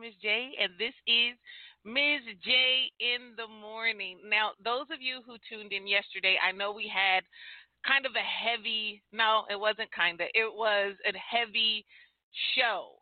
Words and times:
Miss 0.00 0.14
J, 0.22 0.56
and 0.56 0.72
this 0.78 0.96
is 1.06 1.36
Ms. 1.84 2.24
J 2.42 2.88
in 3.00 3.36
the 3.36 3.46
morning. 3.46 4.18
Now, 4.24 4.52
those 4.64 4.88
of 4.88 5.00
you 5.00 5.20
who 5.26 5.36
tuned 5.44 5.72
in 5.72 5.86
yesterday, 5.86 6.36
I 6.40 6.52
know 6.52 6.72
we 6.72 6.88
had 6.88 7.20
kind 7.86 8.06
of 8.06 8.12
a 8.16 8.24
heavy, 8.24 9.02
no, 9.12 9.44
it 9.50 9.60
wasn't 9.60 9.92
kind 9.92 10.20
of, 10.20 10.28
it 10.32 10.48
was 10.48 10.94
a 11.04 11.12
heavy 11.20 11.84
show. 12.56 12.96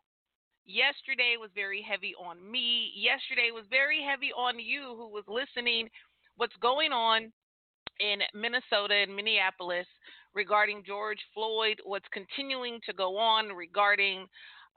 Yesterday 0.65 1.35
was 1.39 1.49
very 1.55 1.81
heavy 1.81 2.13
on 2.19 2.39
me. 2.39 2.91
Yesterday 2.95 3.51
was 3.55 3.63
very 3.69 4.03
heavy 4.03 4.31
on 4.35 4.59
you 4.59 4.93
who 4.95 5.07
was 5.07 5.23
listening. 5.27 5.89
What's 6.35 6.55
going 6.61 6.91
on 6.91 7.31
in 7.99 8.19
Minnesota 8.33 8.93
and 8.93 9.15
Minneapolis 9.15 9.87
regarding 10.35 10.83
George 10.85 11.19
Floyd, 11.33 11.79
what's 11.83 12.07
continuing 12.13 12.79
to 12.85 12.93
go 12.93 13.17
on 13.17 13.49
regarding 13.55 14.27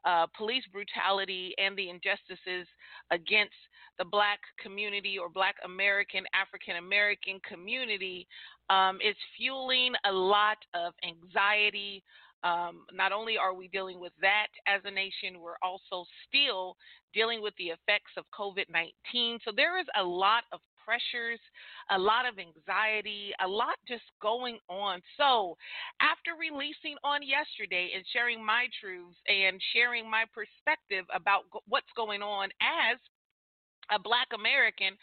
uh, 0.05 0.27
police 0.37 0.65
brutality 0.73 1.55
and 1.59 1.77
the 1.77 1.91
injustices 1.91 2.67
against 3.11 3.55
the 3.99 4.05
black 4.05 4.41
community 4.63 5.19
or 5.19 5.29
black 5.29 5.57
American, 5.65 6.25
African 6.35 6.77
American 6.77 7.41
community 7.49 8.27
um, 8.71 8.97
is 8.97 9.17
fueling 9.37 9.93
a 10.07 10.13
lot 10.13 10.59
of 10.75 10.95
anxiety. 11.05 12.03
Um, 12.45 12.87
not 12.93 13.13
only 13.13 13.37
are 13.39 13.55
we 13.55 13.69
dealing 13.69 14.01
with 14.01 14.13
that 14.21 14.49
as 14.67 14.81
a 14.85 14.91
nation, 14.91 15.41
we're 15.41 15.61
also 15.63 16.05
still 16.27 16.77
dealing 17.15 17.43
with 17.43 17.55
the 17.59 17.67
effects 17.67 18.13
of 18.17 18.25
COVID 18.37 18.65
19. 18.73 19.39
So 19.45 19.53
there 19.55 19.79
is 19.79 19.87
a 19.99 20.03
lot 20.03 20.45
of 20.53 20.61
pressures, 20.85 21.41
a 21.91 21.99
lot 21.99 22.27
of 22.27 22.39
anxiety, 22.39 23.33
a 23.45 23.49
lot 23.49 23.77
just 23.89 24.07
going 24.21 24.59
on. 24.69 25.01
So, 25.17 25.57
after 26.01 26.39
releasing 26.39 26.97
on 27.05 27.23
yesterday 27.23 27.93
and 27.95 28.05
sharing 28.13 28.45
my 28.45 28.67
truths 28.81 29.19
and 29.27 29.61
sharing 29.73 30.09
my 30.09 30.25
perspective 30.35 31.05
about 31.15 31.45
what's 31.67 31.91
going 31.97 32.23
on 32.23 32.51
as 32.61 32.99
a 33.91 33.99
black 33.99 34.29
American, 34.35 34.95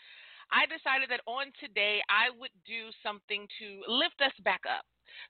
I 0.52 0.66
decided 0.66 1.14
that 1.14 1.22
on 1.30 1.54
today 1.62 2.02
I 2.10 2.34
would 2.34 2.54
do 2.66 2.90
something 3.06 3.46
to 3.62 3.68
lift 3.86 4.18
us 4.26 4.34
back 4.42 4.66
up, 4.66 4.86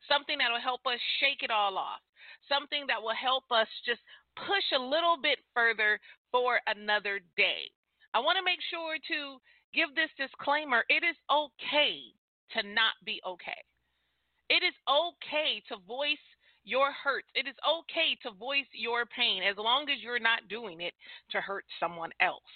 something 0.08 0.39
that 0.39 0.48
will 0.48 0.63
help 0.63 0.88
us 0.88 1.00
shake 1.20 1.44
it 1.44 1.51
all 1.51 1.75
off, 1.75 2.00
something 2.48 2.88
that 2.88 3.01
will 3.01 3.18
help 3.18 3.44
us 3.51 3.68
just 3.84 4.00
push 4.48 4.68
a 4.72 4.79
little 4.79 5.20
bit 5.20 5.39
further 5.51 6.00
for 6.32 6.60
another 6.68 7.20
day. 7.36 7.68
I 8.13 8.20
want 8.24 8.39
to 8.39 8.46
make 8.48 8.63
sure 8.72 8.98
to 8.98 9.20
give 9.74 9.94
this 9.96 10.12
disclaimer 10.18 10.84
it 10.90 11.04
is 11.04 11.16
okay 11.30 12.14
to 12.58 12.64
not 12.64 12.98
be 13.06 13.22
okay. 13.26 13.62
It 14.50 14.66
is 14.66 14.74
okay 14.90 15.62
to 15.70 15.78
voice 15.86 16.26
your 16.66 16.92
hurts. 16.92 17.28
It 17.36 17.48
is 17.48 17.56
okay 17.62 18.18
to 18.24 18.32
voice 18.38 18.70
your 18.74 19.06
pain 19.06 19.44
as 19.44 19.58
long 19.58 19.90
as 19.90 20.02
you're 20.02 20.20
not 20.20 20.50
doing 20.50 20.82
it 20.82 20.94
to 21.32 21.42
hurt 21.42 21.66
someone 21.80 22.12
else. 22.20 22.54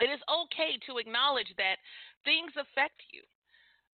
It 0.00 0.10
is 0.10 0.20
okay 0.28 0.76
to 0.86 0.98
acknowledge 0.98 1.50
that 1.56 1.76
things 2.24 2.52
affect 2.58 3.00
you. 3.12 3.22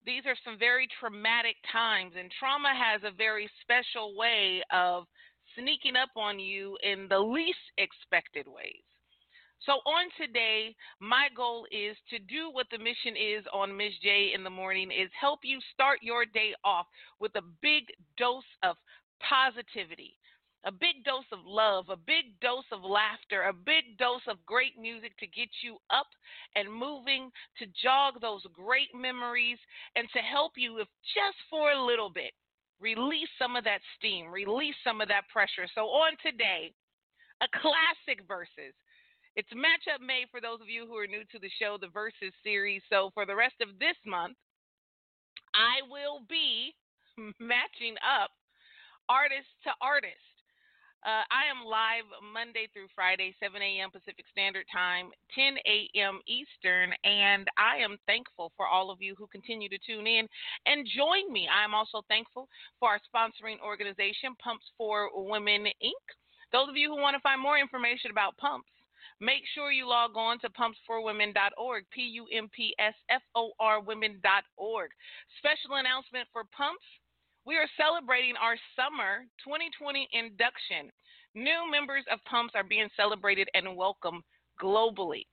These 0.04 0.26
are 0.26 0.36
some 0.44 0.58
very 0.58 0.88
traumatic 0.98 1.54
times, 1.70 2.14
and 2.18 2.32
trauma 2.40 2.74
has 2.74 3.02
a 3.04 3.14
very 3.14 3.48
special 3.62 4.16
way 4.16 4.62
of 4.72 5.04
sneaking 5.54 5.94
up 5.94 6.10
on 6.16 6.40
you 6.40 6.76
in 6.82 7.06
the 7.08 7.20
least 7.20 7.62
expected 7.78 8.46
ways. 8.48 8.82
So, 9.66 9.78
on 9.86 10.10
today, 10.18 10.74
my 10.98 11.28
goal 11.36 11.66
is 11.70 11.96
to 12.10 12.18
do 12.18 12.50
what 12.50 12.66
the 12.72 12.78
mission 12.78 13.14
is 13.14 13.44
on 13.52 13.76
Miss 13.76 13.92
J 14.02 14.32
in 14.34 14.42
the 14.42 14.50
morning 14.50 14.90
is 14.90 15.08
help 15.18 15.40
you 15.44 15.60
start 15.72 16.00
your 16.02 16.24
day 16.24 16.50
off 16.64 16.86
with 17.20 17.30
a 17.36 17.46
big 17.62 17.84
dose 18.18 18.42
of 18.64 18.74
positivity, 19.22 20.18
a 20.64 20.72
big 20.72 21.04
dose 21.04 21.30
of 21.30 21.46
love, 21.46 21.90
a 21.90 21.96
big 21.96 22.34
dose 22.40 22.66
of 22.72 22.82
laughter, 22.82 23.42
a 23.42 23.52
big 23.52 23.96
dose 23.98 24.26
of 24.26 24.44
great 24.46 24.76
music 24.80 25.16
to 25.18 25.28
get 25.28 25.48
you 25.62 25.78
up 25.90 26.10
and 26.56 26.66
moving, 26.66 27.30
to 27.60 27.66
jog 27.80 28.20
those 28.20 28.42
great 28.52 28.90
memories, 28.92 29.58
and 29.94 30.08
to 30.12 30.18
help 30.18 30.54
you, 30.56 30.78
if 30.80 30.88
just 31.14 31.38
for 31.48 31.70
a 31.70 31.86
little 31.86 32.10
bit, 32.10 32.32
release 32.80 33.30
some 33.38 33.54
of 33.54 33.62
that 33.62 33.80
steam, 33.96 34.26
release 34.26 34.74
some 34.82 35.00
of 35.00 35.06
that 35.06 35.28
pressure. 35.32 35.70
So, 35.72 35.82
on 35.82 36.18
today, 36.18 36.74
a 37.42 37.46
classic 37.62 38.26
versus. 38.26 38.74
It's 39.34 39.48
matchup 39.56 40.04
made 40.04 40.28
for 40.30 40.40
those 40.40 40.60
of 40.60 40.68
you 40.68 40.86
who 40.86 40.96
are 40.96 41.06
new 41.06 41.24
to 41.32 41.38
the 41.38 41.50
show, 41.58 41.78
the 41.80 41.88
versus 41.88 42.36
series. 42.44 42.82
So, 42.90 43.10
for 43.14 43.24
the 43.24 43.36
rest 43.36 43.56
of 43.62 43.78
this 43.80 43.96
month, 44.04 44.36
I 45.56 45.80
will 45.88 46.20
be 46.28 46.74
matching 47.40 47.96
up 48.04 48.30
artist 49.08 49.48
to 49.64 49.72
artist. 49.80 50.20
Uh, 51.02 51.26
I 51.34 51.50
am 51.50 51.66
live 51.66 52.06
Monday 52.22 52.70
through 52.70 52.86
Friday, 52.94 53.34
7 53.42 53.58
a.m. 53.58 53.90
Pacific 53.90 54.22
Standard 54.30 54.68
Time, 54.70 55.10
10 55.34 55.58
a.m. 55.66 56.22
Eastern, 56.30 56.94
and 57.02 57.48
I 57.58 57.82
am 57.82 57.98
thankful 58.06 58.52
for 58.54 58.68
all 58.68 58.86
of 58.86 59.02
you 59.02 59.16
who 59.18 59.26
continue 59.26 59.68
to 59.68 59.82
tune 59.82 60.06
in 60.06 60.30
and 60.66 60.86
join 60.86 61.32
me. 61.32 61.48
I 61.50 61.64
am 61.64 61.74
also 61.74 62.06
thankful 62.06 62.46
for 62.78 62.86
our 62.86 63.02
sponsoring 63.02 63.58
organization, 63.66 64.38
Pumps 64.38 64.70
for 64.78 65.10
Women 65.10 65.66
Inc. 65.82 66.06
Those 66.52 66.68
of 66.68 66.76
you 66.76 66.94
who 66.94 67.02
want 67.02 67.18
to 67.18 67.26
find 67.26 67.42
more 67.42 67.58
information 67.58 68.12
about 68.12 68.36
pumps, 68.36 68.70
make 69.22 69.46
sure 69.54 69.70
you 69.70 69.88
log 69.88 70.16
on 70.16 70.38
to 70.40 70.50
pumpsforwomen.org, 70.50 71.84
P 71.94 72.02
U 72.18 72.26
M 72.34 72.50
P 72.54 72.74
S 72.78 72.94
F 73.08 73.22
O 73.34 73.52
R 73.58 73.80
women.org. 73.80 74.90
Special 75.38 75.76
announcement 75.78 76.26
for 76.34 76.42
pumps 76.52 76.84
we 77.44 77.56
are 77.56 77.68
celebrating 77.76 78.34
our 78.38 78.54
summer 78.78 79.26
2020 79.42 80.08
induction. 80.12 80.94
New 81.34 81.70
members 81.70 82.04
of 82.12 82.22
Pumps 82.24 82.54
are 82.54 82.62
being 82.62 82.88
celebrated 82.96 83.48
and 83.54 83.76
welcomed 83.76 84.22
globally. 84.62 85.26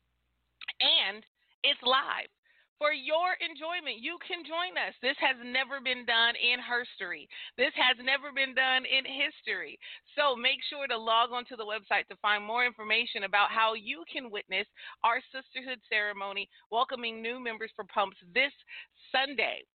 And 0.81 1.23
it's 1.63 1.79
live. 1.83 2.31
For 2.79 2.95
your 2.95 3.35
enjoyment, 3.43 3.99
you 3.99 4.15
can 4.23 4.47
join 4.47 4.79
us. 4.79 4.95
This 5.03 5.19
has 5.19 5.35
never 5.43 5.83
been 5.83 6.07
done 6.07 6.39
in 6.39 6.63
history. 6.63 7.27
This 7.59 7.75
has 7.75 7.99
never 7.99 8.31
been 8.31 8.55
done 8.55 8.87
in 8.87 9.03
history. 9.03 9.75
So 10.15 10.31
make 10.31 10.63
sure 10.71 10.87
to 10.87 10.95
log 10.95 11.35
onto 11.35 11.59
the 11.59 11.67
website 11.67 12.07
to 12.07 12.15
find 12.23 12.39
more 12.39 12.63
information 12.63 13.27
about 13.27 13.51
how 13.51 13.75
you 13.75 14.07
can 14.07 14.31
witness 14.31 14.65
our 15.03 15.19
sisterhood 15.27 15.83
ceremony 15.91 16.47
welcoming 16.71 17.21
new 17.21 17.43
members 17.43 17.71
for 17.75 17.83
Pumps 17.83 18.17
this 18.33 18.55
Sunday 19.11 19.67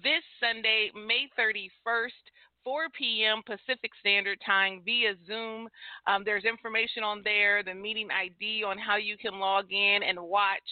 this 0.00 0.22
Sunday, 0.40 0.90
May 0.94 1.28
31st. 1.38 2.24
4 2.64 2.86
p.m. 2.96 3.42
Pacific 3.44 3.90
Standard 3.98 4.38
Time 4.46 4.82
via 4.84 5.14
Zoom. 5.26 5.68
Um, 6.06 6.22
there's 6.24 6.44
information 6.44 7.02
on 7.02 7.20
there, 7.24 7.64
the 7.64 7.74
meeting 7.74 8.08
ID 8.08 8.62
on 8.62 8.78
how 8.78 8.96
you 8.96 9.18
can 9.18 9.40
log 9.40 9.66
in 9.72 10.00
and 10.06 10.16
watch. 10.16 10.62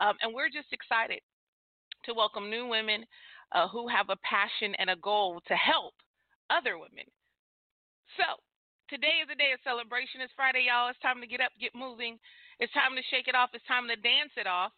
Um, 0.00 0.16
and 0.24 0.32
we're 0.32 0.48
just 0.48 0.72
excited 0.72 1.20
to 2.08 2.16
welcome 2.16 2.48
new 2.48 2.66
women 2.66 3.04
uh, 3.52 3.68
who 3.68 3.84
have 3.88 4.08
a 4.08 4.16
passion 4.24 4.72
and 4.80 4.88
a 4.88 4.96
goal 4.96 5.40
to 5.46 5.54
help 5.54 5.92
other 6.48 6.80
women. 6.80 7.04
So, 8.16 8.40
today 8.88 9.20
is 9.20 9.28
a 9.28 9.36
day 9.36 9.52
of 9.52 9.60
celebration. 9.62 10.24
It's 10.24 10.32
Friday, 10.34 10.66
y'all. 10.72 10.88
It's 10.88 10.98
time 11.04 11.20
to 11.20 11.28
get 11.28 11.44
up, 11.44 11.52
get 11.60 11.76
moving. 11.76 12.16
It's 12.58 12.72
time 12.72 12.96
to 12.96 13.04
shake 13.12 13.28
it 13.28 13.36
off. 13.36 13.52
It's 13.52 13.66
time 13.68 13.86
to 13.92 13.96
dance 14.00 14.32
it 14.40 14.48
off. 14.48 14.72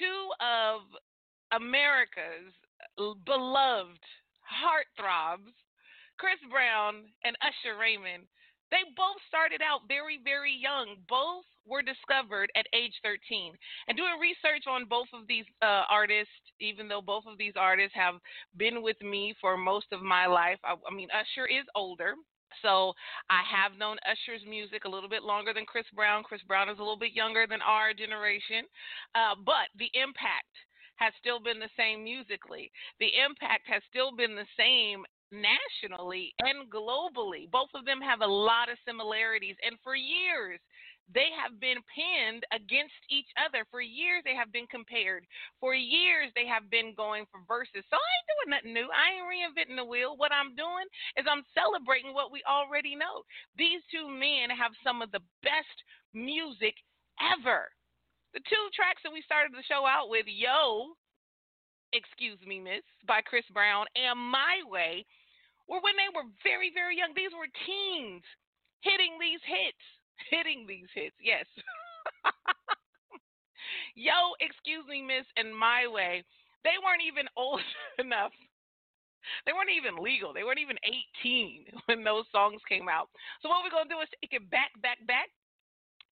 Two 0.00 0.32
of 0.40 0.88
America's 1.52 2.56
beloved 2.96 4.04
heartthrobs, 4.40 5.52
Chris 6.16 6.40
Brown 6.48 7.12
and 7.28 7.36
Usher 7.44 7.76
Raymond, 7.76 8.24
they 8.70 8.86
both 8.94 9.18
started 9.26 9.60
out 9.60 9.86
very, 9.90 10.22
very 10.22 10.54
young. 10.54 10.96
Both 11.10 11.46
were 11.70 11.82
discovered 11.82 12.50
at 12.56 12.66
age 12.74 12.94
13. 13.02 13.54
And 13.88 13.96
doing 13.96 14.18
research 14.20 14.64
on 14.68 14.90
both 14.90 15.06
of 15.14 15.26
these 15.28 15.46
uh, 15.62 15.86
artists, 15.88 16.34
even 16.60 16.88
though 16.88 17.00
both 17.00 17.24
of 17.30 17.38
these 17.38 17.54
artists 17.56 17.94
have 17.94 18.14
been 18.56 18.82
with 18.82 19.00
me 19.00 19.34
for 19.40 19.56
most 19.56 19.86
of 19.92 20.02
my 20.02 20.26
life, 20.26 20.58
I, 20.64 20.74
I 20.74 20.94
mean, 20.94 21.08
Usher 21.14 21.46
is 21.46 21.64
older. 21.74 22.14
So 22.62 22.92
I 23.30 23.46
have 23.46 23.78
known 23.78 23.96
Usher's 24.02 24.42
music 24.42 24.84
a 24.84 24.90
little 24.90 25.08
bit 25.08 25.22
longer 25.22 25.54
than 25.54 25.64
Chris 25.64 25.86
Brown. 25.94 26.24
Chris 26.24 26.42
Brown 26.48 26.68
is 26.68 26.78
a 26.78 26.82
little 26.82 26.98
bit 26.98 27.14
younger 27.14 27.46
than 27.46 27.62
our 27.62 27.94
generation. 27.94 28.66
Uh, 29.14 29.38
but 29.46 29.70
the 29.78 29.90
impact 29.94 30.50
has 30.96 31.12
still 31.18 31.40
been 31.40 31.58
the 31.58 31.72
same 31.78 32.04
musically. 32.04 32.70
The 32.98 33.08
impact 33.24 33.70
has 33.70 33.82
still 33.88 34.14
been 34.14 34.34
the 34.34 34.50
same 34.58 35.06
nationally 35.32 36.34
and 36.40 36.68
globally. 36.70 37.50
Both 37.50 37.70
of 37.74 37.84
them 37.84 38.00
have 38.02 38.20
a 38.20 38.26
lot 38.26 38.68
of 38.68 38.76
similarities. 38.86 39.56
And 39.64 39.78
for 39.82 39.94
years, 39.94 40.60
they 41.10 41.34
have 41.34 41.58
been 41.58 41.82
pinned 41.90 42.46
against 42.54 42.96
each 43.10 43.26
other. 43.34 43.66
For 43.70 43.82
years, 43.82 44.22
they 44.22 44.34
have 44.38 44.54
been 44.54 44.70
compared. 44.70 45.26
For 45.58 45.74
years, 45.74 46.30
they 46.34 46.46
have 46.46 46.70
been 46.70 46.94
going 46.94 47.26
for 47.30 47.42
versus. 47.50 47.82
So 47.90 47.98
I 47.98 48.10
ain't 48.14 48.30
doing 48.30 48.50
nothing 48.54 48.74
new. 48.74 48.88
I 48.94 49.18
ain't 49.18 49.26
reinventing 49.26 49.78
the 49.78 49.86
wheel. 49.86 50.14
What 50.14 50.30
I'm 50.30 50.54
doing 50.54 50.86
is 51.18 51.26
I'm 51.26 51.46
celebrating 51.50 52.14
what 52.14 52.30
we 52.30 52.46
already 52.46 52.94
know. 52.94 53.26
These 53.58 53.82
two 53.90 54.06
men 54.06 54.54
have 54.54 54.72
some 54.86 55.02
of 55.02 55.10
the 55.10 55.24
best 55.42 55.76
music 56.14 56.78
ever. 57.18 57.70
The 58.32 58.42
two 58.46 58.64
tracks 58.70 59.02
that 59.02 59.12
we 59.12 59.26
started 59.26 59.50
the 59.50 59.66
show 59.66 59.82
out 59.82 60.06
with, 60.06 60.30
Yo, 60.30 60.94
Excuse 61.90 62.38
Me 62.46 62.62
Miss, 62.62 62.86
by 63.02 63.18
Chris 63.26 63.46
Brown, 63.50 63.90
and 63.98 64.14
My 64.14 64.62
Way, 64.70 65.02
were 65.66 65.82
when 65.82 65.98
they 65.98 66.10
were 66.14 66.30
very, 66.46 66.70
very 66.70 66.94
young. 66.94 67.10
These 67.18 67.34
were 67.34 67.50
teens 67.66 68.22
hitting 68.86 69.18
these 69.18 69.42
hits. 69.42 69.82
Hitting 70.28 70.66
these 70.66 70.90
hits, 70.94 71.16
yes. 71.22 71.46
Yo, 73.94 74.34
Excuse 74.40 74.84
Me 74.88 75.02
Miss, 75.02 75.26
and 75.36 75.54
My 75.54 75.86
Way, 75.86 76.24
they 76.64 76.76
weren't 76.84 77.02
even 77.06 77.26
old 77.36 77.60
enough 77.98 78.32
they 79.44 79.52
weren't 79.52 79.72
even 79.72 80.02
legal. 80.02 80.32
They 80.32 80.44
weren't 80.44 80.62
even 80.62 80.80
18 81.22 81.64
when 81.86 82.04
those 82.04 82.24
songs 82.32 82.60
came 82.68 82.88
out. 82.88 83.08
So 83.42 83.48
what 83.48 83.62
we're 83.64 83.74
gonna 83.74 83.90
do 83.90 84.00
is 84.00 84.08
take 84.20 84.32
it 84.32 84.50
back, 84.50 84.72
back, 84.80 84.98
back 85.06 85.28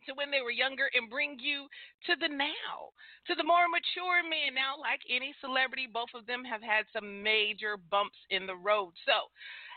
to 0.07 0.15
when 0.15 0.31
they 0.31 0.41
were 0.41 0.55
younger 0.55 0.89
and 0.95 1.11
bring 1.11 1.37
you 1.41 1.67
to 2.07 2.17
the 2.17 2.29
now, 2.31 2.95
to 3.27 3.35
the 3.35 3.45
more 3.45 3.69
mature 3.69 4.23
men. 4.25 4.55
Now, 4.55 4.79
like 4.79 5.03
any 5.11 5.35
celebrity, 5.41 5.89
both 5.91 6.13
of 6.15 6.25
them 6.25 6.45
have 6.45 6.63
had 6.63 6.87
some 6.93 7.23
major 7.23 7.77
bumps 7.77 8.19
in 8.31 8.47
the 8.47 8.57
road. 8.57 8.95
So, 9.05 9.29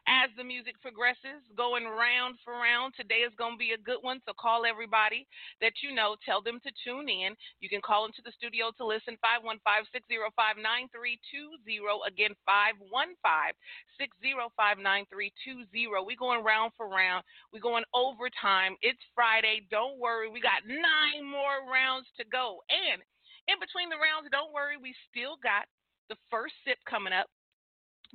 as 0.10 0.34
the 0.38 0.44
music 0.44 0.80
progresses, 0.82 1.46
going 1.54 1.86
round 1.86 2.38
for 2.42 2.54
round. 2.58 2.94
Today 2.98 3.22
is 3.22 3.34
going 3.38 3.56
to 3.56 3.62
be 3.62 3.78
a 3.78 3.82
good 3.86 4.02
one, 4.02 4.22
so 4.26 4.34
call 4.34 4.66
everybody 4.66 5.28
that 5.62 5.74
you 5.86 5.94
know. 5.94 6.18
Tell 6.26 6.42
them 6.42 6.60
to 6.66 6.72
tune 6.82 7.10
in. 7.10 7.38
You 7.62 7.70
can 7.70 7.82
call 7.82 8.06
into 8.06 8.22
the 8.26 8.34
studio 8.34 8.74
to 8.78 8.84
listen 8.86 9.18
515 9.22 9.62
605 9.94 10.58
9320. 10.58 12.02
Again, 12.08 12.34
515 12.46 13.54
605 14.02 14.82
9320. 14.82 15.70
We're 16.02 16.18
going 16.18 16.42
round 16.42 16.74
for 16.74 16.90
round. 16.90 17.22
We're 17.54 17.62
going 17.64 17.86
overtime. 17.94 18.78
It's 18.82 19.02
Friday. 19.14 19.70
Don't 19.70 20.02
worry. 20.02 20.30
We 20.30 20.42
got 20.42 20.66
nine 20.66 21.22
more 21.22 21.66
rounds 21.70 22.10
to 22.18 22.26
go. 22.26 22.66
And 22.70 23.02
in 23.50 23.58
between 23.62 23.90
the 23.90 24.02
rounds, 24.02 24.30
don't 24.32 24.54
worry, 24.54 24.78
we 24.78 24.94
still 25.10 25.38
got 25.42 25.70
the 26.10 26.18
first 26.30 26.54
sip 26.66 26.78
coming 26.90 27.14
up. 27.14 27.30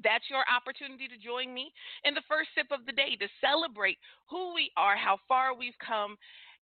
That's 0.03 0.29
your 0.29 0.45
opportunity 0.49 1.09
to 1.09 1.19
join 1.19 1.53
me 1.53 1.73
in 2.05 2.15
the 2.15 2.27
first 2.29 2.51
sip 2.55 2.69
of 2.73 2.85
the 2.87 2.93
day 2.93 3.17
to 3.21 3.29
celebrate 3.41 3.99
who 4.31 4.55
we 4.55 4.71
are, 4.77 4.97
how 4.97 5.19
far 5.29 5.55
we've 5.57 5.79
come, 5.79 6.17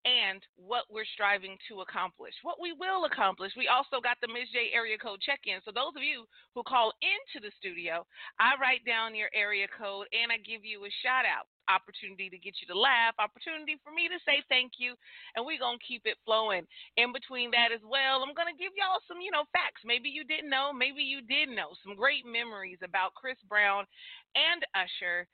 and 0.04 0.44
what 0.60 0.84
we're 0.92 1.08
striving 1.16 1.56
to 1.68 1.80
accomplish, 1.80 2.36
what 2.44 2.60
we 2.60 2.76
will 2.76 3.08
accomplish. 3.08 3.56
We 3.56 3.72
also 3.72 4.04
got 4.04 4.20
the 4.20 4.28
Ms. 4.28 4.52
J 4.52 4.68
area 4.76 5.00
code 5.00 5.20
check 5.24 5.40
in. 5.48 5.64
So, 5.64 5.72
those 5.72 5.96
of 5.96 6.04
you 6.04 6.28
who 6.52 6.62
call 6.62 6.92
into 7.00 7.40
the 7.40 7.52
studio, 7.56 8.04
I 8.36 8.60
write 8.60 8.84
down 8.84 9.16
your 9.16 9.32
area 9.32 9.66
code 9.66 10.06
and 10.12 10.28
I 10.28 10.36
give 10.44 10.60
you 10.64 10.84
a 10.84 10.92
shout 11.00 11.24
out. 11.24 11.48
Opportunity 11.68 12.28
to 12.28 12.36
get 12.36 12.60
you 12.60 12.68
to 12.68 12.76
laugh, 12.76 13.16
opportunity 13.16 13.80
for 13.80 13.92
me 13.92 14.08
to 14.08 14.20
say 14.28 14.44
thank 14.52 14.76
you, 14.76 14.94
and 15.34 15.44
we're 15.44 15.60
going 15.60 15.80
to 15.80 15.88
keep 15.88 16.04
it 16.04 16.20
flowing. 16.24 16.68
In 17.00 17.12
between 17.12 17.50
that 17.56 17.72
as 17.72 17.80
well, 17.84 18.20
I'm 18.20 18.36
going 18.36 18.52
to 18.52 18.60
give 18.60 18.76
y'all 18.76 19.00
some, 19.08 19.24
you 19.24 19.32
know, 19.32 19.48
facts. 19.52 19.80
Maybe 19.84 20.12
you 20.12 20.24
didn't 20.28 20.52
know, 20.52 20.72
maybe 20.76 21.00
you 21.00 21.24
did 21.24 21.48
know, 21.48 21.72
some 21.80 21.96
great 21.96 22.28
memories 22.28 22.78
about 22.84 23.16
Chris 23.16 23.40
Brown 23.48 23.88
and 24.36 24.60
Usher 24.76 25.24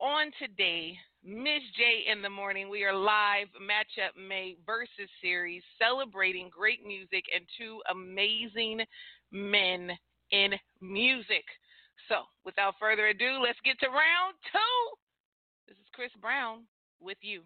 on 0.00 0.30
today, 0.38 0.96
Miss 1.24 1.62
J 1.76 2.10
in 2.10 2.20
the 2.20 2.30
morning. 2.30 2.68
We 2.68 2.84
are 2.84 2.94
live 2.94 3.48
matchup 3.56 4.12
May 4.20 4.56
versus 4.66 5.08
series 5.22 5.62
celebrating 5.80 6.50
great 6.52 6.84
music 6.86 7.24
and 7.34 7.44
two 7.56 7.80
amazing 7.90 8.84
men 9.32 9.90
in 10.30 10.52
music. 10.80 11.44
So, 12.08 12.28
without 12.44 12.74
further 12.78 13.06
ado, 13.06 13.40
let's 13.42 13.58
get 13.64 13.78
to 13.80 13.88
round 13.88 14.34
two. 14.52 15.03
Chris 15.94 16.10
Brown 16.20 16.66
with 17.00 17.18
you. 17.22 17.42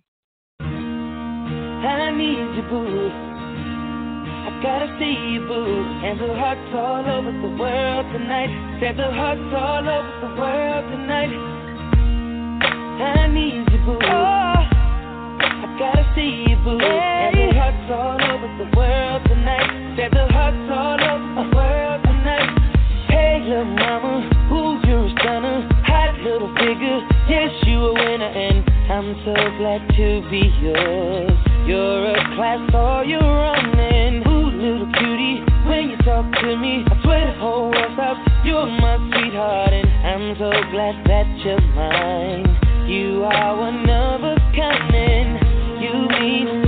I 0.61 2.09
need 2.17 2.57
you, 2.57 2.65
boo. 2.71 3.11
I 3.13 4.61
gotta 4.63 4.89
see 4.99 5.37
you, 5.37 5.45
boo. 5.45 5.85
And 6.01 6.19
the 6.19 6.33
hearts 6.33 6.73
all 6.73 7.05
over 7.05 7.29
the 7.29 7.53
world 7.61 8.07
tonight. 8.09 8.49
Said 8.81 8.97
the 8.97 9.13
hearts 9.13 9.53
all 9.53 9.85
over 9.85 10.13
the 10.25 10.33
world 10.41 10.85
tonight. 10.89 11.29
I 13.05 13.29
need 13.29 13.69
you, 13.69 13.85
boo. 13.85 14.01
Oh. 14.01 14.09
I 14.09 15.77
gotta 15.79 16.11
see 16.17 16.49
you, 16.49 16.57
boo. 16.65 16.79
Hey. 16.79 17.29
And 17.29 17.37
the 17.37 17.53
hearts 17.53 17.93
all 17.93 18.17
over 18.33 18.49
the 18.65 18.69
world 18.75 19.29
tonight. 19.29 19.93
Said 19.99 20.13
the 20.13 20.27
hearts 20.33 20.73
all 20.73 20.97
over. 21.05 21.18
I'm 29.09 29.17
so 29.25 29.33
glad 29.57 29.89
to 29.97 30.29
be 30.29 30.53
yours. 30.61 31.33
You're 31.67 32.11
a 32.11 32.37
class, 32.37 32.61
all 32.75 33.03
you're 33.03 33.23
running. 33.23 34.21
Ooh, 34.29 34.51
little 34.53 34.93
cutie, 34.93 35.41
when 35.67 35.89
you 35.89 35.97
talk 36.05 36.31
to 36.43 36.57
me, 36.59 36.85
I 36.87 37.03
swear 37.03 37.33
the 37.33 37.41
whole 37.41 37.71
world 37.71 37.93
stops. 37.95 38.21
You're 38.45 38.67
my 38.67 38.99
sweetheart, 39.09 39.73
and 39.73 39.89
I'm 40.05 40.37
so 40.37 40.51
glad 40.51 41.07
that 41.07 41.27
you're 41.43 41.59
mine. 41.73 42.45
You 42.87 43.25
are 43.25 43.57
one 43.57 43.89
of 43.89 44.25
a 44.25 44.37
kind, 44.55 44.95
and 44.95 45.83
you 45.83 46.09
mean. 46.21 46.68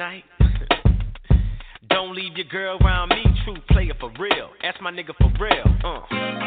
night. 0.00 0.24
Don't 1.90 2.14
leave 2.16 2.34
your 2.34 2.46
girl 2.46 2.78
around 2.80 3.10
me, 3.10 3.22
true 3.44 3.58
player 3.68 3.92
for 4.00 4.10
real. 4.18 4.48
That's 4.62 4.78
my 4.80 4.90
nigga 4.90 5.14
for 5.18 5.30
real. 5.38 5.64
Uh. 5.84 6.39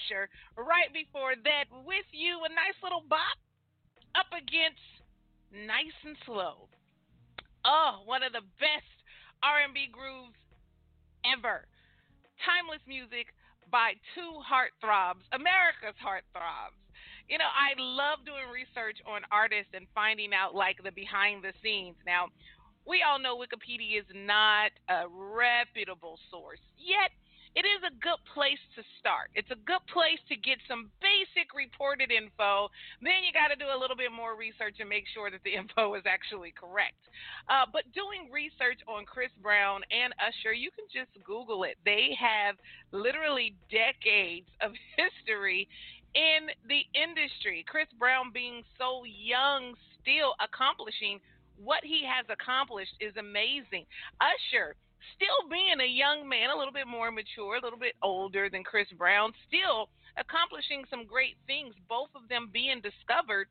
Usher. 0.00 0.28
Right 0.56 0.92
before 0.92 1.34
that, 1.44 1.64
with 1.84 2.08
you, 2.12 2.40
a 2.44 2.48
nice 2.48 2.76
little 2.82 3.04
bop 3.08 3.36
up 4.14 4.30
against 4.32 4.80
Nice 5.52 5.96
and 6.04 6.16
Slow. 6.24 6.68
Oh, 7.64 8.02
one 8.06 8.22
of 8.22 8.32
the 8.32 8.46
best 8.56 8.96
R&B 9.42 9.92
grooves 9.92 10.38
ever. 11.28 11.66
Timeless 12.40 12.80
music 12.88 13.28
by 13.68 13.94
two 14.16 14.40
heartthrobs, 14.40 15.22
America's 15.32 15.98
heartthrobs. 16.00 16.78
You 17.28 17.38
know, 17.38 17.46
I 17.46 17.78
love 17.78 18.26
doing 18.26 18.50
research 18.50 18.98
on 19.06 19.22
artists 19.30 19.70
and 19.74 19.86
finding 19.94 20.34
out 20.34 20.54
like 20.54 20.82
the 20.82 20.90
behind 20.90 21.44
the 21.44 21.52
scenes. 21.62 21.94
Now, 22.02 22.32
we 22.88 23.04
all 23.06 23.20
know 23.20 23.38
Wikipedia 23.38 24.00
is 24.00 24.10
not 24.10 24.72
a 24.88 25.06
reputable 25.06 26.18
source, 26.32 26.58
yet 26.74 27.12
it 27.58 27.66
is 27.66 27.82
a 27.82 27.90
good 27.98 28.20
place 28.30 28.60
to 28.78 28.82
start. 29.02 29.34
It's 29.34 29.50
a 29.50 29.58
good 29.66 29.82
place 29.90 30.22
to 30.30 30.36
get 30.38 30.62
some 30.70 30.86
basic 31.02 31.50
reported 31.50 32.14
info. 32.14 32.70
Then 33.02 33.26
you 33.26 33.34
got 33.34 33.50
to 33.50 33.58
do 33.58 33.66
a 33.66 33.78
little 33.78 33.98
bit 33.98 34.14
more 34.14 34.38
research 34.38 34.78
and 34.78 34.86
make 34.86 35.10
sure 35.10 35.30
that 35.34 35.42
the 35.42 35.54
info 35.60 35.98
is 35.98 36.06
actually 36.06 36.54
correct. 36.54 37.00
Uh, 37.50 37.66
but 37.66 37.90
doing 37.90 38.30
research 38.30 38.78
on 38.86 39.02
Chris 39.02 39.34
Brown 39.42 39.82
and 39.90 40.14
Usher, 40.22 40.54
you 40.54 40.70
can 40.70 40.86
just 40.94 41.10
Google 41.26 41.66
it. 41.66 41.74
They 41.82 42.14
have 42.14 42.54
literally 42.94 43.58
decades 43.66 44.46
of 44.62 44.70
history 44.98 45.66
in 46.14 46.54
the 46.70 46.86
industry. 46.94 47.66
Chris 47.66 47.90
Brown 47.98 48.30
being 48.30 48.62
so 48.78 49.02
young, 49.02 49.74
still 49.98 50.38
accomplishing 50.38 51.18
what 51.62 51.84
he 51.84 52.02
has 52.08 52.24
accomplished 52.32 52.96
is 53.00 53.12
amazing. 53.20 53.84
Usher 54.16 54.74
still 55.16 55.48
being 55.48 55.80
a 55.80 55.88
young 55.88 56.28
man, 56.28 56.50
a 56.50 56.56
little 56.56 56.72
bit 56.72 56.86
more 56.86 57.10
mature, 57.10 57.56
a 57.56 57.62
little 57.62 57.78
bit 57.78 57.94
older 58.02 58.48
than 58.48 58.64
Chris 58.64 58.88
Brown, 58.96 59.32
still 59.48 59.88
accomplishing 60.18 60.84
some 60.90 61.06
great 61.06 61.36
things, 61.46 61.74
both 61.88 62.10
of 62.14 62.28
them 62.28 62.50
being 62.52 62.80
discovered 62.80 63.48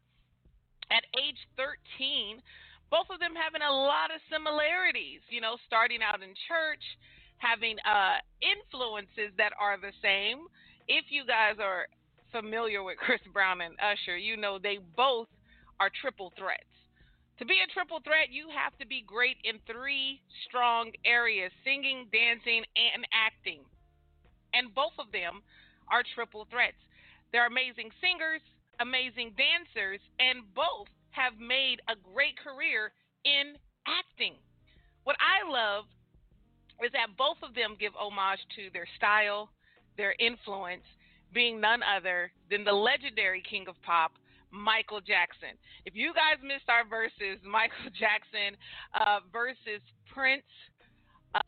at 0.91 1.05
age 1.17 1.37
13, 1.57 2.41
both 2.89 3.07
of 3.13 3.21
them 3.21 3.37
having 3.37 3.61
a 3.61 3.71
lot 3.71 4.09
of 4.09 4.21
similarities, 4.29 5.21
you 5.29 5.41
know, 5.41 5.57
starting 5.65 6.01
out 6.01 6.21
in 6.21 6.33
church, 6.49 6.81
having 7.37 7.77
uh, 7.85 8.17
influences 8.41 9.31
that 9.37 9.53
are 9.59 9.77
the 9.77 9.93
same. 10.01 10.49
If 10.89 11.13
you 11.13 11.25
guys 11.25 11.61
are 11.61 11.85
familiar 12.31 12.81
with 12.83 12.97
Chris 12.97 13.21
Brown 13.33 13.61
and 13.61 13.77
Usher, 13.77 14.17
you 14.17 14.37
know 14.37 14.57
they 14.57 14.79
both 14.97 15.29
are 15.79 15.89
triple 16.01 16.33
threats. 16.37 16.78
To 17.39 17.45
be 17.47 17.63
a 17.63 17.71
triple 17.71 18.03
threat, 18.03 18.35
you 18.35 18.51
have 18.51 18.75
to 18.83 18.85
be 18.85 18.99
great 19.07 19.39
in 19.47 19.63
three 19.63 20.19
strong 20.43 20.91
areas 21.07 21.55
singing, 21.63 22.11
dancing, 22.11 22.67
and 22.75 23.07
acting. 23.15 23.63
And 24.51 24.75
both 24.75 24.91
of 24.99 25.07
them 25.15 25.39
are 25.87 26.03
triple 26.15 26.43
threats. 26.51 26.75
They're 27.31 27.47
amazing 27.47 27.95
singers, 28.03 28.43
amazing 28.83 29.39
dancers, 29.39 30.03
and 30.19 30.43
both 30.51 30.91
have 31.15 31.39
made 31.39 31.79
a 31.87 31.95
great 31.95 32.35
career 32.35 32.91
in 33.23 33.55
acting. 33.87 34.35
What 35.07 35.15
I 35.23 35.47
love 35.47 35.87
is 36.83 36.91
that 36.91 37.15
both 37.15 37.39
of 37.39 37.55
them 37.55 37.79
give 37.79 37.95
homage 37.95 38.43
to 38.59 38.67
their 38.75 38.87
style, 38.99 39.47
their 39.95 40.11
influence, 40.19 40.83
being 41.31 41.61
none 41.63 41.87
other 41.87 42.31
than 42.51 42.67
the 42.67 42.75
legendary 42.75 43.43
king 43.47 43.63
of 43.71 43.79
pop, 43.87 44.11
Michael 44.51 45.01
Jackson. 45.01 45.57
If 45.85 45.95
you 45.95 46.13
guys 46.13 46.41
missed 46.41 46.69
our 46.69 46.87
verses, 46.87 47.41
Michael 47.45 47.91
Jackson 47.97 48.57
uh, 48.93 49.21
versus 49.31 49.81
Prince, 50.11 50.47
uh, 51.35 51.41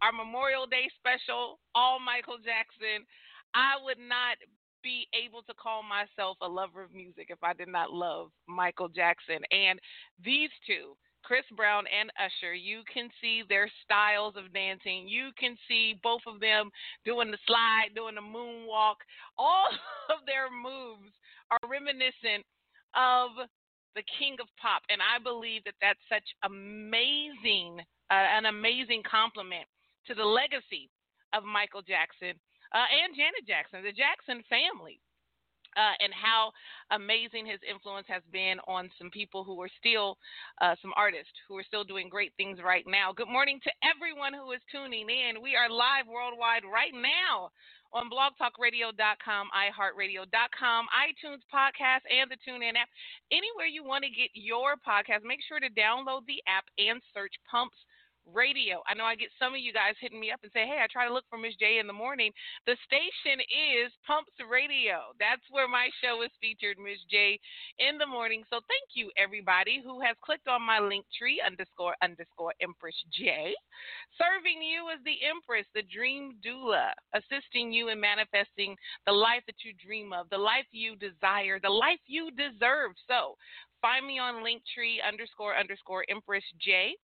our 0.00 0.12
Memorial 0.12 0.66
Day 0.66 0.90
special, 0.98 1.58
all 1.74 1.98
Michael 1.98 2.38
Jackson, 2.38 3.06
I 3.54 3.78
would 3.82 3.98
not 3.98 4.38
be 4.82 5.06
able 5.14 5.42
to 5.42 5.54
call 5.54 5.82
myself 5.82 6.36
a 6.42 6.48
lover 6.48 6.82
of 6.82 6.92
music 6.92 7.26
if 7.30 7.38
I 7.42 7.54
did 7.54 7.68
not 7.68 7.92
love 7.92 8.30
Michael 8.48 8.88
Jackson. 8.88 9.38
And 9.50 9.78
these 10.24 10.50
two, 10.66 10.98
Chris 11.22 11.44
Brown 11.56 11.84
and 11.86 12.10
Usher, 12.18 12.52
you 12.52 12.82
can 12.92 13.08
see 13.20 13.42
their 13.48 13.70
styles 13.84 14.34
of 14.36 14.52
dancing. 14.52 15.06
You 15.06 15.30
can 15.38 15.56
see 15.68 15.98
both 16.02 16.22
of 16.26 16.40
them 16.40 16.70
doing 17.04 17.30
the 17.30 17.38
slide, 17.46 17.94
doing 17.94 18.16
the 18.16 18.20
moonwalk. 18.20 18.98
All 19.38 19.68
of 20.10 20.26
their 20.26 20.50
moves 20.50 21.14
are 21.52 21.68
reminiscent 21.68 22.48
of 22.96 23.36
the 23.92 24.04
king 24.16 24.40
of 24.40 24.48
pop, 24.56 24.80
and 24.88 25.04
I 25.04 25.20
believe 25.20 25.64
that 25.68 25.76
that's 25.84 26.00
such 26.08 26.24
amazing, 26.48 27.76
uh, 28.08 28.28
an 28.32 28.48
amazing 28.48 29.04
compliment 29.04 29.68
to 30.08 30.16
the 30.16 30.24
legacy 30.24 30.88
of 31.36 31.44
Michael 31.44 31.84
Jackson 31.84 32.32
uh, 32.72 32.88
and 32.88 33.12
Janet 33.12 33.44
Jackson, 33.44 33.84
the 33.84 33.92
Jackson 33.92 34.40
family. 34.48 35.00
Uh, 35.72 35.96
and 36.04 36.12
how 36.12 36.52
amazing 36.92 37.48
his 37.48 37.56
influence 37.64 38.04
has 38.04 38.20
been 38.28 38.60
on 38.68 38.92
some 39.00 39.08
people 39.08 39.40
who 39.40 39.56
are 39.56 39.72
still, 39.80 40.20
uh, 40.60 40.76
some 40.84 40.92
artists 41.00 41.32
who 41.48 41.56
are 41.56 41.64
still 41.64 41.80
doing 41.80 42.12
great 42.12 42.28
things 42.36 42.60
right 42.60 42.84
now. 42.84 43.08
Good 43.08 43.32
morning 43.32 43.56
to 43.64 43.72
everyone 43.80 44.36
who 44.36 44.52
is 44.52 44.60
tuning 44.68 45.08
in. 45.08 45.40
We 45.40 45.56
are 45.56 45.72
live 45.72 46.04
worldwide 46.04 46.68
right 46.68 46.92
now 46.92 47.48
on 47.92 48.08
blogtalkradio.com, 48.08 49.44
iHeartRadio.com, 49.52 50.82
iTunes 50.92 51.44
podcast, 51.52 52.04
and 52.08 52.30
the 52.30 52.40
TuneIn 52.40 52.76
app. 52.76 52.88
Anywhere 53.30 53.68
you 53.68 53.84
want 53.84 54.04
to 54.04 54.10
get 54.10 54.32
your 54.34 54.74
podcast, 54.80 55.24
make 55.24 55.40
sure 55.46 55.60
to 55.60 55.68
download 55.70 56.24
the 56.26 56.40
app 56.48 56.64
and 56.78 57.00
search 57.12 57.34
Pumps 57.50 57.76
radio. 58.26 58.82
I 58.88 58.94
know 58.94 59.04
I 59.04 59.14
get 59.14 59.30
some 59.38 59.54
of 59.54 59.60
you 59.60 59.72
guys 59.72 59.94
hitting 60.00 60.20
me 60.20 60.30
up 60.30 60.40
and 60.42 60.52
say, 60.52 60.66
"Hey, 60.66 60.80
I 60.82 60.86
try 60.86 61.06
to 61.06 61.12
look 61.12 61.24
for 61.28 61.38
Miz 61.38 61.56
J 61.56 61.78
in 61.78 61.86
the 61.86 61.92
morning." 61.92 62.32
The 62.66 62.76
station 62.84 63.40
is 63.40 63.92
Pumps 64.06 64.32
Radio. 64.48 65.12
That's 65.18 65.42
where 65.50 65.68
my 65.68 65.90
show 66.00 66.22
is 66.22 66.30
featured, 66.40 66.78
Miz 66.78 67.02
J 67.10 67.38
in 67.78 67.98
the 67.98 68.06
morning. 68.06 68.44
So 68.50 68.60
thank 68.68 68.94
you 68.94 69.10
everybody 69.16 69.80
who 69.82 70.00
has 70.00 70.16
clicked 70.20 70.48
on 70.48 70.62
my 70.62 70.78
link 70.78 71.04
tree 71.16 71.40
underscore 71.44 71.96
underscore 72.02 72.54
Empress 72.60 72.96
J, 73.10 73.54
serving 74.18 74.62
you 74.62 74.90
as 74.90 75.02
the 75.04 75.18
Empress, 75.24 75.66
the 75.74 75.82
Dream 75.82 76.38
Doula, 76.44 76.92
assisting 77.14 77.72
you 77.72 77.88
in 77.88 78.00
manifesting 78.00 78.76
the 79.06 79.12
life 79.12 79.42
that 79.46 79.64
you 79.64 79.72
dream 79.74 80.12
of, 80.12 80.28
the 80.30 80.38
life 80.38 80.66
you 80.70 80.96
desire, 80.96 81.58
the 81.60 81.70
life 81.70 82.00
you 82.06 82.30
deserve. 82.30 82.92
So 83.08 83.36
find 83.80 84.06
me 84.06 84.18
on 84.18 84.44
Linktree 84.44 85.02
underscore 85.06 85.56
underscore 85.56 86.04
Empress 86.08 86.44
J. 86.60 86.96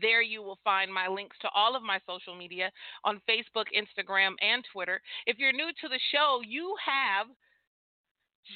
There 0.00 0.22
you 0.22 0.42
will 0.42 0.58
find 0.64 0.92
my 0.92 1.08
links 1.08 1.36
to 1.42 1.48
all 1.54 1.76
of 1.76 1.82
my 1.82 1.98
social 2.06 2.34
media 2.34 2.70
on 3.04 3.20
Facebook, 3.28 3.66
Instagram, 3.76 4.34
and 4.40 4.64
Twitter. 4.72 5.00
If 5.26 5.38
you're 5.38 5.52
new 5.52 5.70
to 5.80 5.88
the 5.88 6.00
show, 6.12 6.40
you 6.46 6.74
have 6.84 7.26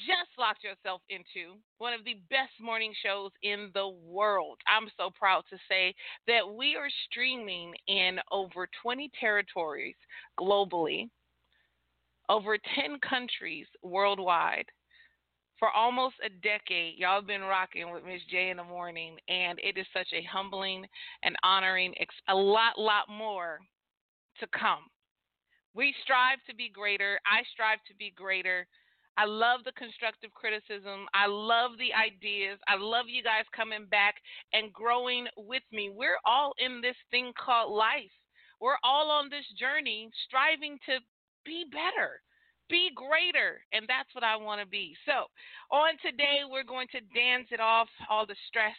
just 0.07 0.31
locked 0.39 0.65
yourself 0.65 1.01
into 1.09 1.59
one 1.79 1.93
of 1.93 2.05
the 2.05 2.19
best 2.29 2.53
morning 2.61 2.93
shows 3.05 3.31
in 3.43 3.71
the 3.75 3.89
world. 3.89 4.59
I'm 4.67 4.89
so 4.97 5.11
proud 5.11 5.45
to 5.51 5.59
say 5.69 5.95
that 6.27 6.43
we 6.57 6.75
are 6.75 6.89
streaming 7.09 7.73
in 7.87 8.19
over 8.33 8.69
20 8.83 9.11
territories 9.19 9.95
globally, 10.39 11.09
over 12.29 12.59
10 12.75 12.99
countries 13.09 13.67
worldwide 13.83 14.67
for 15.59 15.71
almost 15.71 16.17
a 16.25 16.29
decade, 16.29 16.99
y'all 16.99 17.21
have 17.21 17.27
been 17.27 17.43
rocking 17.43 17.91
with 17.91 18.05
Miz 18.05 18.21
J 18.31 18.51
in 18.51 18.59
the 18.59 18.65
morning, 18.65 19.17
and 19.29 19.59
it 19.63 19.79
is 19.79 19.87
such 19.93 20.09
a 20.13 20.27
humbling 20.31 20.87
and 21.23 21.37
honoring, 21.43 21.95
a 22.29 22.35
lot, 22.35 22.79
lot 22.79 23.09
more 23.09 23.61
to 24.41 24.47
come. 24.49 24.85
We 25.75 25.95
strive 26.03 26.39
to 26.49 26.55
be 26.55 26.71
greater. 26.73 27.21
I 27.27 27.43
strive 27.53 27.79
to 27.89 27.95
be 27.99 28.13
greater. 28.15 28.67
I 29.19 29.25
love 29.25 29.61
the 29.65 29.73
constructive 29.73 30.33
criticism. 30.33 31.07
I 31.15 31.27
love 31.27 31.73
the 31.79 31.93
ideas. 31.97 32.59
I 32.69 32.77
love 32.77 33.07
you 33.09 33.23
guys 33.23 33.45
coming 33.57 33.87
back 33.91 34.17
and 34.53 34.73
growing 34.73 35.27
with 35.37 35.65
me. 35.73 35.91
We're 35.93 36.21
all 36.27 36.53
in 36.59 36.81
this 36.83 36.97
thing 37.11 37.33
called 37.33 37.73
life. 37.73 38.13
We're 38.61 38.81
all 38.85 39.11
on 39.11 39.31
this 39.31 39.45
journey 39.59 40.11
striving 40.29 40.79
to 40.85 40.99
be 41.45 41.65
better 41.73 42.21
be 42.69 42.91
greater. 42.95 43.63
And 43.73 43.87
that's 43.89 44.13
what 44.15 44.25
I 44.25 44.37
want 44.37 44.61
to 44.61 44.67
be. 44.67 44.95
So, 45.07 45.27
on 45.71 45.95
today, 46.03 46.43
we're 46.49 46.67
going 46.67 46.89
to 46.93 47.01
dance 47.15 47.49
it 47.51 47.61
off 47.61 47.89
all 48.11 48.27
the 48.27 48.37
stress, 48.49 48.77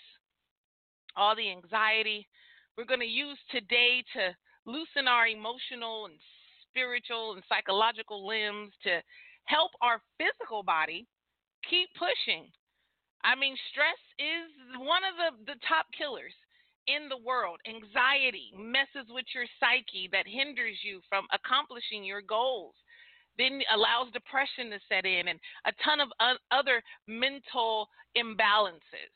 all 1.16 1.36
the 1.36 1.50
anxiety. 1.50 2.28
We're 2.78 2.90
going 2.90 3.02
to 3.02 3.06
use 3.06 3.38
today 3.52 4.04
to 4.14 4.36
loosen 4.66 5.08
our 5.08 5.28
emotional 5.28 6.06
and 6.06 6.16
spiritual 6.70 7.34
and 7.34 7.44
psychological 7.50 8.28
limbs 8.28 8.72
to 8.84 9.02
help 9.46 9.72
our 9.82 10.02
physical 10.20 10.62
body 10.62 11.08
keep 11.70 11.90
pushing. 11.98 12.52
I 13.24 13.34
mean, 13.34 13.58
stress 13.72 13.98
is 14.20 14.78
one 14.78 15.02
of 15.02 15.16
the, 15.18 15.54
the 15.54 15.60
top 15.68 15.88
killers 15.98 16.36
in 16.88 17.10
the 17.10 17.20
world, 17.20 17.60
anxiety 17.68 18.52
messes 18.56 19.12
with 19.12 19.26
your 19.36 19.46
psyche 19.60 20.08
that 20.12 20.28
hinders 20.28 20.80
you 20.84 21.02
from 21.10 21.28
accomplishing 21.36 22.04
your 22.04 22.22
goals. 22.22 22.76
Then 23.38 23.62
allows 23.74 24.12
depression 24.12 24.70
to 24.72 24.80
set 24.90 25.06
in 25.06 25.28
and 25.28 25.40
a 25.66 25.72
ton 25.84 26.00
of 26.02 26.10
other 26.52 26.82
mental 27.08 27.88
imbalances. 28.18 29.14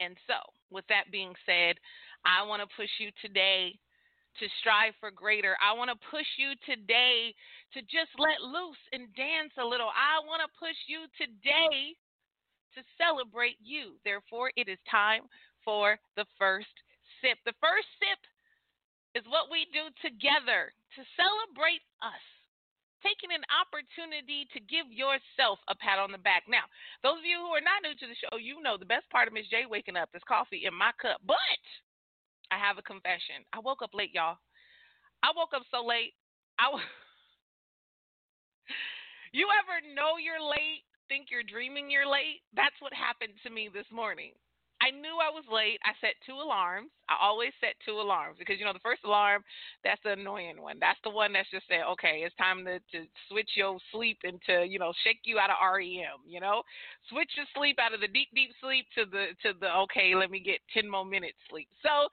And 0.00 0.16
so, 0.26 0.36
with 0.70 0.84
that 0.88 1.12
being 1.12 1.32
said, 1.46 1.76
I 2.26 2.44
want 2.46 2.62
to 2.62 2.76
push 2.76 2.90
you 2.98 3.10
today 3.22 3.78
to 4.40 4.46
strive 4.60 4.94
for 5.00 5.10
greater. 5.10 5.56
I 5.60 5.76
want 5.76 5.90
to 5.92 6.08
push 6.08 6.26
you 6.40 6.56
today 6.64 7.34
to 7.74 7.80
just 7.82 8.12
let 8.16 8.40
loose 8.40 8.80
and 8.92 9.12
dance 9.14 9.52
a 9.60 9.64
little. 9.64 9.92
I 9.92 10.24
want 10.24 10.40
to 10.40 10.58
push 10.58 10.76
you 10.88 11.04
today 11.20 11.96
to 12.74 12.80
celebrate 12.96 13.60
you. 13.60 14.00
Therefore, 14.04 14.50
it 14.56 14.68
is 14.68 14.80
time 14.88 15.28
for 15.64 16.00
the 16.16 16.24
first 16.38 16.72
sip. 17.20 17.36
The 17.44 17.56
first 17.60 17.88
sip 18.00 18.20
is 19.14 19.28
what 19.28 19.52
we 19.52 19.68
do 19.72 19.92
together 20.00 20.72
to 20.96 21.00
celebrate 21.16 21.84
us. 22.00 22.24
Taking 23.02 23.34
an 23.34 23.42
opportunity 23.50 24.46
to 24.54 24.62
give 24.62 24.86
yourself 24.90 25.58
a 25.66 25.74
pat 25.74 25.98
on 25.98 26.14
the 26.14 26.22
back. 26.22 26.46
Now, 26.46 26.64
those 27.02 27.18
of 27.18 27.26
you 27.26 27.42
who 27.42 27.50
are 27.50 27.62
not 27.64 27.82
new 27.82 27.98
to 27.98 28.06
the 28.06 28.14
show, 28.14 28.38
you 28.38 28.62
know 28.62 28.78
the 28.78 28.86
best 28.86 29.10
part 29.10 29.26
of 29.26 29.34
Miz 29.34 29.50
J 29.50 29.66
waking 29.66 29.98
up 29.98 30.10
is 30.14 30.22
coffee 30.26 30.64
in 30.70 30.74
my 30.74 30.94
cup. 31.02 31.18
But 31.26 31.36
I 32.54 32.58
have 32.62 32.78
a 32.78 32.86
confession. 32.86 33.42
I 33.52 33.58
woke 33.58 33.82
up 33.82 33.90
late, 33.92 34.14
y'all. 34.14 34.38
I 35.22 35.34
woke 35.34 35.50
up 35.54 35.66
so 35.70 35.82
late. 35.84 36.14
I 36.58 36.70
w- 36.70 36.84
You 39.32 39.48
ever 39.48 39.80
know 39.96 40.20
you're 40.20 40.42
late, 40.44 40.84
think 41.08 41.28
you're 41.32 41.42
dreaming 41.42 41.90
you're 41.90 42.08
late? 42.08 42.44
That's 42.54 42.76
what 42.80 42.92
happened 42.92 43.32
to 43.42 43.50
me 43.50 43.70
this 43.72 43.88
morning. 43.90 44.32
I 44.82 44.90
knew 44.90 45.22
I 45.22 45.30
was 45.30 45.46
late. 45.46 45.78
I 45.86 45.94
set 46.02 46.18
two 46.26 46.34
alarms. 46.34 46.90
I 47.06 47.14
always 47.22 47.54
set 47.62 47.78
two 47.86 48.02
alarms 48.02 48.34
because 48.42 48.58
you 48.58 48.66
know 48.66 48.74
the 48.74 48.82
first 48.82 49.06
alarm, 49.06 49.46
that's 49.86 50.02
the 50.02 50.18
annoying 50.18 50.58
one. 50.58 50.82
That's 50.82 50.98
the 51.06 51.14
one 51.14 51.30
that's 51.30 51.50
just 51.54 51.70
saying, 51.70 51.86
okay, 51.94 52.26
it's 52.26 52.34
time 52.34 52.66
to, 52.66 52.82
to 52.90 53.06
switch 53.30 53.54
your 53.54 53.78
sleep 53.94 54.18
into, 54.26 54.66
you 54.66 54.82
know, 54.82 54.90
shake 55.06 55.22
you 55.22 55.38
out 55.38 55.54
of 55.54 55.62
REM. 55.62 56.26
You 56.26 56.42
know, 56.42 56.66
switch 57.06 57.30
your 57.38 57.46
sleep 57.54 57.78
out 57.78 57.94
of 57.94 58.02
the 58.02 58.10
deep, 58.10 58.34
deep 58.34 58.50
sleep 58.58 58.90
to 58.98 59.06
the 59.06 59.38
to 59.46 59.54
the 59.54 59.70
okay, 59.86 60.18
let 60.18 60.34
me 60.34 60.42
get 60.42 60.58
ten 60.74 60.90
more 60.90 61.06
minutes 61.06 61.38
sleep. 61.46 61.70
So 61.86 62.10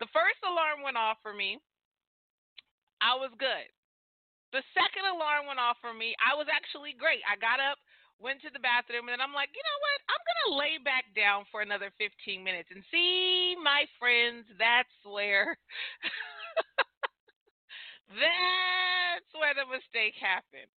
the 0.00 0.08
first 0.16 0.40
alarm 0.40 0.80
went 0.80 0.96
off 0.96 1.20
for 1.20 1.36
me. 1.36 1.60
I 3.04 3.12
was 3.12 3.28
good. 3.36 3.68
The 4.56 4.64
second 4.72 5.04
alarm 5.04 5.46
went 5.46 5.60
off 5.60 5.76
for 5.84 5.92
me. 5.92 6.16
I 6.18 6.32
was 6.34 6.48
actually 6.48 6.96
great. 6.96 7.20
I 7.28 7.36
got 7.38 7.60
up, 7.60 7.78
went 8.20 8.44
to 8.44 8.52
the 8.52 8.62
bathroom, 8.62 9.08
and 9.08 9.16
then 9.16 9.24
I'm 9.24 9.34
like, 9.34 9.50
you 9.56 9.64
know 9.64 9.80
what? 9.80 9.98
I'm 10.12 10.22
going 10.22 10.42
to 10.44 10.60
lay 10.60 10.74
back 10.80 11.08
down 11.16 11.48
for 11.48 11.64
another 11.64 11.88
15 11.96 12.44
minutes. 12.44 12.68
And 12.70 12.84
see, 12.92 13.56
my 13.58 13.88
friends, 13.96 14.44
that's 14.60 14.92
where. 15.08 15.56
that's 18.12 19.30
where 19.32 19.56
the 19.56 19.66
mistake 19.66 20.14
happened. 20.20 20.68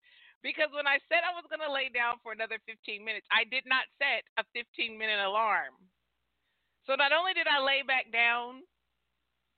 Because 0.44 0.68
when 0.76 0.88
I 0.88 1.00
said 1.08 1.24
I 1.24 1.36
was 1.36 1.48
going 1.48 1.64
to 1.64 1.72
lay 1.72 1.88
down 1.88 2.20
for 2.20 2.36
another 2.36 2.60
15 2.68 3.00
minutes, 3.00 3.28
I 3.32 3.48
did 3.48 3.64
not 3.64 3.88
set 3.96 4.28
a 4.36 4.44
15 4.52 5.00
minute 5.00 5.24
alarm. 5.24 5.72
So 6.84 7.00
not 7.00 7.16
only 7.16 7.32
did 7.32 7.48
I 7.48 7.64
lay 7.64 7.80
back 7.88 8.12
down, 8.12 8.60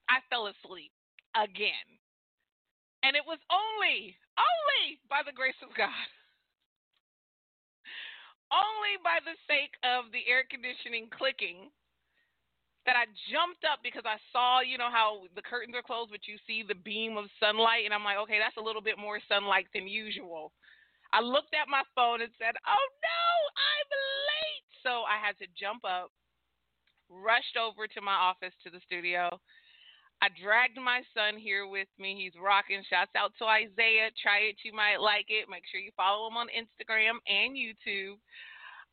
I 0.10 0.22
fell 0.30 0.46
asleep 0.46 0.94
again. 1.34 1.90
And 3.02 3.18
it 3.18 3.26
was 3.26 3.42
only, 3.50 4.14
only 4.38 5.02
by 5.10 5.26
the 5.26 5.34
grace 5.34 5.58
of 5.66 5.74
God, 5.74 6.06
only 8.56 8.96
by 9.04 9.20
the 9.20 9.36
sake 9.46 9.76
of 9.84 10.08
the 10.16 10.24
air 10.26 10.48
conditioning 10.48 11.12
clicking 11.12 11.68
that 12.88 12.96
I 12.96 13.10
jumped 13.34 13.66
up 13.66 13.82
because 13.82 14.06
I 14.06 14.22
saw, 14.30 14.62
you 14.62 14.78
know, 14.78 14.94
how 14.94 15.26
the 15.34 15.44
curtains 15.44 15.74
are 15.74 15.84
closed, 15.86 16.14
but 16.14 16.30
you 16.30 16.38
see 16.46 16.62
the 16.62 16.78
beam 16.78 17.18
of 17.18 17.28
sunlight. 17.42 17.84
And 17.84 17.94
I'm 17.94 18.06
like, 18.06 18.22
okay, 18.30 18.38
that's 18.38 18.62
a 18.62 18.64
little 18.64 18.82
bit 18.82 19.02
more 19.02 19.18
sunlight 19.26 19.68
than 19.74 19.90
usual. 19.90 20.54
I 21.12 21.20
looked 21.20 21.58
at 21.58 21.68
my 21.68 21.82
phone 21.98 22.22
and 22.22 22.32
said, 22.38 22.54
oh 22.54 22.86
no, 23.04 23.26
I'm 23.58 23.90
late. 24.30 24.70
So 24.86 25.04
I 25.04 25.18
had 25.18 25.34
to 25.42 25.50
jump 25.58 25.82
up, 25.82 26.14
rushed 27.10 27.58
over 27.58 27.90
to 27.90 28.00
my 28.06 28.16
office 28.16 28.54
to 28.64 28.70
the 28.70 28.84
studio 28.86 29.34
I 30.22 30.32
dragged 30.42 30.80
my 30.80 31.04
son 31.12 31.38
here 31.38 31.68
with 31.68 31.92
me. 32.00 32.16
He's 32.16 32.40
rocking. 32.40 32.82
Shouts 32.88 33.14
out 33.16 33.36
to 33.40 33.46
Isaiah. 33.46 34.10
Try 34.16 34.50
it. 34.50 34.58
You 34.64 34.72
might 34.72 34.98
like 34.98 35.28
it. 35.28 35.52
Make 35.52 35.68
sure 35.68 35.80
you 35.80 35.92
follow 35.96 36.28
him 36.28 36.40
on 36.40 36.48
Instagram 36.56 37.20
and 37.28 37.54
YouTube. 37.54 38.18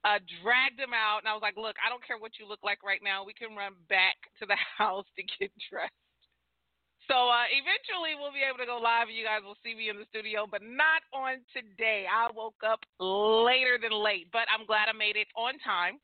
Uh, 0.03 0.19
dragged 0.43 0.83
him 0.83 0.91
out, 0.91 1.23
and 1.23 1.31
I 1.31 1.35
was 1.35 1.47
like, 1.47 1.55
Look, 1.55 1.79
I 1.79 1.87
don't 1.87 2.03
care 2.03 2.19
what 2.19 2.35
you 2.43 2.51
look 2.51 2.67
like 2.67 2.83
right 2.83 3.01
now. 3.07 3.23
We 3.23 3.33
can 3.39 3.55
run 3.55 3.79
back 3.87 4.19
to 4.43 4.47
the 4.47 4.59
house 4.79 5.07
to 5.15 5.23
get 5.23 5.55
dressed. 5.71 5.95
So 7.11 7.31
uh, 7.31 7.51
eventually 7.51 8.15
we'll 8.15 8.35
be 8.35 8.47
able 8.47 8.63
to 8.63 8.69
go 8.69 8.79
live 8.79 9.11
you 9.11 9.27
guys 9.27 9.43
will 9.43 9.59
see 9.67 9.75
me 9.75 9.91
in 9.91 9.99
the 9.99 10.07
studio, 10.11 10.47
but 10.47 10.63
not 10.63 11.03
on 11.11 11.43
today. 11.51 12.07
I 12.07 12.31
woke 12.31 12.63
up 12.63 12.79
later 13.03 13.79
than 13.79 13.91
late, 13.91 14.31
but 14.31 14.47
I'm 14.47 14.67
glad 14.67 14.87
I 14.87 14.95
made 14.95 15.19
it 15.19 15.27
on 15.35 15.59
time. 15.67 15.99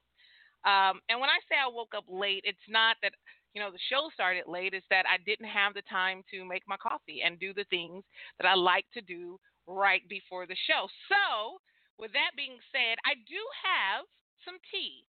Um, 0.67 0.99
and 1.07 1.23
when 1.23 1.31
I 1.31 1.39
say 1.47 1.55
I 1.55 1.71
woke 1.71 1.95
up 1.95 2.03
late, 2.11 2.43
it's 2.43 2.67
not 2.67 2.99
that 3.07 3.15
you 3.55 3.63
know, 3.63 3.71
the 3.71 3.89
show 3.91 4.11
started 4.13 4.45
late 4.47 4.75
is 4.75 4.85
that 4.91 5.07
I 5.09 5.19
didn't 5.25 5.49
have 5.49 5.75
the 5.75 5.87
time 5.89 6.23
to 6.31 6.45
make 6.45 6.63
my 6.69 6.77
coffee 6.77 7.23
and 7.25 7.41
do 7.41 7.53
the 7.53 7.67
things 7.71 8.05
that 8.39 8.47
I 8.47 8.55
like 8.55 8.85
to 8.95 9.01
do 9.01 9.39
right 9.67 10.03
before 10.09 10.47
the 10.47 10.57
show. 10.69 10.89
So, 11.09 11.59
with 11.99 12.13
that 12.13 12.37
being 12.37 12.57
said, 12.71 12.97
I 13.05 13.15
do 13.27 13.43
have 13.65 14.07
some 14.45 14.57
tea. 14.71 15.05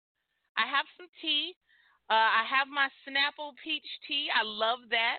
I 0.57 0.67
have 0.69 0.87
some 0.99 1.09
tea. 1.23 1.57
Uh, 2.11 2.31
I 2.31 2.45
have 2.45 2.69
my 2.69 2.93
Snapple 3.09 3.57
peach 3.63 3.87
tea. 4.07 4.29
I 4.29 4.45
love 4.45 4.85
that. 4.91 5.19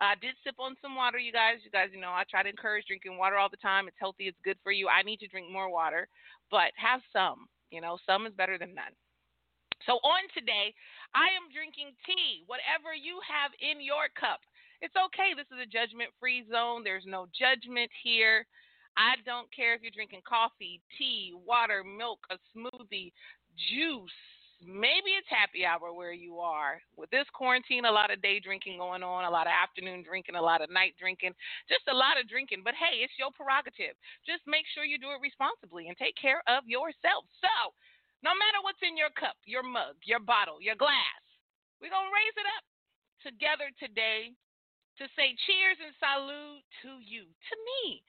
I 0.00 0.14
did 0.20 0.36
sip 0.44 0.60
on 0.60 0.76
some 0.82 0.94
water, 0.94 1.16
you 1.16 1.32
guys. 1.32 1.64
You 1.64 1.70
guys, 1.70 1.88
you 1.92 2.00
know, 2.00 2.12
I 2.12 2.24
try 2.28 2.42
to 2.42 2.52
encourage 2.52 2.84
drinking 2.86 3.16
water 3.16 3.36
all 3.36 3.48
the 3.48 3.56
time. 3.56 3.88
It's 3.88 3.96
healthy, 3.98 4.28
it's 4.28 4.38
good 4.44 4.58
for 4.62 4.72
you. 4.72 4.88
I 4.88 5.02
need 5.02 5.20
to 5.24 5.28
drink 5.28 5.50
more 5.50 5.72
water, 5.72 6.06
but 6.50 6.76
have 6.76 7.00
some. 7.12 7.48
You 7.70 7.80
know, 7.80 7.98
some 8.06 8.26
is 8.26 8.34
better 8.36 8.58
than 8.58 8.74
none. 8.74 8.92
So, 9.86 9.94
on 10.04 10.28
today, 10.34 10.74
I 11.16 11.32
am 11.32 11.48
drinking 11.48 11.96
tea, 12.04 12.44
whatever 12.44 12.92
you 12.92 13.24
have 13.24 13.48
in 13.64 13.80
your 13.80 14.12
cup. 14.12 14.44
It's 14.84 14.92
okay. 14.92 15.32
This 15.32 15.48
is 15.48 15.56
a 15.56 15.64
judgment 15.64 16.12
free 16.20 16.44
zone. 16.52 16.84
There's 16.84 17.08
no 17.08 17.24
judgment 17.32 17.88
here. 18.04 18.44
I 19.00 19.16
don't 19.24 19.48
care 19.48 19.72
if 19.72 19.80
you're 19.80 19.96
drinking 19.96 20.28
coffee, 20.28 20.84
tea, 21.00 21.32
water, 21.32 21.80
milk, 21.80 22.20
a 22.28 22.36
smoothie, 22.52 23.16
juice. 23.56 24.20
Maybe 24.60 25.16
it's 25.16 25.28
happy 25.28 25.64
hour 25.64 25.92
where 25.92 26.12
you 26.12 26.40
are. 26.40 26.80
With 26.96 27.08
this 27.08 27.28
quarantine, 27.32 27.88
a 27.88 27.92
lot 27.92 28.12
of 28.12 28.20
day 28.20 28.40
drinking 28.40 28.76
going 28.76 29.04
on, 29.04 29.24
a 29.24 29.32
lot 29.32 29.48
of 29.48 29.52
afternoon 29.56 30.04
drinking, 30.04 30.36
a 30.36 30.40
lot 30.40 30.60
of 30.60 30.68
night 30.68 30.96
drinking, 31.00 31.32
just 31.68 31.84
a 31.88 31.96
lot 31.96 32.20
of 32.20 32.28
drinking. 32.28 32.60
But 32.64 32.76
hey, 32.76 33.04
it's 33.04 33.16
your 33.20 33.32
prerogative. 33.32 33.96
Just 34.24 34.44
make 34.44 34.64
sure 34.72 34.84
you 34.84 35.00
do 35.00 35.12
it 35.16 35.24
responsibly 35.24 35.88
and 35.88 35.96
take 35.96 36.16
care 36.16 36.40
of 36.48 36.64
yourself. 36.68 37.28
So, 37.40 37.72
no 38.26 38.34
matter 38.34 38.58
what's 38.66 38.82
in 38.82 38.98
your 38.98 39.14
cup, 39.14 39.38
your 39.46 39.62
mug, 39.62 39.94
your 40.02 40.18
bottle, 40.18 40.58
your 40.58 40.74
glass, 40.74 41.22
we're 41.78 41.94
going 41.94 42.10
to 42.10 42.18
raise 42.18 42.34
it 42.34 42.50
up 42.58 42.66
together 43.22 43.70
today 43.78 44.34
to 44.98 45.06
say 45.14 45.38
cheers 45.46 45.78
and 45.78 45.94
salute 46.02 46.66
to 46.82 46.98
you, 47.06 47.30
to 47.30 47.54
me. 47.54 48.02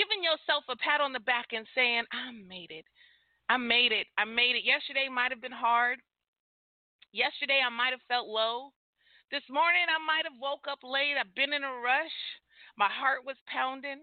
Giving 0.00 0.24
yourself 0.24 0.64
a 0.72 0.78
pat 0.80 1.04
on 1.04 1.12
the 1.12 1.20
back 1.20 1.52
and 1.52 1.68
saying, 1.76 2.08
I 2.16 2.32
made 2.32 2.72
it. 2.72 2.88
I 3.52 3.60
made 3.60 3.92
it. 3.92 4.08
I 4.16 4.24
made 4.24 4.56
it. 4.56 4.64
Yesterday 4.64 5.12
might 5.12 5.36
have 5.36 5.44
been 5.44 5.52
hard. 5.52 6.00
Yesterday 7.12 7.60
I 7.60 7.68
might 7.68 7.92
have 7.92 8.04
felt 8.08 8.24
low. 8.24 8.72
This 9.28 9.44
morning 9.52 9.84
I 9.84 10.00
might 10.00 10.24
have 10.24 10.40
woke 10.40 10.64
up 10.64 10.80
late. 10.80 11.20
I've 11.20 11.36
been 11.36 11.52
in 11.52 11.66
a 11.66 11.82
rush. 11.84 12.16
My 12.80 12.88
heart 12.88 13.28
was 13.28 13.36
pounding. 13.44 14.00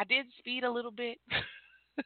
I 0.00 0.08
did 0.08 0.24
speed 0.40 0.64
a 0.64 0.72
little 0.72 0.94
bit. 0.94 1.20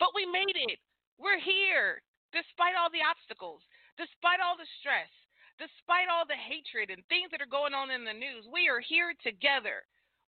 but 0.00 0.16
we 0.16 0.24
made 0.24 0.56
it. 0.56 0.80
We're 1.20 1.42
here 1.42 2.00
despite 2.32 2.76
all 2.76 2.92
the 2.92 3.04
obstacles, 3.04 3.64
despite 3.96 4.40
all 4.40 4.56
the 4.56 4.68
stress, 4.80 5.10
despite 5.58 6.06
all 6.06 6.24
the 6.24 6.38
hatred 6.38 6.88
and 6.88 7.02
things 7.06 7.28
that 7.34 7.42
are 7.42 7.50
going 7.50 7.74
on 7.74 7.90
in 7.90 8.06
the 8.06 8.14
news, 8.14 8.46
we 8.48 8.70
are 8.70 8.80
here 8.80 9.12
together 9.20 9.82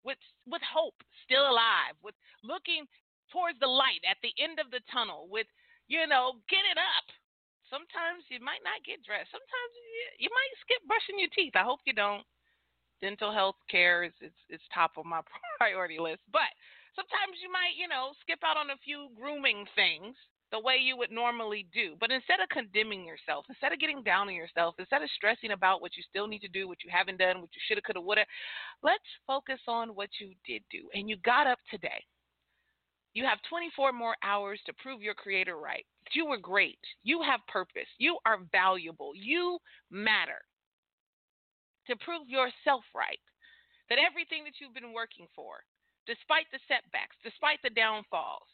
with 0.03 0.19
with 0.47 0.63
hope 0.63 0.97
still 1.27 1.45
alive, 1.45 1.95
with 2.01 2.15
looking 2.41 2.87
towards 3.29 3.59
the 3.61 3.69
light 3.69 4.01
at 4.09 4.17
the 4.25 4.33
end 4.41 4.57
of 4.57 4.71
the 4.73 4.81
tunnel, 4.89 5.29
with 5.29 5.47
you 5.89 6.05
know, 6.05 6.37
get 6.49 6.65
it 6.69 6.77
up. 6.77 7.07
Sometimes 7.69 8.25
you 8.29 8.41
might 8.41 8.65
not 8.65 8.81
get 8.85 9.05
dressed. 9.05 9.29
Sometimes 9.29 9.71
you, 9.77 10.25
you 10.25 10.29
might 10.33 10.53
skip 10.61 10.81
brushing 10.89 11.21
your 11.21 11.33
teeth. 11.33 11.53
I 11.53 11.65
hope 11.65 11.81
you 11.85 11.93
don't. 11.93 12.25
Dental 13.01 13.31
health 13.31 13.57
care 13.69 14.03
is 14.03 14.13
it's, 14.19 14.41
it's 14.49 14.65
top 14.73 14.97
of 14.97 15.05
my 15.05 15.21
priority 15.61 16.01
list. 16.01 16.25
But 16.33 16.49
sometimes 16.97 17.37
you 17.41 17.49
might, 17.49 17.77
you 17.77 17.89
know, 17.89 18.17
skip 18.21 18.41
out 18.41 18.57
on 18.57 18.73
a 18.73 18.81
few 18.81 19.13
grooming 19.17 19.65
things 19.77 20.17
the 20.51 20.59
way 20.59 20.77
you 20.81 20.97
would 20.97 21.11
normally 21.11 21.67
do. 21.73 21.95
But 21.99 22.11
instead 22.11 22.39
of 22.41 22.49
condemning 22.49 23.05
yourself, 23.05 23.45
instead 23.49 23.71
of 23.71 23.79
getting 23.79 24.03
down 24.03 24.27
on 24.29 24.35
yourself, 24.35 24.75
instead 24.79 25.01
of 25.01 25.09
stressing 25.15 25.51
about 25.51 25.81
what 25.81 25.95
you 25.95 26.03
still 26.09 26.27
need 26.27 26.39
to 26.39 26.47
do, 26.47 26.67
what 26.67 26.83
you 26.83 26.89
haven't 26.91 27.19
done, 27.19 27.41
what 27.41 27.49
you 27.53 27.61
shoulda, 27.67 27.81
coulda, 27.81 28.01
woulda, 28.01 28.25
let's 28.83 29.03
focus 29.27 29.59
on 29.67 29.89
what 29.89 30.09
you 30.19 30.33
did 30.45 30.63
do. 30.71 30.89
And 30.93 31.09
you 31.09 31.17
got 31.17 31.47
up 31.47 31.59
today. 31.69 32.03
You 33.13 33.25
have 33.25 33.39
24 33.49 33.91
more 33.91 34.15
hours 34.23 34.59
to 34.65 34.73
prove 34.73 35.01
your 35.01 35.15
creator 35.15 35.57
right. 35.57 35.85
You 36.13 36.25
were 36.25 36.37
great. 36.37 36.79
You 37.03 37.21
have 37.21 37.41
purpose. 37.47 37.89
You 37.97 38.17
are 38.25 38.39
valuable. 38.51 39.11
You 39.15 39.59
matter. 39.91 40.41
to 41.87 41.95
prove 42.05 42.29
yourself 42.29 42.83
right. 42.95 43.19
That 43.89 43.97
everything 43.97 44.43
that 44.45 44.61
you've 44.61 44.77
been 44.77 44.93
working 44.93 45.27
for, 45.35 45.65
despite 46.05 46.45
the 46.53 46.59
setbacks, 46.69 47.17
despite 47.23 47.57
the 47.63 47.73
downfalls, 47.73 48.45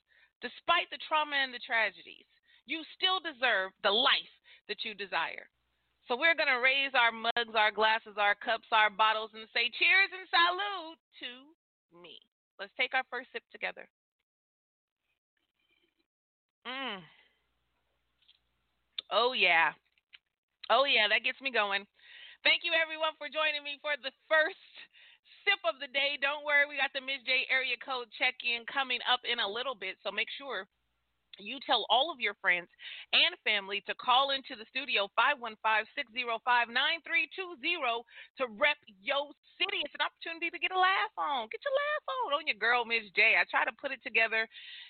despite 0.41 0.89
the 0.91 1.01
trauma 1.07 1.35
and 1.35 1.53
the 1.53 1.63
tragedies, 1.63 2.27
you 2.65 2.81
still 2.97 3.21
deserve 3.21 3.71
the 3.85 3.93
life 3.93 4.35
that 4.67 4.81
you 4.83 4.97
desire. 4.97 5.47
So 6.07 6.13
we're 6.13 6.37
going 6.37 6.51
to 6.51 6.61
raise 6.61 6.93
our 6.93 7.09
mugs, 7.09 7.57
our 7.57 7.73
glasses, 7.73 8.17
our 8.17 8.37
cups, 8.37 8.69
our 8.69 8.93
bottles, 8.93 9.33
and 9.33 9.49
say 9.53 9.73
cheers 9.73 10.11
and 10.13 10.25
salute 10.29 11.01
to 11.25 11.31
me. 11.97 12.21
Let's 12.61 12.73
take 12.77 12.93
our 12.93 13.05
first 13.09 13.33
sip 13.33 13.41
together. 13.49 13.89
Mm. 16.65 17.01
Oh, 19.09 19.33
yeah. 19.33 19.73
Oh, 20.69 20.85
yeah, 20.85 21.09
that 21.09 21.25
gets 21.25 21.41
me 21.41 21.49
going. 21.49 21.85
Thank 22.45 22.61
you, 22.61 22.73
everyone, 22.77 23.17
for 23.17 23.29
joining 23.29 23.65
me 23.65 23.81
for 23.81 23.97
the 23.97 24.13
first 24.29 24.73
sip 25.45 25.61
of 25.63 25.77
the 25.77 25.87
day. 25.93 26.17
Don't 26.19 26.43
worry, 26.43 26.65
we 26.65 26.81
got 26.81 26.91
the 26.91 27.05
Miz 27.05 27.21
J 27.23 27.45
area 27.47 27.77
code 27.79 28.09
check 28.17 28.35
in 28.41 28.65
coming 28.65 28.99
up 29.05 29.21
in 29.23 29.39
a 29.39 29.47
little 29.47 29.77
bit, 29.77 30.01
so 30.01 30.11
make 30.11 30.27
sure 30.35 30.67
you 31.39 31.59
tell 31.67 31.85
all 31.89 32.11
of 32.11 32.19
your 32.23 32.35
friends 32.39 32.67
and 33.11 33.35
family 33.43 33.83
to 33.87 33.95
call 33.99 34.31
into 34.31 34.55
the 34.55 34.65
studio 34.71 35.11
515-605-9320 35.19 38.07
to 38.39 38.47
rep 38.55 38.79
your 39.03 39.35
city. 39.59 39.83
It's 39.83 39.95
an 39.99 40.03
opportunity 40.03 40.49
to 40.51 40.59
get 40.59 40.71
a 40.71 40.79
laugh 40.79 41.11
on. 41.19 41.47
Get 41.51 41.63
your 41.63 41.75
laugh 41.75 42.05
on 42.07 42.39
on 42.39 42.47
your 42.47 42.59
girl 42.59 42.87
Miz 42.87 43.11
J. 43.15 43.35
I 43.35 43.43
try 43.51 43.67
to 43.67 43.75
put 43.79 43.91
it 43.91 43.99
together 44.03 44.47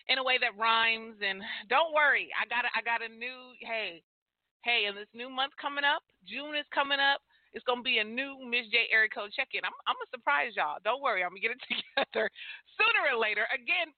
in 0.09 0.21
a 0.21 0.25
way 0.25 0.37
that 0.37 0.57
rhymes 0.57 1.17
and 1.21 1.41
don't 1.69 1.93
worry. 1.93 2.29
I 2.37 2.45
got 2.45 2.65
a, 2.65 2.69
I 2.73 2.81
got 2.85 3.05
a 3.05 3.09
new 3.09 3.53
hey. 3.61 4.03
Hey, 4.65 4.89
and 4.89 4.97
this 4.97 5.09
new 5.13 5.29
month 5.29 5.53
coming 5.61 5.85
up, 5.85 6.01
June 6.25 6.57
is 6.57 6.65
coming 6.73 6.97
up. 6.97 7.21
It's 7.55 7.63
gonna 7.63 7.81
be 7.81 8.03
a 8.03 8.05
new 8.05 8.35
Miz 8.43 8.67
J 8.67 8.91
code 9.15 9.31
check-in. 9.31 9.63
I'm 9.63 9.71
I'm 9.87 9.95
gonna 9.95 10.11
surprise 10.11 10.51
y'all. 10.59 10.83
Don't 10.83 10.99
worry, 10.99 11.23
I'm 11.23 11.31
gonna 11.31 11.39
get 11.39 11.55
it 11.55 11.63
together 11.71 12.27
sooner 12.75 13.15
or 13.15 13.17
later. 13.17 13.47
Again, 13.55 13.95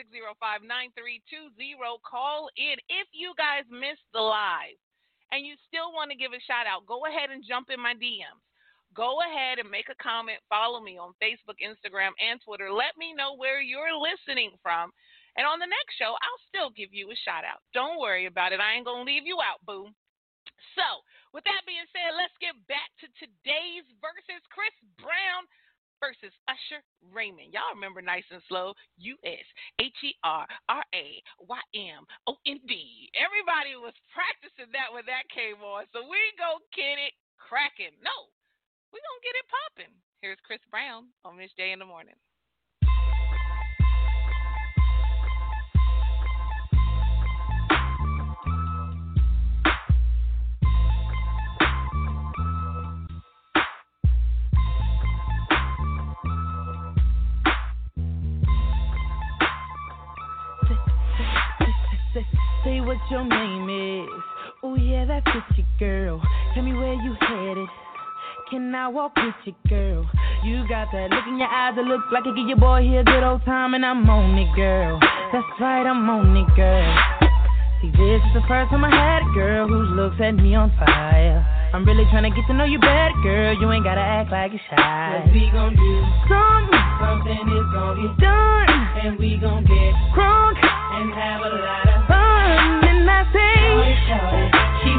515-605-9320. 0.00 2.00
Call 2.00 2.48
in 2.56 2.80
if 2.88 3.06
you 3.12 3.36
guys 3.36 3.68
missed 3.68 4.08
the 4.16 4.24
live 4.24 4.80
and 5.28 5.44
you 5.44 5.60
still 5.68 5.92
want 5.92 6.08
to 6.10 6.16
give 6.16 6.32
a 6.32 6.40
shout 6.48 6.64
out. 6.64 6.88
Go 6.88 7.04
ahead 7.04 7.28
and 7.28 7.44
jump 7.44 7.68
in 7.68 7.78
my 7.78 7.92
DMs. 7.92 8.40
Go 8.96 9.20
ahead 9.22 9.62
and 9.62 9.70
make 9.70 9.86
a 9.86 9.94
comment. 10.02 10.42
Follow 10.50 10.82
me 10.82 10.98
on 10.98 11.14
Facebook, 11.22 11.62
Instagram, 11.62 12.10
and 12.18 12.42
Twitter. 12.42 12.66
Let 12.72 12.98
me 12.98 13.14
know 13.14 13.38
where 13.38 13.62
you're 13.62 13.94
listening 13.94 14.58
from. 14.64 14.90
And 15.38 15.46
on 15.46 15.62
the 15.62 15.70
next 15.70 15.94
show, 15.94 16.18
I'll 16.18 16.42
still 16.50 16.74
give 16.74 16.90
you 16.90 17.06
a 17.12 17.18
shout 17.22 17.46
out. 17.46 17.62
Don't 17.70 18.02
worry 18.02 18.26
about 18.26 18.50
it. 18.50 18.58
I 18.58 18.74
ain't 18.74 18.88
gonna 18.88 19.06
leave 19.06 19.28
you 19.28 19.38
out, 19.38 19.62
boo. 19.62 19.94
So, 20.74 21.06
with 21.32 21.44
that 21.46 21.62
being 21.66 21.86
said, 21.94 22.16
let's 22.18 22.34
get 22.42 22.56
back 22.66 22.90
to 23.02 23.06
today's 23.18 23.86
verses. 24.02 24.42
Chris 24.50 24.74
Brown 24.98 25.46
versus 26.00 26.32
Usher 26.48 26.80
Raymond. 27.12 27.52
Y'all 27.52 27.76
remember 27.76 28.00
nice 28.00 28.24
and 28.32 28.42
slow? 28.48 28.72
U 28.98 29.14
S 29.22 29.46
H 29.78 30.00
E 30.02 30.16
R 30.24 30.48
R 30.72 30.84
A 30.96 31.06
Y 31.44 31.62
M 31.76 32.02
O 32.26 32.40
N 32.48 32.58
D. 32.64 33.12
Everybody 33.14 33.76
was 33.76 33.94
practicing 34.10 34.72
that 34.72 34.88
when 34.90 35.04
that 35.06 35.28
came 35.28 35.60
on. 35.60 35.84
So 35.92 36.02
we 36.08 36.18
go 36.40 36.58
get 36.72 36.96
it 36.96 37.14
cracking. 37.36 37.92
No, 38.00 38.32
we 38.90 38.98
gonna 38.98 39.22
get 39.22 39.38
it 39.38 39.46
popping. 39.52 39.94
Here's 40.24 40.40
Chris 40.48 40.64
Brown 40.72 41.12
on 41.22 41.36
Miz 41.36 41.52
J 41.54 41.76
in 41.76 41.78
the 41.78 41.88
morning. 41.88 42.16
Your 63.10 63.24
name 63.24 64.06
is. 64.06 64.22
Oh 64.62 64.76
yeah, 64.76 65.04
that 65.04 65.24
pretty 65.24 65.66
girl. 65.78 66.22
Tell 66.54 66.62
me 66.62 66.72
where 66.72 66.94
you 66.94 67.16
headed. 67.18 67.68
Can 68.50 68.74
I 68.74 68.88
walk 68.88 69.16
with 69.16 69.34
you, 69.44 69.54
girl? 69.68 70.08
You 70.44 70.66
got 70.68 70.88
that 70.92 71.10
look 71.10 71.26
in 71.26 71.38
your 71.38 71.48
eyes 71.48 71.74
that 71.74 71.84
look 71.84 72.02
like 72.12 72.26
it 72.26 72.34
give 72.36 72.46
your 72.46 72.58
boy 72.58 72.82
here 72.82 73.00
a 73.00 73.04
good 73.04 73.22
old 73.22 73.44
time, 73.44 73.74
and 73.74 73.84
I'm 73.84 74.08
on 74.08 74.38
it, 74.38 74.54
girl. 74.54 74.98
That's 75.32 75.46
right, 75.60 75.86
I'm 75.86 76.08
on 76.08 76.36
it, 76.36 76.46
girl. 76.54 76.94
See, 77.82 77.90
this 77.90 78.22
is 78.22 78.32
the 78.34 78.46
first 78.46 78.70
time 78.70 78.84
I 78.84 78.90
had 78.94 79.22
a 79.26 79.30
girl 79.34 79.66
who 79.66 79.90
looks 79.94 80.16
at 80.22 80.34
me 80.38 80.54
on 80.54 80.70
fire. 80.78 81.42
I'm 81.74 81.84
really 81.86 82.04
trying 82.10 82.30
to 82.30 82.34
get 82.34 82.46
to 82.46 82.54
know 82.54 82.64
you 82.64 82.78
better, 82.78 83.14
girl. 83.22 83.54
You 83.58 83.70
ain't 83.70 83.84
gotta 83.84 84.02
act 84.02 84.30
like 84.30 84.52
you're 84.52 84.62
shy. 84.70 85.22
What 85.24 85.34
we 85.34 85.50
gon' 85.50 85.74
do? 85.74 85.92
Something, 86.30 86.78
Something 87.02 87.46
is 87.58 87.66
gon' 87.74 87.94
get 88.02 88.14
done, 88.22 88.70
and 89.02 89.18
we 89.18 89.38
gon' 89.38 89.64
get 89.66 89.94
crunk, 90.14 90.58
and 90.62 91.14
have 91.14 91.42
a 91.42 91.54
lot 91.58 91.86
of 91.86 91.89
Shawty. 94.10 94.50
She 94.82 94.90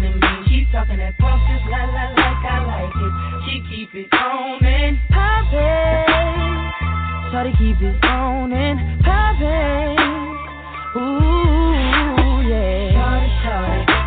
them 0.00 0.16
jeans, 0.48 0.68
talking 0.72 0.96
that 0.96 1.18
talk 1.18 1.36
just 1.44 1.68
like 2.16 2.40
I 2.48 2.64
like 2.64 2.96
it. 2.96 3.12
She 3.44 3.60
keep 3.68 3.92
it 3.94 4.08
on 4.14 4.64
and 4.64 4.96
poppin'. 5.12 6.72
Try 7.28 7.44
to 7.44 7.52
keep 7.60 7.76
it 7.84 8.02
on 8.04 8.52
and 8.56 9.04
poppin'. 9.04 10.00
Ooh, 10.96 12.48
yeah. 12.48 13.04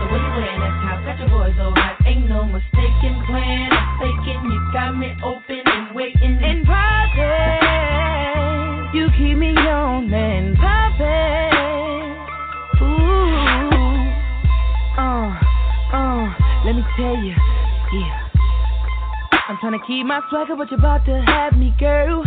The 0.01 0.05
way 0.09 0.25
you 0.25 0.31
that 0.57 0.73
top 0.81 1.05
got 1.05 1.19
your 1.19 1.29
boy 1.29 1.53
so 1.53 1.69
hot. 1.77 2.01
Ain't 2.07 2.27
no 2.27 2.45
mistaken 2.45 3.21
plan. 3.29 3.69
I'm. 4.01 4.41
You 4.49 4.57
got 4.73 4.97
me 4.97 5.13
open 5.23 5.61
and 5.63 5.93
waiting. 5.93 6.39
And 6.41 6.65
poppin'. 6.65 6.86
Let 16.67 16.75
me 16.75 16.83
tell 16.97 17.15
you. 17.15 17.31
Yeah. 17.95 18.27
I'm 19.47 19.55
trying 19.61 19.79
to 19.79 19.85
keep 19.87 20.05
my 20.05 20.19
swagger, 20.29 20.57
but 20.57 20.69
you're 20.69 20.79
about 20.79 21.05
to 21.05 21.23
have 21.25 21.57
me, 21.57 21.73
girl. 21.79 22.25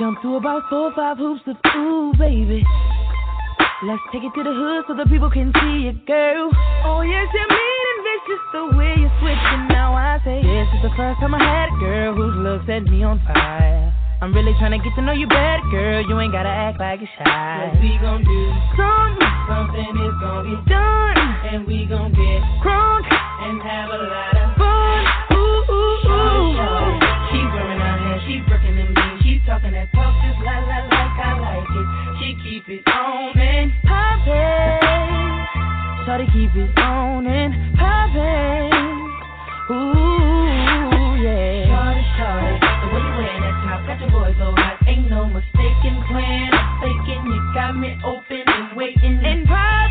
Jump 0.00 0.20
through 0.20 0.34
about 0.36 0.64
four 0.68 0.90
or 0.90 0.94
five 0.94 1.16
hoops 1.18 1.42
of 1.46 1.54
ooh, 1.76 2.12
baby. 2.18 2.66
Let's 3.86 4.02
take 4.10 4.24
it 4.24 4.34
to 4.34 4.42
the 4.42 4.50
hood 4.50 4.84
so 4.88 4.96
the 4.98 5.08
people 5.08 5.30
can 5.30 5.52
see 5.62 5.86
it, 5.86 6.04
girl. 6.06 6.50
Oh, 6.82 7.02
yes, 7.02 7.30
you're 7.30 7.46
mean 7.46 7.84
and 7.94 8.00
vicious 8.02 8.42
the 8.50 8.64
way 8.78 8.94
you're 8.98 9.14
switching. 9.22 9.68
Now 9.70 9.94
I 9.94 10.18
say, 10.24 10.42
this 10.42 10.66
is 10.74 10.82
the 10.82 10.90
first 10.96 11.20
time 11.20 11.36
I 11.36 11.38
had 11.38 11.70
a 11.70 11.78
girl 11.78 12.14
who 12.14 12.42
looks 12.42 12.66
at 12.68 12.82
me 12.82 13.04
on 13.04 13.22
fire. 13.30 14.03
I'm 14.24 14.32
really 14.32 14.56
trying 14.56 14.72
to 14.72 14.80
get 14.80 14.96
to 14.96 15.02
know 15.02 15.12
you 15.12 15.28
better, 15.28 15.60
girl. 15.70 16.00
You 16.00 16.18
ain't 16.18 16.32
gotta 16.32 16.48
act 16.48 16.80
like 16.80 16.98
you're 16.98 17.12
shy. 17.20 17.68
What 17.68 17.76
we 17.76 17.92
gon' 18.00 18.24
do? 18.24 18.40
Something, 18.72 19.20
Something 19.44 19.92
is 20.00 20.16
gon' 20.16 20.48
get 20.48 20.64
done, 20.64 21.20
and 21.52 21.66
we 21.68 21.84
gon' 21.84 22.08
get 22.16 22.40
crunk, 22.64 23.04
and 23.04 23.60
have 23.60 23.92
a 23.92 24.00
lot 24.00 24.32
of 24.32 24.56
fun. 24.56 25.04
Ooh, 25.28 25.60
ooh, 25.68 26.08
ooh. 26.08 26.56
shawty. 26.56 27.04
She 27.36 27.38
wearing 27.52 27.76
her 27.76 27.96
hair, 28.00 28.16
she 28.24 28.40
breaking 28.48 28.80
them 28.80 28.96
jeans, 28.96 29.20
she 29.28 29.44
talking 29.44 29.76
that 29.76 29.92
talk 29.92 30.16
just 30.24 30.40
la 30.40 30.56
la 30.56 30.88
like 30.88 31.20
I 31.20 31.36
like 31.44 31.68
it. 31.68 31.86
She 32.16 32.32
keep 32.40 32.64
it 32.72 32.80
on 32.88 33.36
and 33.36 33.76
Poppin'. 33.84 34.80
Try 36.08 36.16
to 36.24 36.26
keep 36.32 36.56
it 36.56 36.72
on 36.80 37.28
and 37.28 37.76
poppin'. 37.76 38.72
Ooh, 39.68 41.12
yeah. 41.20 41.68
Shawty, 41.68 42.08
shawty. 42.16 42.63
Mistaken 45.28 46.02
plan. 46.08 46.50
I'm 46.52 46.80
faking. 46.80 47.24
You 47.26 47.40
got 47.54 47.76
me 47.76 47.98
open 48.04 48.42
and 48.46 48.76
waiting. 48.76 49.20
And 49.24 49.46
poppin'. 49.46 49.83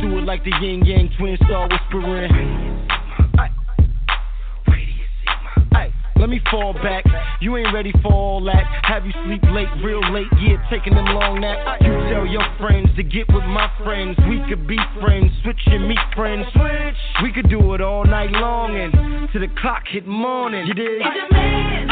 Do 0.00 0.18
it 0.18 0.24
like 0.24 0.44
the 0.44 0.52
yin 0.60 0.84
yang 0.84 1.10
twin 1.18 1.36
star 1.46 1.68
whispering. 1.68 2.66
Let 6.18 6.30
me 6.30 6.40
fall 6.50 6.72
back. 6.72 7.04
You 7.40 7.56
ain't 7.56 7.72
ready 7.74 7.92
for 8.02 8.12
all 8.12 8.44
that. 8.46 8.64
Have 8.82 9.04
you 9.06 9.12
sleep 9.26 9.42
late, 9.52 9.68
real 9.84 10.00
late? 10.12 10.26
Yeah, 10.40 10.56
taking 10.70 10.94
them 10.94 11.04
long 11.04 11.40
naps. 11.40 11.82
You 11.84 11.92
tell 12.10 12.26
your 12.26 12.42
friends 12.58 12.88
to 12.96 13.02
get 13.02 13.28
with 13.32 13.44
my 13.44 13.70
friends. 13.84 14.16
We 14.28 14.42
could 14.48 14.66
be 14.66 14.78
friends, 15.00 15.30
switch 15.44 15.60
and 15.66 15.86
meet 15.86 15.98
friends. 16.16 16.46
Switch. 16.52 17.22
We 17.22 17.32
could 17.32 17.48
do 17.48 17.74
it 17.74 17.80
all 17.80 18.04
night 18.04 18.32
long 18.32 18.74
and 18.74 19.30
to 19.32 19.38
the 19.38 19.48
clock 19.60 19.84
hit 19.86 20.06
morning. 20.06 20.66
You 20.66 20.74
did. 20.74 21.85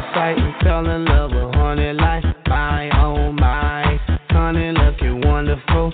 Of 0.00 0.14
sight 0.14 0.38
and 0.38 0.54
fell 0.62 0.88
in 0.88 1.04
love 1.04 1.30
with 1.30 1.54
honey 1.54 1.92
like 1.92 2.24
my 2.46 2.88
oh 3.00 3.32
my. 3.32 3.98
Honey 4.30 4.72
looking 4.72 5.20
wonderful, 5.26 5.92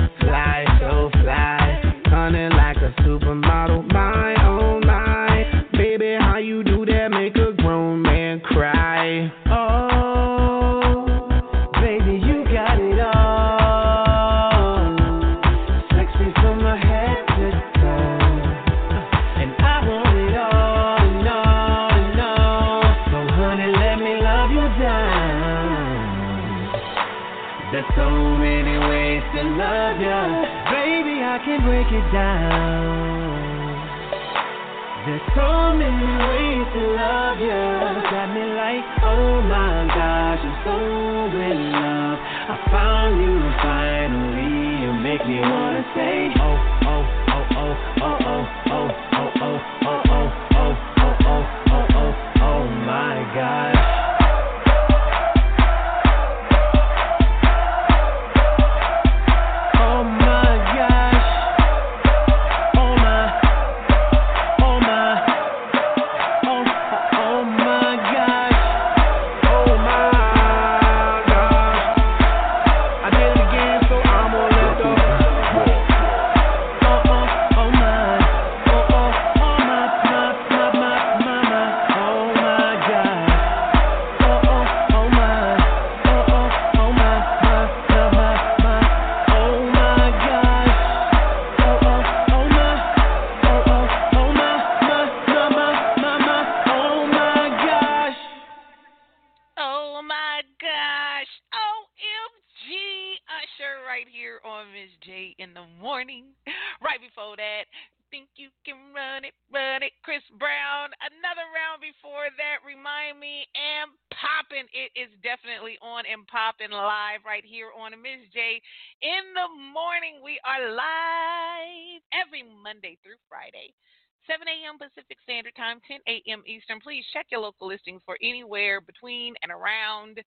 7 124.26 124.42
a.m. 124.46 124.78
Pacific 124.78 125.18
Standard 125.22 125.54
Time, 125.54 125.78
10 125.86 126.02
a.m. 126.06 126.42
Eastern. 126.46 126.82
Please 126.82 127.06
check 127.14 127.26
your 127.30 127.40
local 127.40 127.66
listings 127.70 128.02
for 128.04 128.18
anywhere 128.22 128.82
between 128.82 129.34
and 129.42 129.50
around. 129.50 130.18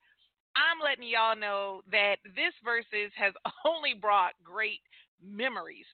I'm 0.56 0.80
letting 0.82 1.08
y'all 1.08 1.38
know 1.38 1.84
that 1.92 2.24
this 2.36 2.56
versus 2.64 3.12
has 3.16 3.36
only 3.68 3.94
brought 3.94 4.34
great 4.44 4.82
memories, 5.22 5.88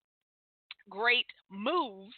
great 0.89 1.28
moves, 1.49 2.16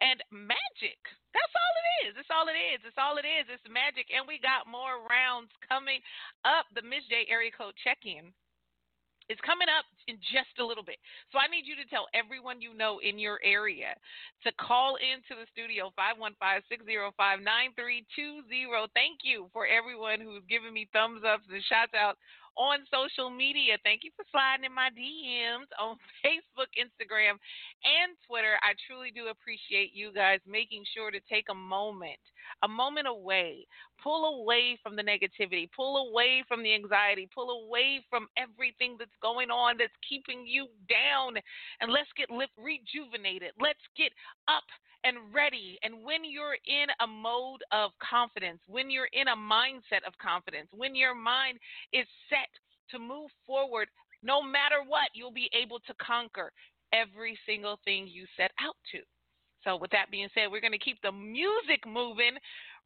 and 0.00 0.18
magic. 0.32 0.98
That's 1.32 1.54
all 1.54 1.74
it 1.78 1.88
is. 2.08 2.12
It's 2.18 2.32
all 2.32 2.48
it 2.50 2.58
is. 2.58 2.80
It's 2.82 3.00
all 3.00 3.16
it 3.16 3.28
is. 3.28 3.46
It's 3.48 3.68
magic. 3.70 4.10
And 4.10 4.26
we 4.26 4.42
got 4.42 4.68
more 4.68 5.06
rounds 5.08 5.52
coming 5.64 6.02
up. 6.44 6.66
The 6.74 6.82
Miz 6.82 7.06
J 7.08 7.24
area 7.30 7.54
code 7.54 7.78
check 7.84 8.02
in 8.04 8.34
is 9.28 9.38
coming 9.46 9.68
up 9.70 9.84
in 10.08 10.18
just 10.34 10.58
a 10.58 10.64
little 10.64 10.82
bit. 10.82 10.98
So 11.30 11.38
I 11.38 11.46
need 11.46 11.66
you 11.66 11.76
to 11.78 11.84
tell 11.86 12.08
everyone 12.14 12.62
you 12.62 12.74
know 12.74 12.98
in 12.98 13.18
your 13.18 13.38
area 13.44 13.94
to 14.44 14.52
call 14.58 14.96
into 14.98 15.34
the 15.38 15.46
studio 15.52 15.92
515-605-9320. 15.94 18.88
Thank 18.94 19.20
you 19.22 19.48
for 19.52 19.66
everyone 19.66 20.20
who's 20.20 20.42
giving 20.48 20.72
me 20.74 20.88
thumbs 20.92 21.22
ups 21.22 21.46
and 21.50 21.62
shouts 21.68 21.94
out 21.94 22.18
on 22.56 22.84
social 22.92 23.30
media. 23.30 23.78
Thank 23.84 24.04
you 24.04 24.10
for 24.16 24.24
sliding 24.30 24.64
in 24.64 24.74
my 24.74 24.90
DMs 24.92 25.68
on 25.80 25.96
Facebook, 26.20 26.68
Instagram, 26.76 27.40
and 27.84 28.16
Twitter. 28.26 28.60
I 28.60 28.74
truly 28.86 29.10
do 29.14 29.28
appreciate 29.32 29.92
you 29.94 30.12
guys 30.12 30.40
making 30.44 30.84
sure 30.92 31.10
to 31.10 31.20
take 31.28 31.46
a 31.50 31.54
moment, 31.54 32.20
a 32.62 32.68
moment 32.68 33.08
away, 33.08 33.66
pull 34.02 34.40
away 34.40 34.78
from 34.82 34.96
the 34.96 35.02
negativity, 35.02 35.68
pull 35.74 36.08
away 36.08 36.42
from 36.48 36.62
the 36.62 36.74
anxiety, 36.74 37.28
pull 37.34 37.64
away 37.64 38.04
from 38.10 38.26
everything 38.36 38.96
that's 38.98 39.16
going 39.22 39.50
on 39.50 39.76
that's 39.78 39.92
keeping 40.06 40.44
you 40.46 40.66
down, 40.88 41.34
and 41.80 41.92
let's 41.92 42.10
get 42.16 42.30
lift, 42.30 42.52
rejuvenated. 42.58 43.52
Let's 43.60 43.82
get 43.96 44.12
up 44.48 44.64
and 45.04 45.16
ready. 45.34 45.78
And 45.82 46.04
when 46.04 46.24
you're 46.24 46.58
in 46.66 46.86
a 47.00 47.06
mode 47.06 47.62
of 47.72 47.90
confidence, 47.98 48.60
when 48.66 48.90
you're 48.90 49.10
in 49.12 49.28
a 49.28 49.36
mindset 49.36 50.06
of 50.06 50.14
confidence, 50.18 50.68
when 50.72 50.94
your 50.94 51.14
mind 51.14 51.58
is 51.92 52.06
set 52.28 52.50
to 52.90 52.98
move 52.98 53.30
forward, 53.46 53.88
no 54.22 54.42
matter 54.42 54.86
what, 54.86 55.10
you'll 55.14 55.34
be 55.34 55.50
able 55.52 55.80
to 55.80 55.94
conquer 56.00 56.52
every 56.92 57.38
single 57.46 57.78
thing 57.84 58.06
you 58.06 58.26
set 58.36 58.52
out 58.60 58.76
to. 58.92 59.00
So, 59.64 59.76
with 59.76 59.90
that 59.92 60.10
being 60.10 60.28
said, 60.34 60.50
we're 60.50 60.60
going 60.60 60.74
to 60.74 60.78
keep 60.78 61.00
the 61.02 61.12
music 61.12 61.86
moving 61.86 62.34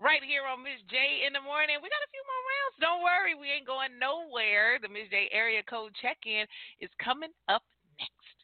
right 0.00 0.22
here 0.24 0.44
on 0.44 0.62
Miz 0.62 0.80
J 0.90 1.24
in 1.26 1.32
the 1.32 1.40
morning. 1.40 1.80
We 1.80 1.88
got 1.88 2.04
a 2.04 2.12
few 2.12 2.24
more 2.24 2.42
rounds. 2.44 2.76
Don't 2.80 3.02
worry, 3.04 3.32
we 3.34 3.48
ain't 3.48 3.68
going 3.68 3.96
nowhere. 3.96 4.78
The 4.80 4.92
Miz 4.92 5.08
J 5.08 5.28
area 5.32 5.64
code 5.64 5.96
check 6.00 6.20
in 6.26 6.44
is 6.80 6.92
coming 7.00 7.32
up 7.48 7.64
next. 7.96 8.38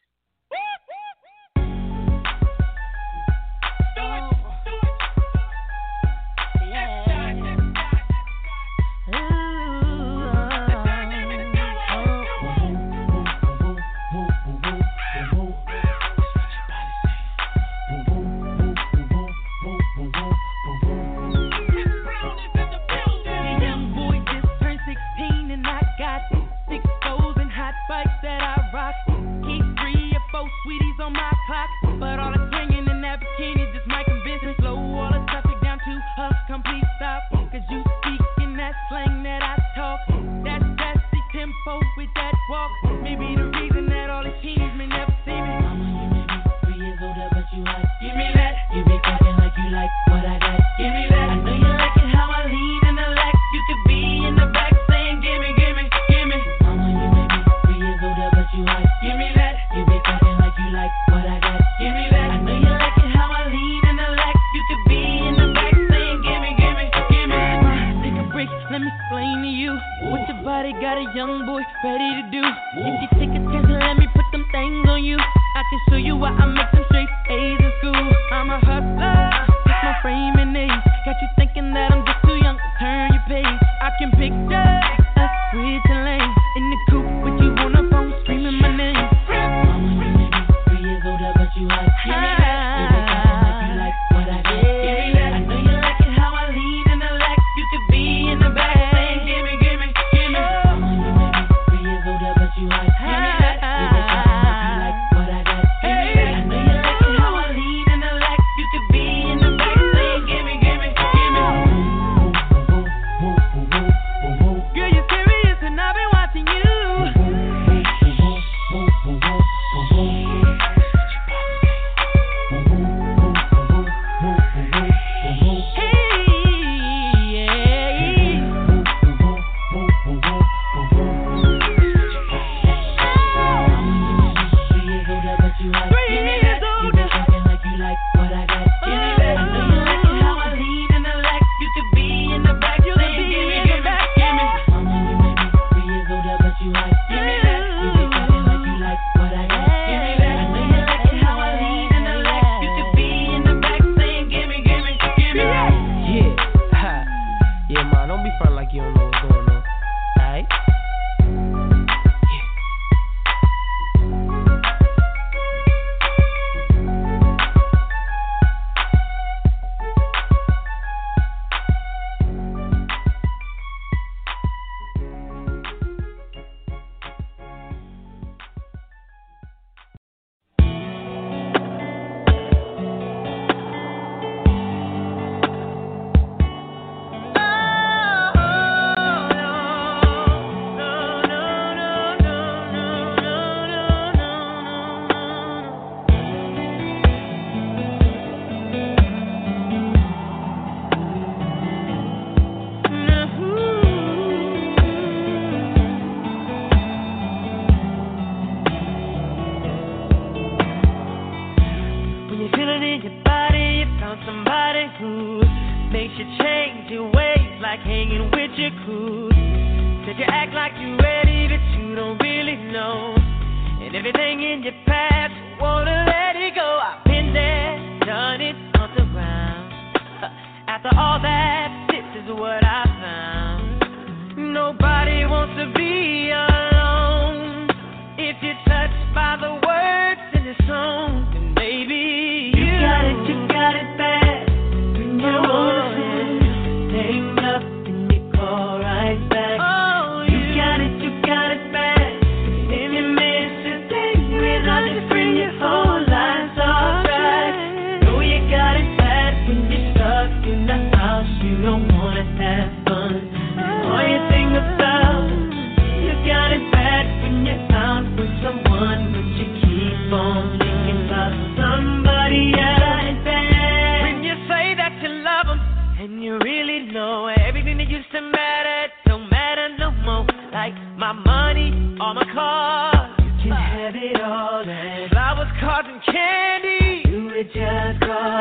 that, 231.21 231.87
this 231.91 232.23
is 232.23 232.29
what 232.29 232.63
I 232.63 232.83
found. 233.01 234.53
Nobody 234.53 235.25
wants 235.25 235.55
to 235.59 235.71
be 235.77 236.31
alone. 236.31 236.72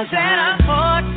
Cause 0.03 0.09
I 0.11 0.17
said 0.17 0.39
I'm 0.41 0.59
fortunate. 0.67 1.12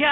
You 0.00 0.06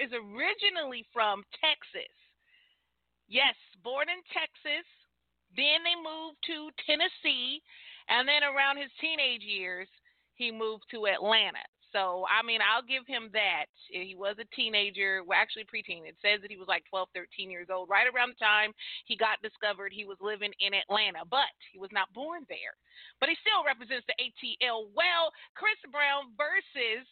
is 0.00 0.10
originally 0.16 1.04
from 1.12 1.44
Texas. 1.60 2.10
Yes, 3.28 3.54
born 3.84 4.08
in 4.08 4.24
Texas. 4.32 4.86
Then 5.54 5.84
they 5.84 5.94
moved 5.94 6.40
to 6.48 6.72
Tennessee. 6.88 7.60
And 8.08 8.26
then 8.26 8.42
around 8.42 8.80
his 8.80 8.90
teenage 8.98 9.44
years, 9.44 9.86
he 10.34 10.50
moved 10.50 10.88
to 10.90 11.06
Atlanta. 11.06 11.62
So, 11.92 12.22
I 12.30 12.46
mean, 12.46 12.62
I'll 12.62 12.86
give 12.86 13.02
him 13.06 13.30
that. 13.34 13.66
He 13.90 14.14
was 14.14 14.38
a 14.38 14.46
teenager, 14.54 15.26
well, 15.26 15.38
actually 15.38 15.66
preteen. 15.66 16.06
It 16.06 16.14
says 16.22 16.38
that 16.42 16.50
he 16.50 16.58
was 16.58 16.70
like 16.70 16.86
12, 16.86 17.10
13 17.14 17.50
years 17.50 17.66
old. 17.66 17.90
Right 17.90 18.06
around 18.06 18.30
the 18.34 18.42
time 18.42 18.70
he 19.10 19.18
got 19.18 19.42
discovered, 19.42 19.90
he 19.90 20.06
was 20.06 20.18
living 20.22 20.54
in 20.62 20.70
Atlanta, 20.70 21.26
but 21.26 21.50
he 21.74 21.82
was 21.82 21.90
not 21.90 22.10
born 22.14 22.46
there. 22.46 22.78
But 23.18 23.28
he 23.28 23.36
still 23.42 23.66
represents 23.66 24.06
the 24.06 24.18
ATL 24.22 24.86
well. 24.94 25.34
Chris 25.58 25.78
Brown 25.90 26.30
versus 26.38 27.02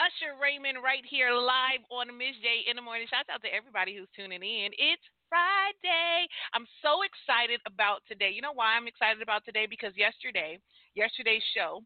Usher 0.00 0.32
Raymond 0.40 0.80
right 0.80 1.04
here 1.04 1.28
live 1.28 1.84
on 1.92 2.08
Miz 2.16 2.32
J 2.40 2.64
in 2.64 2.72
the 2.72 2.80
morning. 2.80 3.04
Shouts 3.04 3.28
out 3.28 3.44
to 3.44 3.52
everybody 3.52 3.92
who's 3.92 4.08
tuning 4.16 4.40
in. 4.40 4.72
It's 4.72 5.04
Friday. 5.28 6.24
I'm 6.56 6.64
so 6.80 7.04
excited 7.04 7.60
about 7.68 8.00
today. 8.08 8.32
You 8.32 8.40
know 8.40 8.56
why 8.56 8.80
I'm 8.80 8.88
excited 8.88 9.20
about 9.20 9.44
today? 9.44 9.68
Because 9.68 9.92
yesterday, 10.00 10.56
yesterday's 10.96 11.44
show, 11.52 11.84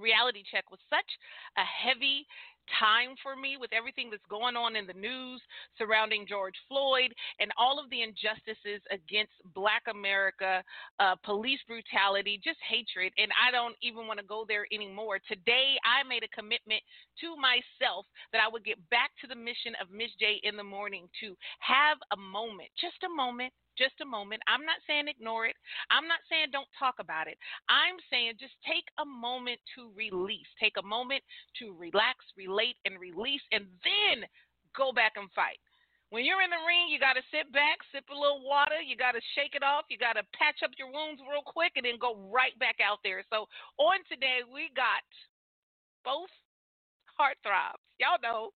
reality 0.00 0.40
check 0.48 0.72
was 0.72 0.80
such 0.88 1.04
a 1.60 1.64
heavy 1.68 2.24
time 2.80 3.14
for 3.22 3.36
me 3.36 3.56
with 3.58 3.72
everything 3.72 4.10
that's 4.10 4.26
going 4.28 4.56
on 4.56 4.76
in 4.76 4.86
the 4.86 4.96
news 4.96 5.40
surrounding 5.78 6.26
George 6.28 6.54
Floyd 6.68 7.12
and 7.40 7.50
all 7.56 7.78
of 7.78 7.90
the 7.90 8.02
injustices 8.02 8.82
against 8.90 9.32
Black 9.54 9.82
America, 9.90 10.62
uh, 11.00 11.14
police 11.24 11.60
brutality, 11.66 12.40
just 12.42 12.58
hatred. 12.68 13.12
And 13.18 13.30
I 13.34 13.50
don't 13.50 13.76
even 13.82 14.06
want 14.06 14.18
to 14.20 14.26
go 14.26 14.44
there 14.46 14.66
anymore. 14.72 15.18
Today, 15.26 15.76
I 15.84 16.06
made 16.06 16.22
a 16.22 16.36
commitment 16.36 16.82
to 17.20 17.36
myself 17.36 18.06
that 18.32 18.40
I 18.44 18.50
would 18.50 18.64
get 18.64 18.78
back 18.90 19.10
to 19.20 19.26
the 19.26 19.38
mission 19.38 19.74
of 19.80 19.90
Miz 19.90 20.10
J 20.18 20.40
in 20.42 20.56
the 20.56 20.64
morning 20.64 21.08
to 21.20 21.36
have 21.60 21.98
a 22.12 22.16
moment, 22.16 22.68
just 22.80 23.02
a 23.04 23.12
moment, 23.12 23.52
just 23.76 24.00
a 24.02 24.08
moment. 24.08 24.42
I'm 24.46 24.64
not 24.64 24.80
saying 24.86 25.08
ignore 25.08 25.46
it. 25.46 25.56
I'm 25.90 26.08
not 26.08 26.22
saying 26.30 26.50
don't 26.50 26.70
talk 26.78 26.96
about 26.98 27.28
it. 27.28 27.38
I'm 27.68 27.98
saying 28.10 28.40
just 28.40 28.56
take 28.66 28.86
a 28.98 29.06
moment 29.06 29.58
to 29.76 29.92
release. 29.94 30.48
Take 30.58 30.76
a 30.78 30.86
moment 30.86 31.22
to 31.60 31.74
relax, 31.76 32.24
relate, 32.36 32.76
and 32.84 32.98
release, 32.98 33.42
and 33.52 33.66
then 33.82 34.26
go 34.74 34.92
back 34.92 35.14
and 35.16 35.30
fight. 35.32 35.60
When 36.14 36.22
you're 36.22 36.46
in 36.46 36.54
the 36.54 36.62
ring, 36.62 36.86
you 36.94 37.02
got 37.02 37.18
to 37.18 37.26
sit 37.34 37.50
back, 37.50 37.82
sip 37.90 38.06
a 38.06 38.14
little 38.14 38.46
water, 38.46 38.78
you 38.78 38.94
got 38.94 39.18
to 39.18 39.22
shake 39.34 39.58
it 39.58 39.66
off, 39.66 39.90
you 39.90 39.98
got 39.98 40.14
to 40.14 40.22
patch 40.30 40.62
up 40.62 40.70
your 40.78 40.86
wounds 40.86 41.18
real 41.26 41.42
quick, 41.42 41.74
and 41.74 41.82
then 41.82 41.98
go 41.98 42.14
right 42.30 42.54
back 42.62 42.78
out 42.78 43.02
there. 43.02 43.26
So, 43.34 43.50
on 43.82 43.98
today, 44.06 44.46
we 44.46 44.70
got 44.78 45.02
both 46.06 46.30
heartthrobs. 47.18 47.83
Y'all 48.02 48.18
know. 48.18 48.50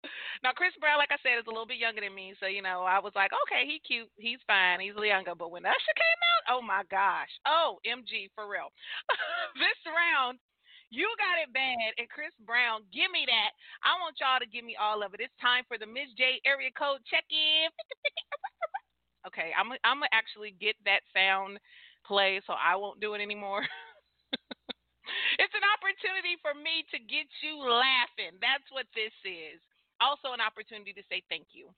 Now 0.44 0.56
Chris 0.56 0.72
Brown, 0.80 0.98
like 0.98 1.12
I 1.12 1.20
said, 1.20 1.40
is 1.40 1.48
a 1.48 1.54
little 1.54 1.68
bit 1.68 1.82
younger 1.82 2.00
than 2.00 2.16
me, 2.16 2.36
so 2.40 2.48
you 2.48 2.64
know 2.64 2.88
I 2.88 3.04
was 3.04 3.12
like, 3.16 3.32
okay, 3.46 3.68
he 3.68 3.84
cute, 3.84 4.08
he's 4.16 4.40
fine, 4.48 4.80
he's 4.80 4.96
younger. 4.96 5.36
But 5.36 5.52
when 5.52 5.68
Usher 5.68 5.96
came 6.00 6.22
out, 6.32 6.44
oh 6.56 6.62
my 6.64 6.88
gosh, 6.88 7.32
oh 7.44 7.78
MG 7.84 8.32
for 8.32 8.48
real. 8.48 8.72
this 9.60 9.80
round, 9.88 10.40
you 10.88 11.10
got 11.20 11.44
it 11.44 11.52
bad, 11.52 12.00
and 12.00 12.08
Chris 12.08 12.32
Brown, 12.48 12.88
give 12.96 13.12
me 13.12 13.28
that. 13.28 13.52
I 13.84 14.00
want 14.00 14.16
y'all 14.24 14.40
to 14.40 14.48
give 14.48 14.64
me 14.64 14.80
all 14.80 15.04
of 15.04 15.12
it. 15.12 15.20
It's 15.20 15.36
time 15.44 15.68
for 15.68 15.76
the 15.76 15.90
Miz 15.90 16.16
J 16.16 16.40
area 16.48 16.72
code 16.72 17.04
check 17.08 17.28
in. 17.28 17.68
Okay, 19.26 19.50
I'm 19.58 19.72
I'm 19.84 20.06
gonna 20.06 20.14
actually 20.14 20.54
get 20.62 20.76
that 20.86 21.02
sound 21.10 21.58
play, 22.06 22.40
so 22.46 22.54
I 22.54 22.76
won't 22.76 23.02
do 23.02 23.16
it 23.16 23.22
anymore. 23.22 23.66
it's 25.42 25.56
an 25.56 25.66
opportunity 25.66 26.38
for 26.42 26.54
me 26.54 26.86
to 26.92 26.98
get 27.00 27.28
you 27.42 27.62
laughing. 27.62 28.38
That's 28.42 28.66
what 28.72 28.90
this 28.94 29.14
is. 29.26 29.62
Also, 30.04 30.36
an 30.36 30.44
opportunity 30.44 30.92
to 30.92 31.04
say 31.08 31.24
thank 31.32 31.56
you. 31.56 31.72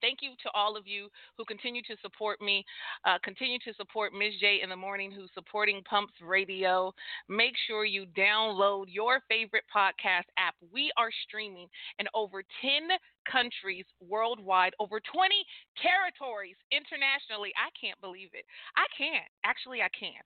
Thank 0.00 0.20
you 0.22 0.32
to 0.42 0.50
all 0.54 0.76
of 0.76 0.86
you 0.86 1.08
who 1.36 1.44
continue 1.44 1.82
to 1.82 1.96
support 2.02 2.40
me, 2.40 2.64
uh, 3.04 3.18
continue 3.22 3.58
to 3.64 3.74
support 3.74 4.12
Miz 4.12 4.32
J 4.40 4.60
in 4.62 4.70
the 4.70 4.76
morning, 4.76 5.12
who's 5.12 5.30
supporting 5.34 5.82
Pumps 5.84 6.14
Radio. 6.24 6.92
Make 7.28 7.52
sure 7.66 7.84
you 7.84 8.06
download 8.16 8.86
your 8.88 9.20
favorite 9.28 9.64
podcast 9.74 10.28
app. 10.38 10.54
We 10.72 10.90
are 10.96 11.10
streaming 11.28 11.68
in 11.98 12.06
over 12.14 12.42
10 12.62 12.96
countries 13.30 13.84
worldwide, 14.00 14.72
over 14.80 15.00
20 15.00 15.34
territories 15.76 16.56
internationally. 16.72 17.52
I 17.56 17.68
can't 17.78 18.00
believe 18.00 18.30
it. 18.32 18.44
I 18.76 18.86
can't. 18.96 19.28
Actually, 19.44 19.82
I 19.82 19.92
can't 19.92 20.24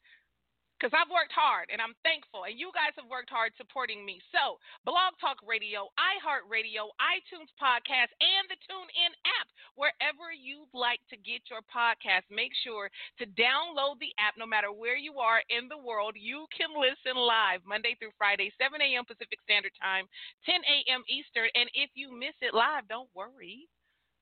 because 0.84 1.00
I've 1.00 1.08
worked 1.08 1.32
hard 1.32 1.72
and 1.72 1.80
I'm 1.80 1.96
thankful, 2.04 2.44
and 2.44 2.60
you 2.60 2.68
guys 2.76 2.92
have 3.00 3.08
worked 3.08 3.32
hard 3.32 3.56
supporting 3.56 4.04
me. 4.04 4.20
So, 4.36 4.60
Blog 4.84 5.16
Talk 5.16 5.40
Radio, 5.40 5.88
iHeartRadio, 5.96 6.92
iTunes 7.00 7.48
Podcast, 7.56 8.12
and 8.20 8.44
the 8.52 8.60
TuneIn 8.68 9.16
app, 9.40 9.48
wherever 9.80 10.28
you'd 10.28 10.68
like 10.76 11.00
to 11.08 11.16
get 11.16 11.48
your 11.48 11.64
podcast, 11.72 12.28
make 12.28 12.52
sure 12.52 12.92
to 13.16 13.24
download 13.32 13.96
the 13.96 14.12
app 14.20 14.36
no 14.36 14.44
matter 14.44 14.68
where 14.76 15.00
you 15.00 15.16
are 15.24 15.40
in 15.48 15.72
the 15.72 15.80
world. 15.80 16.20
You 16.20 16.44
can 16.52 16.68
listen 16.76 17.16
live 17.16 17.64
Monday 17.64 17.96
through 17.96 18.12
Friday, 18.20 18.52
7 18.60 18.76
a.m. 18.76 19.08
Pacific 19.08 19.40
Standard 19.40 19.72
Time, 19.80 20.04
10 20.44 20.60
a.m. 20.68 21.00
Eastern. 21.08 21.48
And 21.56 21.72
if 21.72 21.96
you 21.96 22.12
miss 22.12 22.36
it 22.44 22.52
live, 22.52 22.84
don't 22.92 23.08
worry. 23.16 23.72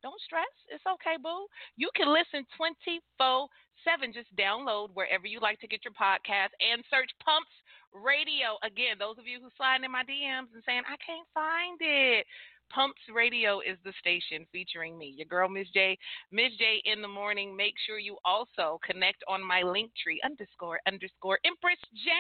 Don't 0.02 0.20
stress. 0.20 0.50
It's 0.68 0.84
okay, 0.84 1.16
boo. 1.22 1.46
You 1.78 1.90
can 1.94 2.10
listen 2.12 2.46
24 2.58 3.48
7. 3.86 4.12
Just 4.12 4.30
download 4.38 4.90
wherever 4.94 5.26
you 5.26 5.40
like 5.40 5.58
to 5.60 5.70
get 5.70 5.82
your 5.86 5.94
podcast 5.94 6.54
and 6.62 6.82
search 6.90 7.10
Pumps 7.22 7.50
Radio. 7.94 8.58
Again, 8.62 8.98
those 8.98 9.18
of 9.18 9.26
you 9.26 9.38
who 9.38 9.50
slide 9.56 9.82
in 9.82 9.90
my 9.90 10.02
DMs 10.02 10.50
and 10.54 10.62
saying, 10.66 10.82
I 10.86 10.96
can't 11.02 11.28
find 11.34 11.78
it. 11.80 12.26
Pumps 12.74 13.02
Radio 13.12 13.60
is 13.60 13.76
the 13.84 13.92
station 14.00 14.46
featuring 14.50 14.96
me, 14.96 15.12
your 15.14 15.26
girl 15.26 15.46
Miz 15.46 15.66
J. 15.74 15.98
Miz 16.30 16.52
J 16.58 16.80
in 16.86 17.02
the 17.02 17.08
morning. 17.08 17.54
Make 17.54 17.74
sure 17.86 17.98
you 17.98 18.16
also 18.24 18.80
connect 18.82 19.22
on 19.28 19.44
my 19.44 19.60
link 19.60 19.90
tree 20.02 20.20
underscore 20.24 20.80
underscore 20.86 21.38
Empress 21.44 21.76
J. 21.92 22.10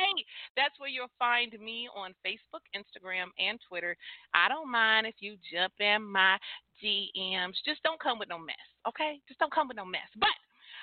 That's 0.54 0.78
where 0.78 0.90
you'll 0.90 1.14
find 1.18 1.52
me 1.58 1.88
on 1.96 2.12
Facebook, 2.20 2.60
Instagram, 2.76 3.32
and 3.38 3.58
Twitter. 3.66 3.96
I 4.34 4.48
don't 4.48 4.70
mind 4.70 5.06
if 5.06 5.14
you 5.20 5.36
jump 5.50 5.72
in 5.80 6.02
my 6.04 6.36
DMs. 6.84 7.56
Just 7.64 7.82
don't 7.82 8.00
come 8.00 8.18
with 8.18 8.28
no 8.28 8.38
mess, 8.38 8.68
okay? 8.86 9.20
Just 9.28 9.40
don't 9.40 9.52
come 9.54 9.68
with 9.68 9.78
no 9.78 9.86
mess. 9.86 10.10
But 10.20 10.36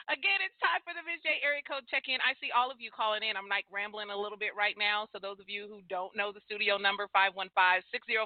Again, 0.10 0.42
it's 0.42 0.58
time 0.58 0.82
for 0.82 0.98
the 0.98 1.06
Miz 1.06 1.22
J 1.22 1.38
area 1.46 1.62
code 1.62 1.86
check 1.86 2.10
in. 2.10 2.18
I 2.26 2.34
see 2.42 2.50
all 2.50 2.74
of 2.74 2.82
you 2.82 2.90
calling 2.90 3.22
in. 3.22 3.38
I'm 3.38 3.46
like 3.46 3.70
rambling 3.70 4.10
a 4.10 4.18
little 4.18 4.42
bit 4.42 4.58
right 4.58 4.74
now. 4.74 5.06
So, 5.14 5.22
those 5.22 5.38
of 5.38 5.46
you 5.46 5.70
who 5.70 5.86
don't 5.86 6.18
know 6.18 6.34
the 6.34 6.42
studio 6.50 6.82
number, 6.82 7.06
515 7.14 7.46
605 7.94 8.26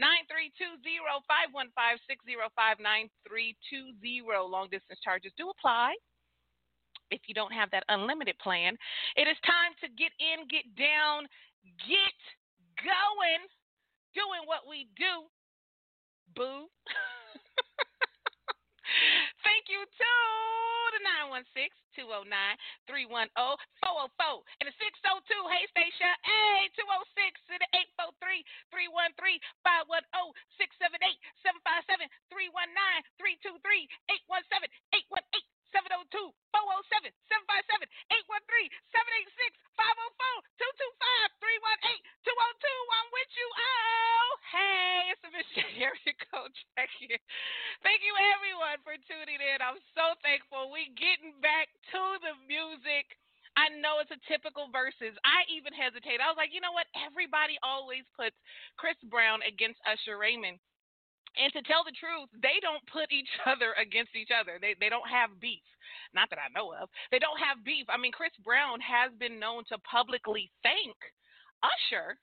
9320, 0.00 0.80
515 1.28 1.68
605 2.08 2.80
9320. 2.80 4.24
Long 4.48 4.72
distance 4.72 5.04
charges 5.04 5.36
do 5.36 5.52
apply 5.52 6.00
if 7.12 7.20
you 7.28 7.36
don't 7.36 7.52
have 7.52 7.68
that 7.76 7.84
unlimited 7.92 8.40
plan. 8.40 8.72
It 9.20 9.28
is 9.28 9.36
time 9.44 9.76
to 9.84 9.92
get 10.00 10.16
in, 10.16 10.48
get 10.48 10.64
down, 10.80 11.28
get 11.84 12.16
going, 12.80 13.44
doing 14.16 14.48
what 14.48 14.64
we 14.64 14.88
do. 14.96 15.28
Boo. 16.32 16.72
Thank 19.44 19.68
you 19.68 19.84
the 20.92 21.02
916 21.24 21.72
209 21.96 22.28
310 22.88 23.32
404 23.34 24.44
and 24.60 24.66
the 24.68 24.74
602. 24.76 25.32
Hey, 25.48 25.64
Stacia. 25.72 26.12
Hey, 26.24 26.68
206 26.76 27.48
to 27.48 27.54
the 27.56 27.68
843 27.98 28.44
313 28.72 29.40
510 29.64 30.36
678 30.60 31.16
757 31.40 32.08
319 32.28 32.72
323 33.16 33.88
817 34.12 34.68
818 34.92 35.44
702 35.72 36.28
407 36.52 37.08
757 37.32 37.88
813 38.12 38.68
786 38.92 39.56
504 39.72 40.44
225 40.60 41.40
318 41.40 42.04
202. 42.28 42.92
I'm 42.92 43.08
with 43.08 43.32
you. 43.32 43.48
Oh, 43.48 44.30
hey, 44.52 45.00
it's 45.16 45.24
a 45.24 45.32
Michelle 45.32 45.76
Area 45.80 46.12
Code 46.28 46.52
check 46.76 46.92
here. 47.00 47.20
Thank 47.80 48.04
you, 48.04 48.12
everyone, 48.36 48.84
for 48.84 48.94
tuning 49.08 49.40
in. 49.40 49.58
I'm 49.64 49.80
so 49.96 50.12
thankful. 50.20 50.68
We 50.68 50.92
getting 50.94 51.34
back 51.40 51.72
to 51.96 52.00
the 52.20 52.36
music. 52.44 53.16
I 53.56 53.68
know 53.84 54.00
it's 54.00 54.12
a 54.12 54.20
typical 54.28 54.72
versus. 54.72 55.12
I 55.28 55.44
even. 56.12 56.24
I 56.24 56.30
was 56.30 56.40
like, 56.40 56.52
you 56.52 56.60
know 56.60 56.76
what? 56.76 56.88
Everybody 56.94 57.56
always 57.64 58.04
puts 58.12 58.36
Chris 58.76 58.96
Brown 59.08 59.40
against 59.42 59.80
Usher 59.88 60.20
Raymond. 60.20 60.60
And 61.40 61.48
to 61.56 61.64
tell 61.64 61.80
the 61.80 61.96
truth, 61.96 62.28
they 62.44 62.60
don't 62.60 62.84
put 62.92 63.08
each 63.08 63.30
other 63.48 63.72
against 63.80 64.12
each 64.12 64.30
other. 64.32 64.60
They 64.60 64.76
they 64.76 64.92
don't 64.92 65.08
have 65.08 65.40
beef. 65.40 65.64
Not 66.12 66.28
that 66.28 66.40
I 66.40 66.52
know 66.52 66.76
of. 66.76 66.92
They 67.08 67.18
don't 67.18 67.40
have 67.40 67.64
beef. 67.64 67.88
I 67.88 67.96
mean, 67.96 68.12
Chris 68.12 68.36
Brown 68.44 68.80
has 68.84 69.08
been 69.16 69.40
known 69.40 69.64
to 69.72 69.80
publicly 69.80 70.52
thank 70.60 70.96
Usher 71.64 72.20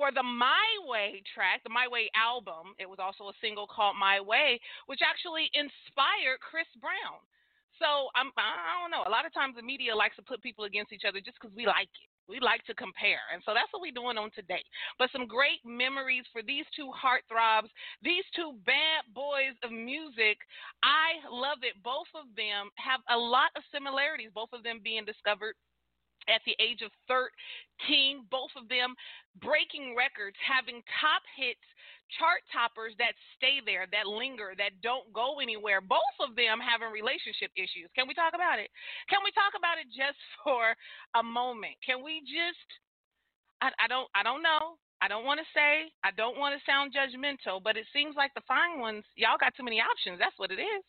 for 0.00 0.08
the 0.08 0.24
My 0.24 0.64
Way 0.88 1.20
track, 1.36 1.60
the 1.60 1.72
My 1.72 1.84
Way 1.84 2.08
album. 2.16 2.72
It 2.80 2.88
was 2.88 2.96
also 2.96 3.28
a 3.28 3.36
single 3.44 3.68
called 3.68 4.00
My 4.00 4.20
Way, 4.20 4.56
which 4.88 5.04
actually 5.04 5.52
inspired 5.52 6.40
Chris 6.40 6.68
Brown. 6.80 7.20
So 7.76 8.08
I'm 8.16 8.32
I 8.36 8.80
don't 8.80 8.92
know. 8.92 9.04
A 9.04 9.12
lot 9.12 9.28
of 9.28 9.32
times 9.36 9.56
the 9.56 9.64
media 9.64 9.92
likes 9.92 10.16
to 10.16 10.24
put 10.24 10.40
people 10.40 10.64
against 10.64 10.92
each 10.92 11.04
other 11.04 11.20
just 11.20 11.36
because 11.40 11.52
we 11.52 11.68
like 11.68 11.92
it. 11.92 12.08
We 12.30 12.38
like 12.38 12.62
to 12.70 12.74
compare. 12.78 13.26
And 13.34 13.42
so 13.42 13.50
that's 13.50 13.66
what 13.74 13.82
we're 13.82 13.90
doing 13.90 14.14
on 14.14 14.30
today. 14.30 14.62
But 15.02 15.10
some 15.10 15.26
great 15.26 15.58
memories 15.66 16.22
for 16.30 16.46
these 16.46 16.64
two 16.78 16.94
heartthrobs, 16.94 17.74
these 18.06 18.22
two 18.38 18.54
bad 18.62 19.02
boys 19.10 19.58
of 19.66 19.74
music. 19.74 20.38
I 20.86 21.18
love 21.26 21.66
it. 21.66 21.74
Both 21.82 22.06
of 22.14 22.30
them 22.38 22.70
have 22.78 23.02
a 23.10 23.18
lot 23.18 23.50
of 23.58 23.66
similarities, 23.74 24.30
both 24.30 24.54
of 24.54 24.62
them 24.62 24.78
being 24.78 25.02
discovered 25.02 25.58
at 26.28 26.44
the 26.46 26.54
age 26.62 26.86
of 26.86 26.94
13, 27.10 28.30
both 28.30 28.54
of 28.54 28.70
them 28.70 28.94
breaking 29.42 29.98
records, 29.98 30.36
having 30.38 30.84
top 31.02 31.26
hits 31.34 31.64
chart 32.18 32.42
toppers 32.50 32.94
that 32.98 33.14
stay 33.36 33.62
there, 33.62 33.86
that 33.90 34.06
linger, 34.08 34.54
that 34.58 34.78
don't 34.82 35.06
go 35.14 35.38
anywhere. 35.38 35.78
Both 35.84 36.16
of 36.18 36.34
them 36.34 36.58
having 36.58 36.90
relationship 36.90 37.54
issues. 37.54 37.90
Can 37.94 38.08
we 38.08 38.14
talk 38.14 38.34
about 38.34 38.58
it? 38.58 38.72
Can 39.06 39.22
we 39.22 39.30
talk 39.36 39.54
about 39.54 39.78
it 39.78 39.86
just 39.92 40.18
for 40.44 40.74
a 41.18 41.22
moment? 41.22 41.78
Can 41.84 42.02
we 42.02 42.22
just 42.26 42.68
I, 43.60 43.70
I 43.76 43.86
don't 43.86 44.08
I 44.14 44.22
don't 44.22 44.42
know. 44.42 44.80
I 45.00 45.08
don't 45.08 45.24
want 45.24 45.40
to 45.40 45.48
say, 45.56 45.88
I 46.04 46.12
don't 46.12 46.36
want 46.36 46.52
to 46.52 46.60
sound 46.68 46.92
judgmental, 46.92 47.56
but 47.64 47.80
it 47.80 47.88
seems 47.88 48.20
like 48.20 48.36
the 48.36 48.44
fine 48.44 48.84
ones, 48.84 49.00
y'all 49.16 49.40
got 49.40 49.56
too 49.56 49.64
many 49.64 49.80
options. 49.80 50.20
That's 50.20 50.36
what 50.36 50.52
it 50.52 50.60
is. 50.60 50.82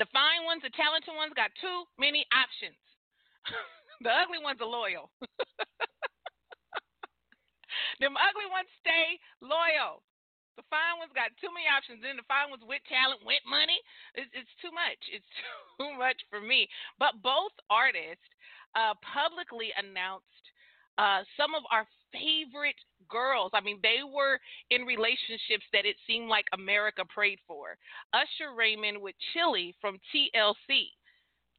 The 0.00 0.08
fine 0.16 0.48
ones, 0.48 0.64
the 0.64 0.72
talented 0.72 1.12
ones 1.12 1.36
got 1.36 1.52
too 1.60 1.84
many 2.00 2.24
options. 2.32 2.80
the 4.00 4.10
ugly 4.10 4.40
ones 4.40 4.64
are 4.64 4.66
loyal. 4.66 5.12
Them 8.00 8.18
ugly 8.18 8.48
ones 8.50 8.70
stay 8.80 9.18
loyal. 9.42 10.02
The 10.54 10.66
fine 10.70 11.02
ones 11.02 11.10
got 11.14 11.34
too 11.42 11.50
many 11.50 11.66
options. 11.66 11.98
Then 11.98 12.14
the 12.14 12.26
fine 12.30 12.50
ones 12.50 12.62
with 12.62 12.82
talent, 12.86 13.26
with 13.26 13.42
money, 13.42 13.78
it's, 14.14 14.30
it's 14.30 14.54
too 14.62 14.70
much. 14.70 15.00
It's 15.10 15.26
too 15.78 15.90
much 15.98 16.18
for 16.30 16.38
me. 16.38 16.70
But 16.98 17.18
both 17.22 17.54
artists 17.66 18.26
uh, 18.78 18.94
publicly 19.02 19.74
announced 19.74 20.44
uh, 20.98 21.26
some 21.34 21.58
of 21.58 21.66
our 21.74 21.86
favorite 22.14 22.78
girls. 23.10 23.50
I 23.54 23.60
mean, 23.60 23.82
they 23.82 24.06
were 24.06 24.38
in 24.70 24.86
relationships 24.86 25.66
that 25.74 25.82
it 25.82 25.98
seemed 26.06 26.30
like 26.30 26.46
America 26.54 27.02
prayed 27.02 27.42
for. 27.46 27.74
Usher 28.14 28.54
Raymond 28.54 29.02
with 29.02 29.18
Chilli 29.34 29.74
from 29.82 29.98
TLC. 30.14 30.94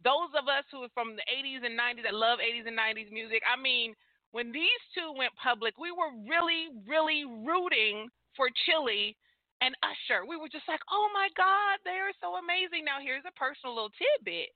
Those 0.03 0.31
of 0.39 0.47
us 0.47 0.63
who 0.71 0.87
are 0.87 0.93
from 0.95 1.19
the 1.19 1.25
80s 1.27 1.67
and 1.67 1.75
90s 1.75 2.07
that 2.07 2.15
love 2.15 2.39
80s 2.39 2.67
and 2.67 2.77
90s 2.77 3.11
music, 3.11 3.43
I 3.43 3.59
mean, 3.59 3.95
when 4.35 4.51
these 4.51 4.83
two 4.91 5.15
went 5.15 5.31
public, 5.39 5.79
we 5.79 5.95
were 5.95 6.11
really, 6.27 6.67
really 6.83 7.23
rooting 7.23 8.11
for 8.35 8.51
Chilli 8.67 9.15
and 9.63 9.71
Usher. 9.79 10.27
We 10.27 10.35
were 10.35 10.51
just 10.51 10.67
like, 10.67 10.83
oh 10.91 11.07
my 11.15 11.31
God, 11.39 11.79
they 11.87 12.03
are 12.03 12.11
so 12.19 12.35
amazing. 12.35 12.83
Now, 12.83 12.99
here's 12.99 13.23
a 13.23 13.39
personal 13.39 13.71
little 13.71 13.95
tidbit. 13.95 14.51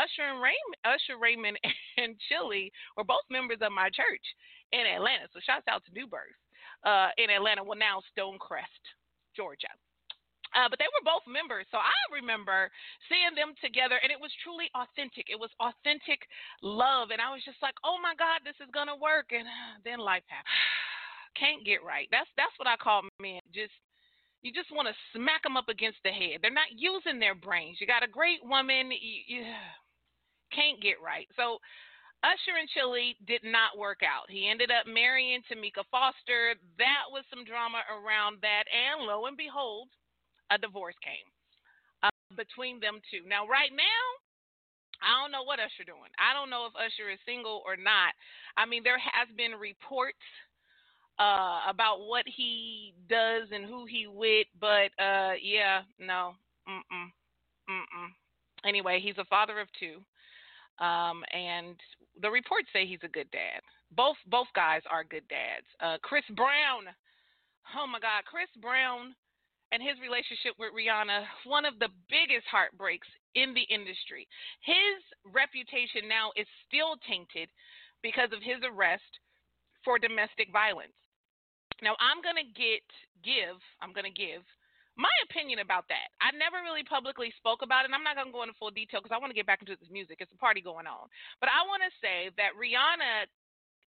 Usher 0.00 0.24
and 0.32 0.40
Raymond, 0.40 0.80
Usher 0.80 1.20
Raymond 1.20 1.60
and 2.00 2.16
Chilli 2.24 2.72
were 2.96 3.04
both 3.04 3.28
members 3.28 3.60
of 3.60 3.68
my 3.68 3.92
church 3.92 4.24
in 4.72 4.88
Atlanta. 4.88 5.28
So 5.28 5.44
shouts 5.44 5.68
out 5.68 5.84
to 5.84 5.92
New 5.92 6.08
Birth 6.08 6.40
uh, 6.88 7.12
in 7.20 7.28
Atlanta. 7.28 7.60
Well, 7.60 7.76
now 7.76 8.00
Stonecrest, 8.16 8.80
Georgia. 9.36 9.68
Uh, 10.56 10.68
but 10.68 10.78
they 10.80 10.88
were 10.88 11.04
both 11.04 11.24
members. 11.28 11.68
So 11.68 11.78
I 11.78 11.96
remember 12.08 12.72
seeing 13.08 13.36
them 13.36 13.52
together, 13.60 14.00
and 14.00 14.08
it 14.08 14.20
was 14.20 14.32
truly 14.40 14.72
authentic. 14.72 15.28
It 15.28 15.38
was 15.38 15.52
authentic 15.60 16.24
love. 16.64 17.12
And 17.12 17.20
I 17.20 17.28
was 17.28 17.44
just 17.44 17.60
like, 17.60 17.76
oh 17.84 18.00
my 18.00 18.16
God, 18.16 18.44
this 18.44 18.56
is 18.60 18.72
going 18.72 18.88
to 18.88 18.96
work. 18.96 19.32
And 19.32 19.44
then 19.84 20.00
life 20.00 20.24
happened. 20.28 20.52
Can't 21.40 21.62
get 21.62 21.86
right. 21.86 22.08
That's 22.10 22.28
that's 22.34 22.56
what 22.58 22.66
I 22.66 22.74
call 22.74 23.06
men. 23.20 23.38
Just 23.54 23.76
you 24.42 24.50
just 24.50 24.70
want 24.70 24.88
to 24.88 24.94
smack 25.14 25.42
them 25.42 25.56
up 25.56 25.68
against 25.68 25.98
the 26.02 26.10
head. 26.10 26.40
They're 26.42 26.54
not 26.54 26.74
using 26.74 27.18
their 27.18 27.34
brains. 27.34 27.78
You 27.78 27.86
got 27.86 28.06
a 28.06 28.10
great 28.10 28.42
woman, 28.42 28.90
you, 28.90 29.22
you 29.26 29.42
can't 30.56 30.82
get 30.82 31.02
right. 31.02 31.26
So 31.36 31.58
Usher 32.26 32.58
and 32.58 32.66
Chilli 32.74 33.14
did 33.26 33.46
not 33.46 33.78
work 33.78 34.02
out. 34.02 34.26
He 34.26 34.50
ended 34.50 34.70
up 34.74 34.90
marrying 34.90 35.42
Tamika 35.46 35.86
Foster. 35.90 36.58
That 36.78 37.06
was 37.10 37.22
some 37.30 37.46
drama 37.46 37.86
around 37.86 38.42
that, 38.42 38.66
and 38.66 39.06
lo 39.06 39.26
and 39.26 39.36
behold, 39.36 39.86
a 40.50 40.58
divorce 40.58 40.96
came 41.04 41.28
uh, 42.02 42.12
between 42.36 42.80
them 42.80 43.00
two. 43.10 43.26
Now, 43.28 43.46
right 43.46 43.72
now, 43.72 44.04
I 45.02 45.22
don't 45.22 45.30
know 45.30 45.44
what 45.44 45.60
Usher 45.62 45.86
doing. 45.86 46.10
I 46.18 46.34
don't 46.34 46.50
know 46.50 46.66
if 46.66 46.74
Usher 46.74 47.10
is 47.10 47.22
single 47.24 47.62
or 47.64 47.76
not. 47.76 48.14
I 48.56 48.66
mean, 48.66 48.82
there 48.82 48.98
has 48.98 49.28
been 49.36 49.54
reports 49.54 50.18
uh, 51.18 51.60
about 51.68 52.06
what 52.06 52.24
he 52.26 52.94
does 53.08 53.48
and 53.52 53.64
who 53.64 53.86
he 53.86 54.06
with, 54.06 54.46
but 54.60 54.90
uh, 54.98 55.34
yeah, 55.42 55.82
no, 55.98 56.34
mm-mm, 56.68 57.10
mm-mm. 57.70 58.08
Anyway, 58.64 59.00
he's 59.02 59.18
a 59.18 59.24
father 59.26 59.60
of 59.60 59.68
two, 59.78 60.02
um, 60.84 61.22
and 61.32 61.76
the 62.20 62.30
reports 62.30 62.68
say 62.72 62.86
he's 62.86 63.02
a 63.02 63.08
good 63.08 63.30
dad. 63.30 63.62
Both 63.96 64.16
both 64.26 64.48
guys 64.54 64.82
are 64.90 65.02
good 65.04 65.26
dads. 65.28 65.66
Uh, 65.80 65.96
Chris 66.02 66.24
Brown, 66.34 66.90
oh 67.78 67.86
my 67.86 68.00
God, 68.00 68.24
Chris 68.26 68.50
Brown 68.60 69.14
and 69.72 69.82
his 69.82 70.00
relationship 70.00 70.56
with 70.56 70.72
Rihanna, 70.72 71.28
one 71.44 71.68
of 71.68 71.78
the 71.78 71.92
biggest 72.08 72.48
heartbreaks 72.48 73.08
in 73.36 73.52
the 73.52 73.66
industry. 73.68 74.24
His 74.64 74.98
reputation 75.28 76.08
now 76.08 76.32
is 76.36 76.48
still 76.64 76.96
tainted 77.04 77.52
because 78.00 78.32
of 78.32 78.40
his 78.40 78.64
arrest 78.64 79.12
for 79.84 80.00
domestic 80.00 80.48
violence. 80.50 80.96
Now, 81.84 81.94
I'm 82.00 82.24
going 82.24 82.40
to 82.40 82.48
get 82.56 82.82
give, 83.22 83.60
I'm 83.82 83.92
going 83.92 84.08
to 84.08 84.14
give 84.14 84.42
my 84.98 85.14
opinion 85.30 85.62
about 85.62 85.86
that. 85.94 86.10
I 86.18 86.34
never 86.34 86.58
really 86.66 86.82
publicly 86.82 87.30
spoke 87.38 87.62
about 87.62 87.86
it, 87.86 87.88
and 87.88 87.94
I'm 87.94 88.02
not 88.02 88.18
going 88.18 88.34
to 88.34 88.34
go 88.34 88.42
into 88.42 88.58
full 88.58 88.74
detail 88.74 88.98
because 88.98 89.14
I 89.14 89.22
want 89.22 89.30
to 89.30 89.38
get 89.38 89.46
back 89.46 89.62
into 89.62 89.78
this 89.78 89.94
music. 89.94 90.18
It's 90.18 90.34
a 90.34 90.42
party 90.42 90.58
going 90.58 90.90
on. 90.90 91.06
But 91.38 91.54
I 91.54 91.62
want 91.70 91.86
to 91.86 91.92
say 92.02 92.34
that 92.34 92.58
Rihanna 92.58 93.30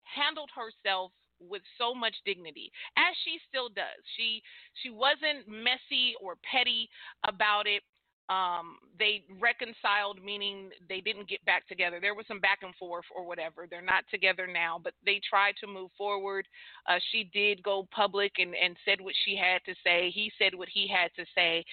handled 0.08 0.48
herself 0.56 1.12
with 1.50 1.62
so 1.78 1.94
much 1.94 2.16
dignity 2.26 2.72
as 2.98 3.16
she 3.24 3.38
still 3.48 3.70
does. 3.70 4.02
She 4.18 4.42
she 4.82 4.90
wasn't 4.90 5.48
messy 5.48 6.16
or 6.22 6.36
petty 6.50 6.90
about 7.28 7.68
it. 7.68 7.84
Um, 8.30 8.78
they 8.98 9.26
reconciled 9.42 10.24
meaning 10.24 10.70
they 10.88 11.02
didn't 11.02 11.28
get 11.28 11.44
back 11.46 11.68
together. 11.68 12.00
There 12.00 12.16
was 12.16 12.26
some 12.26 12.40
back 12.40 12.60
and 12.62 12.74
forth 12.76 13.04
or 13.14 13.26
whatever. 13.28 13.68
They're 13.70 13.82
not 13.82 14.06
together 14.10 14.48
now 14.48 14.80
but 14.82 14.94
they 15.06 15.20
tried 15.30 15.56
to 15.60 15.68
move 15.68 15.92
forward. 15.98 16.48
Uh, 16.88 17.00
she 17.12 17.30
did 17.34 17.62
go 17.64 17.88
public 17.92 18.34
and, 18.38 18.56
and 18.56 18.78
said 18.86 19.02
what 19.02 19.14
she 19.26 19.36
had 19.36 19.60
to 19.66 19.76
say. 19.84 20.10
He 20.14 20.32
said 20.40 20.56
what 20.56 20.70
he 20.74 20.88
had 20.88 21.12
to 21.18 21.26
say. 21.36 21.66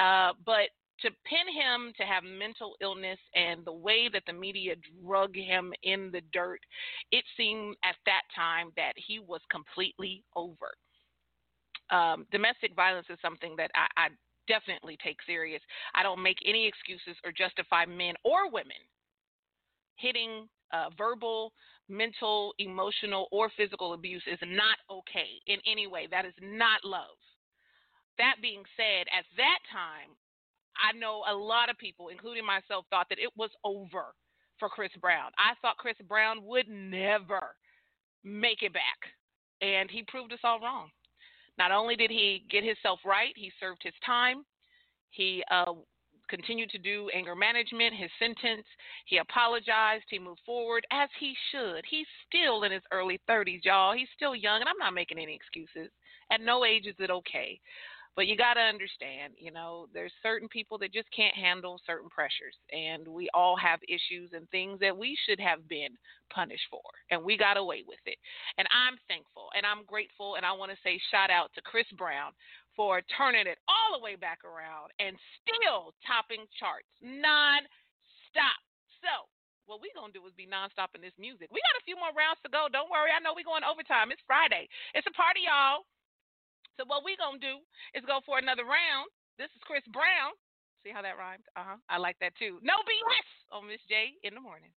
Uh, 0.00 0.32
but 0.44 0.70
to 1.04 1.10
pin 1.24 1.46
him 1.52 1.92
to 1.98 2.04
have 2.04 2.24
mental 2.24 2.74
illness 2.80 3.18
and 3.34 3.64
the 3.64 3.72
way 3.72 4.08
that 4.12 4.22
the 4.26 4.32
media 4.32 4.74
drug 5.04 5.36
him 5.36 5.72
in 5.82 6.10
the 6.10 6.22
dirt, 6.32 6.60
it 7.12 7.24
seemed 7.36 7.76
at 7.84 7.96
that 8.06 8.22
time 8.34 8.72
that 8.76 8.94
he 8.96 9.20
was 9.20 9.40
completely 9.50 10.24
over. 10.34 10.72
Um, 11.90 12.26
domestic 12.32 12.74
violence 12.74 13.06
is 13.10 13.18
something 13.20 13.54
that 13.58 13.70
I, 13.74 13.86
I 13.96 14.08
definitely 14.48 14.96
take 15.04 15.18
serious. 15.26 15.60
I 15.94 16.02
don't 16.02 16.22
make 16.22 16.38
any 16.46 16.66
excuses 16.66 17.16
or 17.24 17.32
justify 17.32 17.84
men 17.84 18.14
or 18.24 18.50
women 18.50 18.80
hitting 19.96 20.48
uh, 20.72 20.88
verbal, 20.96 21.52
mental, 21.88 22.54
emotional, 22.58 23.28
or 23.30 23.50
physical 23.56 23.92
abuse 23.92 24.22
is 24.26 24.38
not 24.46 24.78
okay 24.90 25.38
in 25.46 25.58
any 25.70 25.86
way. 25.86 26.08
That 26.10 26.24
is 26.24 26.34
not 26.40 26.84
love. 26.84 27.20
That 28.18 28.36
being 28.40 28.62
said, 28.76 29.06
at 29.16 29.24
that 29.36 29.58
time, 29.70 30.16
I 30.78 30.96
know 30.96 31.22
a 31.28 31.34
lot 31.34 31.70
of 31.70 31.78
people, 31.78 32.08
including 32.08 32.44
myself, 32.44 32.86
thought 32.90 33.08
that 33.10 33.18
it 33.18 33.30
was 33.36 33.50
over 33.64 34.14
for 34.58 34.68
Chris 34.68 34.90
Brown. 35.00 35.30
I 35.38 35.54
thought 35.60 35.78
Chris 35.78 35.96
Brown 36.08 36.44
would 36.44 36.68
never 36.68 37.56
make 38.22 38.62
it 38.62 38.72
back, 38.72 38.98
and 39.60 39.90
he 39.90 40.04
proved 40.06 40.32
us 40.32 40.38
all 40.44 40.60
wrong. 40.60 40.88
Not 41.58 41.70
only 41.70 41.96
did 41.96 42.10
he 42.10 42.44
get 42.50 42.64
himself 42.64 43.00
right, 43.04 43.32
he 43.36 43.52
served 43.60 43.82
his 43.82 43.94
time. 44.04 44.44
He 45.10 45.44
uh, 45.50 45.74
continued 46.28 46.70
to 46.70 46.78
do 46.78 47.08
anger 47.14 47.36
management, 47.36 47.94
his 47.94 48.10
sentence. 48.18 48.66
He 49.06 49.18
apologized. 49.18 50.04
He 50.10 50.18
moved 50.18 50.40
forward 50.44 50.86
as 50.90 51.08
he 51.20 51.34
should. 51.50 51.84
He's 51.88 52.06
still 52.26 52.64
in 52.64 52.72
his 52.72 52.82
early 52.90 53.20
30s, 53.28 53.60
y'all. 53.62 53.94
He's 53.94 54.08
still 54.16 54.34
young, 54.34 54.60
and 54.60 54.68
I'm 54.68 54.78
not 54.78 54.94
making 54.94 55.18
any 55.18 55.34
excuses. 55.34 55.90
At 56.30 56.40
no 56.40 56.64
age 56.64 56.86
is 56.86 56.96
it 56.98 57.10
okay. 57.10 57.60
But 58.16 58.28
you 58.28 58.36
got 58.36 58.54
to 58.54 58.60
understand, 58.60 59.34
you 59.38 59.50
know, 59.50 59.88
there's 59.92 60.12
certain 60.22 60.48
people 60.48 60.78
that 60.78 60.92
just 60.94 61.10
can't 61.10 61.34
handle 61.34 61.80
certain 61.86 62.08
pressures. 62.08 62.54
And 62.70 63.06
we 63.08 63.28
all 63.34 63.56
have 63.56 63.80
issues 63.88 64.30
and 64.32 64.48
things 64.50 64.78
that 64.80 64.96
we 64.96 65.18
should 65.26 65.40
have 65.40 65.66
been 65.68 65.98
punished 66.30 66.66
for. 66.70 66.82
And 67.10 67.24
we 67.24 67.36
got 67.36 67.56
away 67.56 67.82
with 67.86 68.02
it. 68.06 68.18
And 68.58 68.68
I'm 68.70 68.94
thankful 69.08 69.50
and 69.56 69.66
I'm 69.66 69.84
grateful. 69.84 70.36
And 70.36 70.46
I 70.46 70.52
want 70.52 70.70
to 70.70 70.78
say 70.86 71.00
shout 71.10 71.30
out 71.30 71.50
to 71.54 71.62
Chris 71.62 71.86
Brown 71.98 72.30
for 72.76 73.02
turning 73.18 73.46
it 73.46 73.58
all 73.66 73.98
the 73.98 74.02
way 74.02 74.14
back 74.14 74.42
around 74.46 74.90
and 74.98 75.18
still 75.42 75.94
topping 76.06 76.46
charts 76.58 76.90
non 77.02 77.62
stop. 78.30 78.58
So, 79.02 79.26
what 79.66 79.80
we're 79.80 79.94
going 79.96 80.12
to 80.12 80.18
do 80.18 80.26
is 80.28 80.36
be 80.36 80.44
nonstop 80.44 80.92
in 80.92 81.00
this 81.00 81.16
music. 81.16 81.48
We 81.48 81.64
got 81.64 81.80
a 81.80 81.86
few 81.88 81.96
more 81.96 82.12
rounds 82.12 82.38
to 82.44 82.52
go. 82.52 82.68
Don't 82.68 82.92
worry. 82.92 83.10
I 83.10 83.20
know 83.22 83.32
we're 83.32 83.48
going 83.48 83.64
overtime. 83.64 84.12
It's 84.12 84.22
Friday. 84.28 84.68
It's 84.92 85.08
a 85.08 85.14
party, 85.16 85.48
y'all. 85.48 85.88
So 86.78 86.84
what 86.86 87.04
we 87.04 87.16
gonna 87.16 87.38
do 87.38 87.62
is 87.94 88.02
go 88.06 88.20
for 88.26 88.38
another 88.38 88.64
round. 88.64 89.10
This 89.38 89.50
is 89.54 89.62
Chris 89.62 89.84
Brown. 89.92 90.34
See 90.82 90.90
how 90.90 91.02
that 91.02 91.16
rhymed? 91.18 91.44
Uh 91.56 91.74
huh. 91.74 91.78
I 91.88 91.98
like 91.98 92.18
that 92.20 92.34
too. 92.36 92.58
No 92.62 92.74
BS 92.82 93.56
on 93.56 93.66
Miz 93.68 93.80
J 93.88 94.14
in 94.22 94.34
the 94.34 94.40
morning. 94.40 94.70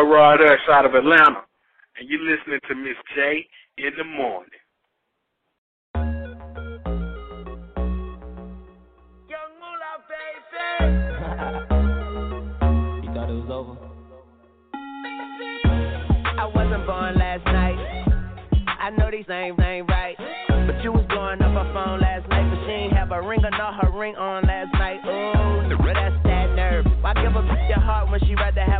boy 0.00 0.08
Rod 0.08 0.40
Rush 0.40 0.60
out 0.70 0.86
of 0.86 0.94
Atlanta, 0.94 1.42
and 1.98 2.08
you're 2.08 2.20
listening 2.20 2.60
to 2.68 2.74
Miz 2.74 2.96
J 3.14 3.46
in 3.78 3.90
the 3.96 4.04
morning. 4.04 4.50
Young 9.28 9.52
thought 13.14 13.30
it 13.30 13.34
was 13.34 13.50
over? 13.50 13.76
I 16.38 16.46
wasn't 16.54 16.86
born 16.86 17.16
last 17.16 17.44
night. 17.46 17.78
I 18.80 18.90
know 18.90 19.10
these 19.10 19.26
names 19.28 19.58
ain't 19.60 19.88
right. 19.88 20.16
But 20.48 20.82
you 20.82 20.92
was 20.92 21.04
blowing 21.08 21.42
up 21.42 21.52
her 21.52 21.72
phone 21.74 22.00
last 22.00 22.28
night. 22.28 22.48
But 22.48 22.64
she 22.66 22.72
ain't 22.72 22.92
have 22.94 23.10
a 23.12 23.20
ring 23.20 23.44
or 23.44 23.50
not 23.50 23.84
her 23.84 23.90
ring 23.90 24.16
on 24.16 24.44
last 24.44 24.72
night. 24.74 25.00
Ooh, 25.04 25.60
that's 25.92 26.16
that 26.24 26.54
nerve. 26.56 26.86
Why 27.00 27.14
give 27.14 27.34
a 27.34 27.42
bitch 27.42 27.68
your 27.68 27.80
heart 27.80 28.10
when 28.10 28.20
she 28.20 28.34
rather 28.34 28.62
have 28.62 28.79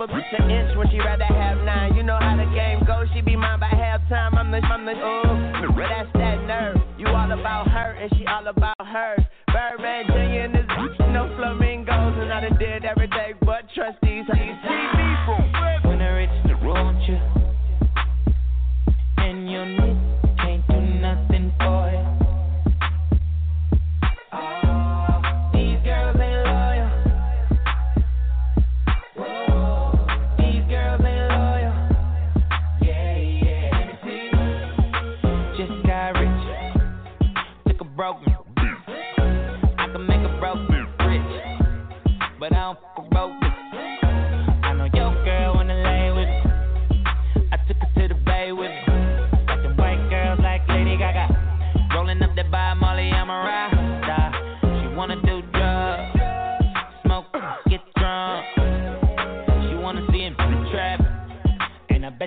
give 0.00 0.10
a 0.10 0.12
bitch 0.12 0.42
an 0.42 0.50
inch 0.50 0.76
when 0.76 0.88
she 0.90 0.98
rather 0.98 1.24
have 1.24 1.58
nine. 1.64 1.94
You 1.94 2.02
know 2.02 2.18
how 2.18 2.36
the 2.36 2.50
game 2.54 2.84
goes, 2.86 3.06
she 3.14 3.20
be 3.20 3.36
mine 3.36 3.60
by 3.60 3.68
halftime. 3.68 4.36
I'm 4.36 4.50
the, 4.50 4.58
I'm 4.58 4.84
the, 4.84 4.92
oh. 4.96 5.39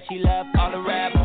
she 0.10 0.20
love 0.20 0.48
all 0.60 0.72
the 0.72 0.82
rap 0.82 1.23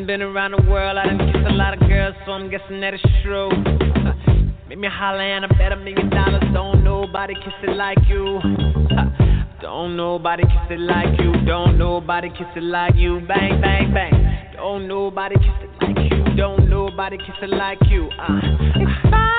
done 0.00 0.06
been 0.06 0.22
around 0.22 0.52
the 0.52 0.62
world, 0.70 0.96
I 0.96 1.04
done 1.04 1.18
kissed 1.18 1.46
a 1.46 1.52
lot 1.52 1.74
of 1.74 1.80
girls, 1.80 2.14
so 2.24 2.32
I'm 2.32 2.50
guessing 2.50 2.80
that 2.80 2.94
it's 2.94 3.04
true. 3.22 3.50
Make 4.68 4.78
me 4.78 4.88
holler 4.90 5.20
and 5.20 5.44
I 5.44 5.48
bet 5.48 5.72
a 5.72 5.76
million 5.76 6.08
dollars. 6.08 6.42
Don't 6.54 6.82
nobody 6.82 7.34
kiss 7.34 7.52
it 7.62 7.76
like 7.76 7.98
you. 8.08 8.40
Don't 9.60 9.96
nobody 9.96 10.44
kiss 10.44 10.70
it 10.70 10.80
like 10.80 11.20
you. 11.20 11.32
Don't 11.44 11.76
nobody 11.76 12.30
kiss 12.30 12.48
it 12.56 12.62
like 12.62 12.94
you. 12.96 13.20
Bang, 13.28 13.60
bang, 13.60 13.92
bang. 13.92 14.54
Don't 14.54 14.88
nobody 14.88 15.34
kiss 15.36 15.58
it 15.62 15.70
like 15.82 16.10
you. 16.10 16.36
Don't 16.36 16.70
nobody 16.70 17.18
kiss 17.18 17.36
it 17.42 17.50
like 17.50 17.78
you. 17.90 18.08
Uh, 18.18 19.12
uh. 19.12 19.29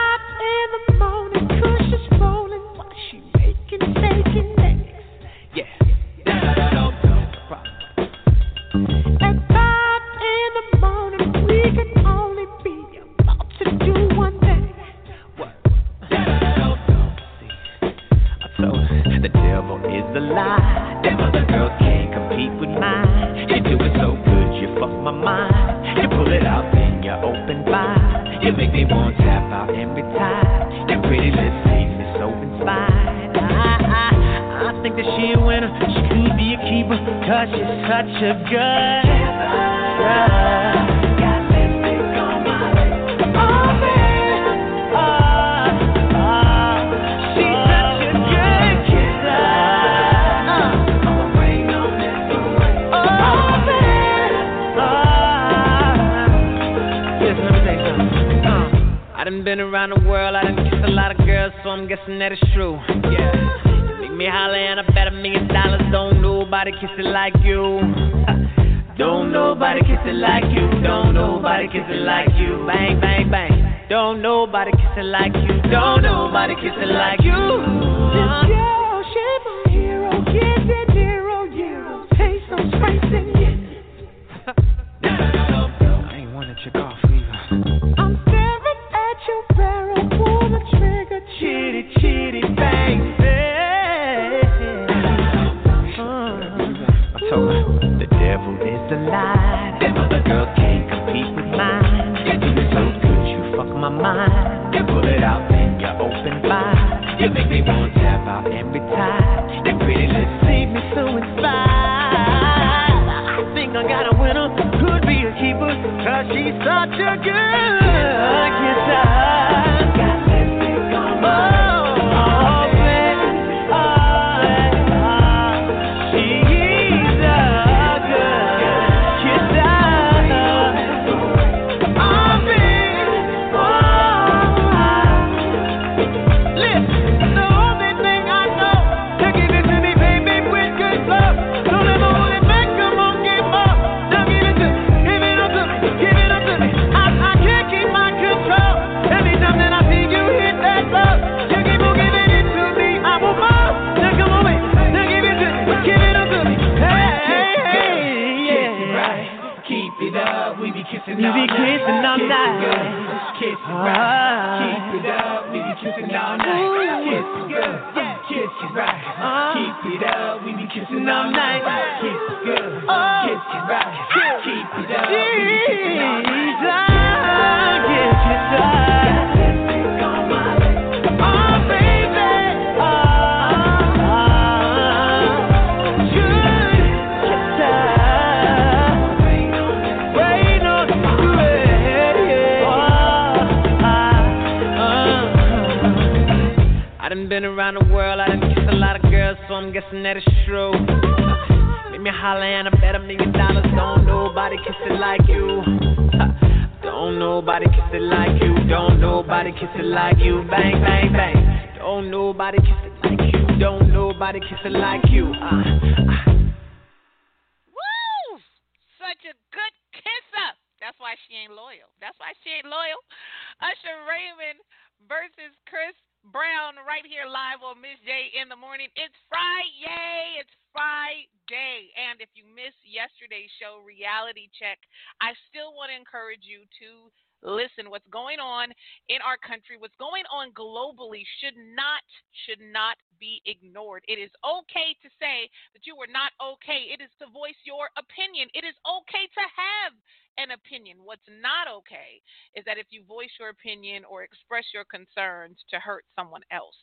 Reality 234.21 234.53
Check, 234.53 234.77
I 235.17 235.33
still 235.49 235.73
want 235.73 235.89
to 235.89 235.97
encourage 235.97 236.45
you 236.45 236.61
to 236.77 237.09
listen. 237.41 237.89
What's 237.89 238.05
going 238.13 238.37
on 238.37 238.69
in 239.09 239.17
our 239.25 239.33
country 239.41 239.81
what's 239.81 239.97
going 239.97 240.29
on 240.29 240.53
globally 240.53 241.25
should 241.41 241.57
not 241.57 242.05
should 242.45 242.61
not 242.61 243.01
be 243.17 243.41
ignored. 243.49 244.05
It 244.05 244.21
is 244.21 244.29
okay 244.45 244.93
to 245.01 245.09
say 245.17 245.49
that 245.73 245.89
you 245.89 245.97
are 245.97 246.13
not 246.13 246.37
okay. 246.37 246.93
It 246.93 247.01
is 247.01 247.09
to 247.17 247.33
voice 247.33 247.57
your 247.65 247.89
opinion. 247.97 248.45
It 248.53 248.61
is 248.61 248.77
okay 248.85 249.25
to 249.25 249.43
have 249.57 249.97
an 250.37 250.53
opinion. 250.53 251.01
What's 251.01 251.25
not 251.41 251.65
okay 251.81 252.21
is 252.53 252.61
that 252.69 252.77
if 252.77 252.93
you 252.93 253.01
voice 253.09 253.33
your 253.41 253.49
opinion 253.49 254.05
or 254.05 254.21
express 254.21 254.69
your 254.69 254.85
concerns 254.85 255.57
to 255.73 255.81
hurt 255.81 256.05
someone 256.13 256.45
else. 256.53 256.77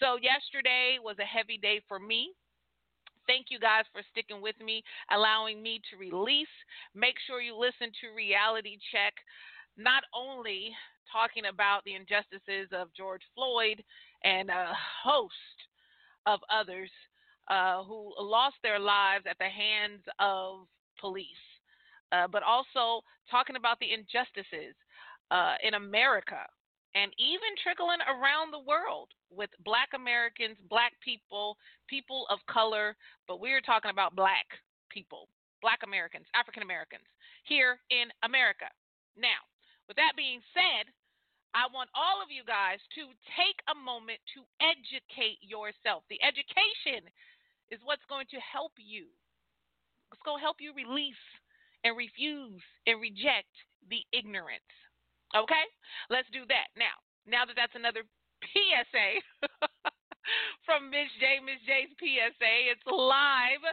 So 0.00 0.16
yesterday 0.16 0.96
was 0.96 1.20
a 1.20 1.28
heavy 1.28 1.60
day 1.60 1.84
for 1.84 2.00
me 2.00 2.32
Thank 3.28 3.46
you 3.50 3.60
guys 3.60 3.84
for 3.92 4.00
sticking 4.10 4.40
with 4.40 4.56
me, 4.58 4.82
allowing 5.12 5.62
me 5.62 5.82
to 5.90 6.00
release. 6.00 6.48
Make 6.94 7.16
sure 7.26 7.42
you 7.42 7.54
listen 7.54 7.92
to 8.00 8.16
Reality 8.16 8.78
Check 8.90 9.12
not 9.76 10.02
only 10.16 10.72
talking 11.12 11.44
about 11.46 11.84
the 11.84 11.94
injustices 11.94 12.72
of 12.72 12.88
George 12.96 13.22
Floyd 13.34 13.84
and 14.24 14.48
a 14.48 14.72
host 15.04 15.34
of 16.24 16.40
others 16.48 16.90
uh, 17.48 17.84
who 17.84 18.12
lost 18.18 18.56
their 18.62 18.78
lives 18.78 19.24
at 19.28 19.36
the 19.38 19.44
hands 19.44 20.02
of 20.18 20.66
police, 20.98 21.44
uh, 22.12 22.26
but 22.26 22.42
also 22.42 23.04
talking 23.30 23.56
about 23.56 23.78
the 23.78 23.92
injustices 23.92 24.74
uh, 25.30 25.54
in 25.62 25.74
America 25.74 26.48
and 26.94 27.12
even 27.18 27.52
trickling 27.60 28.00
around 28.08 28.50
the 28.50 28.64
world 28.64 29.12
with 29.28 29.50
black 29.64 29.92
Americans, 29.94 30.56
black 30.68 30.92
people, 31.04 31.56
people 31.88 32.24
of 32.30 32.38
color, 32.48 32.96
but 33.26 33.40
we're 33.40 33.60
talking 33.60 33.90
about 33.90 34.16
black 34.16 34.46
people, 34.88 35.28
black 35.60 35.80
Americans, 35.84 36.24
African 36.32 36.62
Americans 36.62 37.04
here 37.44 37.78
in 37.90 38.08
America. 38.24 38.72
Now, 39.16 39.44
with 39.86 39.96
that 39.96 40.16
being 40.16 40.40
said, 40.56 40.88
I 41.56 41.64
want 41.72 41.88
all 41.96 42.20
of 42.20 42.28
you 42.28 42.44
guys 42.44 42.80
to 43.00 43.08
take 43.36 43.58
a 43.68 43.76
moment 43.76 44.20
to 44.36 44.44
educate 44.60 45.40
yourself. 45.40 46.04
The 46.08 46.20
education 46.20 47.08
is 47.72 47.80
what's 47.84 48.04
going 48.08 48.28
to 48.32 48.40
help 48.40 48.72
you. 48.76 49.08
It's 50.12 50.24
going 50.24 50.40
to 50.40 50.44
help 50.44 50.60
you 50.60 50.72
release 50.72 51.20
and 51.84 51.96
refuse 51.96 52.60
and 52.86 53.00
reject 53.00 53.52
the 53.88 54.04
ignorance. 54.12 54.72
Okay? 55.36 55.66
Let's 56.08 56.28
do 56.32 56.46
that. 56.48 56.72
Now, 56.76 56.96
now 57.28 57.44
that 57.44 57.56
that's 57.56 57.76
another 57.76 58.04
PSA 58.52 59.08
from 60.64 60.88
Miz 60.88 61.10
J, 61.20 61.40
Miz 61.44 61.60
J's 61.68 61.92
PSA, 62.00 62.54
it's 62.72 62.86
live. 62.86 63.64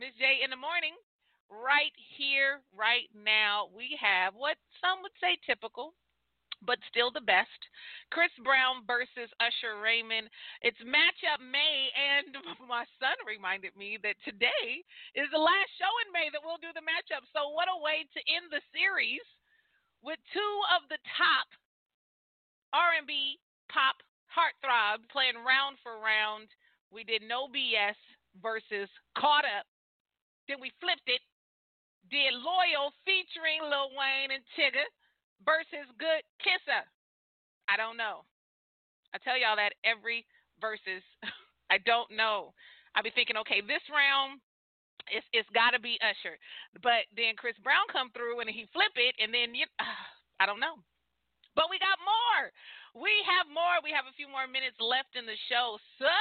Miz 0.00 0.14
J 0.16 0.40
in 0.44 0.48
the 0.48 0.60
morning, 0.60 0.96
right 1.52 1.92
here, 2.16 2.64
right 2.72 3.12
now, 3.12 3.68
we 3.76 3.92
have 4.00 4.32
what 4.32 4.56
some 4.80 5.04
would 5.04 5.12
say 5.20 5.36
typical, 5.44 5.92
but 6.64 6.80
still 6.88 7.12
the 7.12 7.24
best. 7.28 7.60
Chris 8.08 8.32
Brown 8.40 8.88
versus 8.88 9.28
Usher 9.36 9.82
Raymond. 9.82 10.32
It's 10.64 10.80
matchup 10.80 11.44
May, 11.44 11.92
and 11.92 12.40
my 12.64 12.88
son 12.96 13.16
reminded 13.28 13.76
me 13.76 14.00
that 14.00 14.16
today 14.24 14.80
is 15.12 15.28
the 15.28 15.42
last 15.42 15.70
show 15.76 15.92
in 16.06 16.14
May 16.14 16.32
that 16.32 16.40
we'll 16.40 16.62
do 16.62 16.72
the 16.72 16.86
matchup. 16.86 17.28
So, 17.36 17.52
what 17.52 17.68
a 17.68 17.82
way 17.82 18.08
to 18.08 18.20
end 18.32 18.48
the 18.48 18.64
series 18.72 19.22
with 20.02 20.18
two 20.34 20.54
of 20.74 20.86
the 20.90 20.98
top 21.14 21.46
R&B 22.74 23.38
pop 23.70 24.02
heartthrobs 24.28 25.06
playing 25.08 25.38
round 25.40 25.78
for 25.82 26.02
round. 26.02 26.50
We 26.90 27.04
did 27.06 27.22
No 27.24 27.48
BS 27.48 27.96
versus 28.42 28.90
Caught 29.16 29.46
Up. 29.46 29.66
Then 30.48 30.58
we 30.60 30.74
flipped 30.82 31.06
it. 31.06 31.22
Did 32.10 32.34
Loyal 32.36 32.92
featuring 33.06 33.64
Lil 33.64 33.94
Wayne 33.96 34.34
and 34.34 34.44
Tyga 34.52 34.84
versus 35.46 35.88
Good 35.96 36.26
Kisser. 36.42 36.84
I 37.70 37.78
don't 37.78 37.96
know. 37.96 38.26
I 39.14 39.18
tell 39.22 39.38
y'all 39.38 39.56
that 39.56 39.76
every 39.84 40.26
versus. 40.60 41.04
I 41.72 41.78
don't 41.88 42.12
know. 42.12 42.52
I 42.92 43.00
be 43.00 43.14
thinking, 43.14 43.40
okay, 43.40 43.64
this 43.64 43.80
round 43.88 44.40
it's 45.10 45.26
it's 45.32 45.48
got 45.56 45.72
to 45.72 45.80
be 45.80 45.98
Usher. 46.02 46.38
But 46.82 47.08
then 47.16 47.34
Chris 47.34 47.58
Brown 47.62 47.84
come 47.90 48.10
through 48.12 48.40
and 48.40 48.50
he 48.50 48.68
flip 48.70 48.94
it, 48.96 49.16
and 49.18 49.32
then 49.32 49.54
you, 49.54 49.66
uh, 49.80 50.06
I 50.40 50.46
don't 50.46 50.60
know. 50.60 50.78
But 51.54 51.68
we 51.68 51.76
got 51.82 52.00
more. 52.00 52.52
We 52.96 53.12
have 53.24 53.48
more. 53.48 53.80
We 53.84 53.92
have 53.92 54.08
a 54.08 54.16
few 54.16 54.28
more 54.28 54.48
minutes 54.48 54.76
left 54.80 55.16
in 55.16 55.24
the 55.24 55.38
show, 55.48 55.76
so 56.00 56.12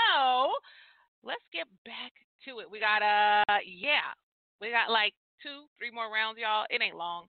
let's 1.24 1.44
get 1.52 1.68
back 1.84 2.16
to 2.48 2.60
it. 2.60 2.68
We 2.70 2.80
got 2.80 3.04
uh 3.04 3.60
yeah, 3.64 4.16
we 4.60 4.72
got 4.72 4.92
like 4.92 5.14
two, 5.44 5.68
three 5.78 5.92
more 5.92 6.12
rounds, 6.12 6.40
y'all. 6.40 6.66
It 6.70 6.82
ain't 6.82 6.96
long. 6.96 7.28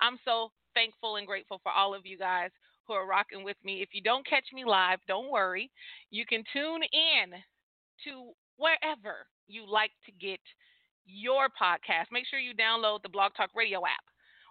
I'm 0.00 0.18
so 0.24 0.52
thankful 0.74 1.16
and 1.16 1.26
grateful 1.26 1.60
for 1.62 1.72
all 1.72 1.94
of 1.94 2.06
you 2.06 2.18
guys 2.18 2.50
who 2.86 2.94
are 2.94 3.06
rocking 3.06 3.44
with 3.44 3.56
me. 3.64 3.80
If 3.80 3.90
you 3.92 4.02
don't 4.02 4.28
catch 4.28 4.44
me 4.52 4.64
live, 4.64 4.98
don't 5.08 5.30
worry. 5.30 5.70
You 6.10 6.26
can 6.26 6.44
tune 6.52 6.82
in 6.82 7.32
to 8.04 8.32
wherever 8.56 9.26
you 9.48 9.64
like 9.70 9.92
to 10.06 10.12
get 10.12 10.40
your 11.04 11.52
podcast. 11.52 12.10
Make 12.10 12.26
sure 12.26 12.40
you 12.40 12.56
download 12.56 13.00
the 13.04 13.12
Blog 13.12 13.32
Talk 13.36 13.52
Radio 13.54 13.84
app 13.84 14.04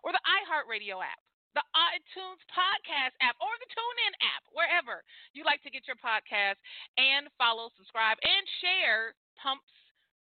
or 0.05 0.13
the 0.13 0.23
iHeartRadio 0.23 1.01
app, 1.01 1.21
the 1.53 1.65
iTunes 1.73 2.41
podcast 2.49 3.13
app, 3.21 3.37
or 3.41 3.53
the 3.61 3.69
TuneIn 3.69 4.13
app, 4.21 4.43
wherever 4.53 5.05
you 5.33 5.45
like 5.45 5.61
to 5.63 5.73
get 5.73 5.85
your 5.85 5.99
podcast, 6.01 6.57
and 6.97 7.29
follow, 7.37 7.69
subscribe, 7.77 8.17
and 8.25 8.43
share 8.59 9.13
Pumps 9.37 9.69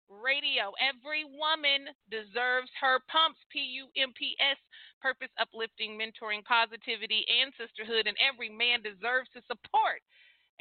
Radio. 0.07 0.75
Every 0.77 1.25
woman 1.25 1.89
deserves 2.11 2.69
her 2.79 3.01
pumps, 3.09 3.41
P 3.49 3.81
U 3.81 3.89
M 3.97 4.13
P 4.13 4.37
S, 4.37 4.59
purpose, 5.01 5.31
uplifting, 5.41 5.97
mentoring, 5.97 6.45
positivity, 6.45 7.25
and 7.27 7.49
sisterhood, 7.57 8.05
and 8.05 8.17
every 8.21 8.51
man 8.51 8.85
deserves 8.85 9.31
to 9.33 9.41
support 9.49 10.03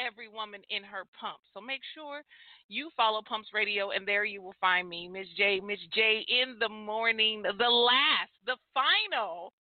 every 0.01 0.25
woman 0.25 0.65
in 0.73 0.81
her 0.83 1.05
pump. 1.13 1.37
So 1.53 1.61
make 1.61 1.85
sure 1.93 2.25
you 2.73 2.89
follow 2.97 3.21
Pumps 3.21 3.51
Radio, 3.53 3.91
and 3.91 4.09
there 4.09 4.25
you 4.25 4.41
will 4.41 4.55
find 4.61 4.89
me, 4.89 5.07
Miz 5.07 5.27
J, 5.37 5.61
Miz 5.61 5.79
J 5.93 6.25
in 6.27 6.57
the 6.59 6.69
morning, 6.69 7.43
the 7.43 7.69
last, 7.69 8.33
the 8.47 8.57
final 8.73 9.53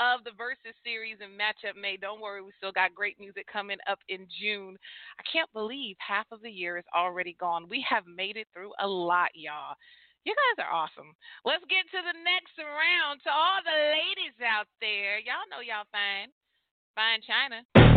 of 0.00 0.24
the 0.24 0.36
Versus 0.36 0.76
series 0.84 1.16
and 1.24 1.32
Matchup 1.32 1.80
May. 1.80 1.96
Don't 1.96 2.20
worry, 2.20 2.42
we 2.42 2.52
still 2.58 2.72
got 2.72 2.94
great 2.94 3.18
music 3.18 3.46
coming 3.50 3.78
up 3.88 3.98
in 4.08 4.26
June. 4.40 4.76
I 5.18 5.22
can't 5.24 5.50
believe 5.52 5.96
half 5.96 6.26
of 6.30 6.42
the 6.42 6.50
year 6.50 6.76
is 6.76 6.84
already 6.94 7.36
gone. 7.40 7.68
We 7.70 7.84
have 7.88 8.04
made 8.04 8.36
it 8.36 8.48
through 8.52 8.72
a 8.80 8.86
lot, 8.86 9.30
y'all. 9.34 9.74
You 10.24 10.34
guys 10.36 10.64
are 10.64 10.72
awesome. 10.72 11.16
Let's 11.44 11.64
get 11.72 11.88
to 11.88 12.00
the 12.04 12.18
next 12.20 12.54
round. 12.60 13.24
To 13.24 13.30
all 13.32 13.64
the 13.64 13.96
ladies 13.96 14.36
out 14.44 14.68
there, 14.80 15.18
y'all 15.24 15.48
know 15.48 15.64
y'all 15.64 15.88
fine. 15.90 16.28
Fine 16.94 17.24
China. 17.24 17.91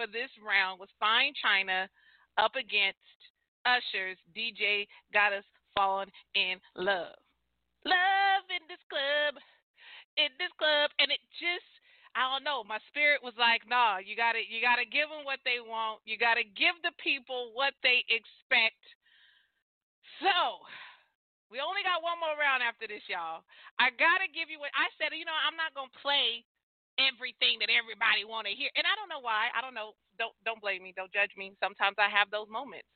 For 0.00 0.08
this 0.08 0.32
round 0.40 0.80
was 0.80 0.88
Fine 0.96 1.36
China 1.44 1.84
up 2.40 2.56
against 2.56 3.04
Usher's 3.68 4.16
DJ 4.32 4.88
Got 5.12 5.36
Us 5.36 5.44
Falling 5.76 6.08
in 6.32 6.56
Love. 6.72 7.20
Love 7.84 8.44
in 8.48 8.64
this 8.64 8.80
club, 8.88 9.36
in 10.16 10.32
this 10.40 10.48
club, 10.56 10.88
and 10.96 11.12
it 11.12 11.20
just 11.36 11.68
I 12.16 12.32
don't 12.32 12.48
know. 12.48 12.64
My 12.64 12.80
spirit 12.88 13.20
was 13.20 13.36
like, 13.36 13.68
nah, 13.68 14.00
you 14.00 14.16
gotta 14.16 14.40
you 14.40 14.64
gotta 14.64 14.88
give 14.88 15.12
them 15.12 15.28
what 15.28 15.44
they 15.44 15.60
want. 15.60 16.00
You 16.08 16.16
gotta 16.16 16.48
give 16.48 16.80
the 16.80 16.96
people 16.96 17.52
what 17.52 17.76
they 17.84 18.00
expect. 18.08 18.80
So 20.24 20.64
we 21.52 21.60
only 21.60 21.84
got 21.84 22.00
one 22.00 22.16
more 22.24 22.40
round 22.40 22.64
after 22.64 22.88
this, 22.88 23.04
y'all. 23.04 23.44
I 23.76 23.92
gotta 24.00 24.32
give 24.32 24.48
you 24.48 24.64
what 24.64 24.72
I 24.72 24.88
said. 24.96 25.12
You 25.12 25.28
know, 25.28 25.36
I'm 25.36 25.60
not 25.60 25.76
gonna 25.76 25.92
play 26.00 26.48
everything 27.00 27.56
that 27.64 27.72
everybody 27.72 28.28
want 28.28 28.44
to 28.46 28.54
hear, 28.54 28.68
and 28.76 28.84
I 28.84 28.94
don't 28.94 29.08
know 29.08 29.24
why. 29.24 29.48
I 29.56 29.64
don't 29.64 29.74
know. 29.74 29.96
Don't 30.20 30.36
don't 30.44 30.60
blame 30.60 30.84
me. 30.84 30.92
Don't 30.92 31.12
judge 31.12 31.32
me. 31.34 31.56
Sometimes 31.58 31.96
I 31.96 32.12
have 32.12 32.28
those 32.28 32.48
moments. 32.52 32.88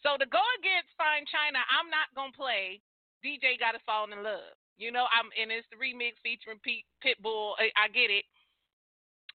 So 0.00 0.16
to 0.16 0.26
go 0.30 0.40
against 0.62 0.94
Fine 0.96 1.28
China, 1.28 1.60
I'm 1.68 1.90
not 1.90 2.08
gonna 2.14 2.34
play. 2.34 2.80
DJ 3.20 3.60
got 3.60 3.76
to 3.76 3.82
fall 3.84 4.08
in 4.08 4.24
love. 4.24 4.56
You 4.80 4.88
know, 4.88 5.04
I'm 5.12 5.28
and 5.36 5.52
it's 5.52 5.68
the 5.68 5.76
remix 5.76 6.16
featuring 6.24 6.62
Pete 6.64 6.88
Pitbull. 7.04 7.52
I, 7.60 7.68
I 7.76 7.92
get 7.92 8.08
it. 8.08 8.24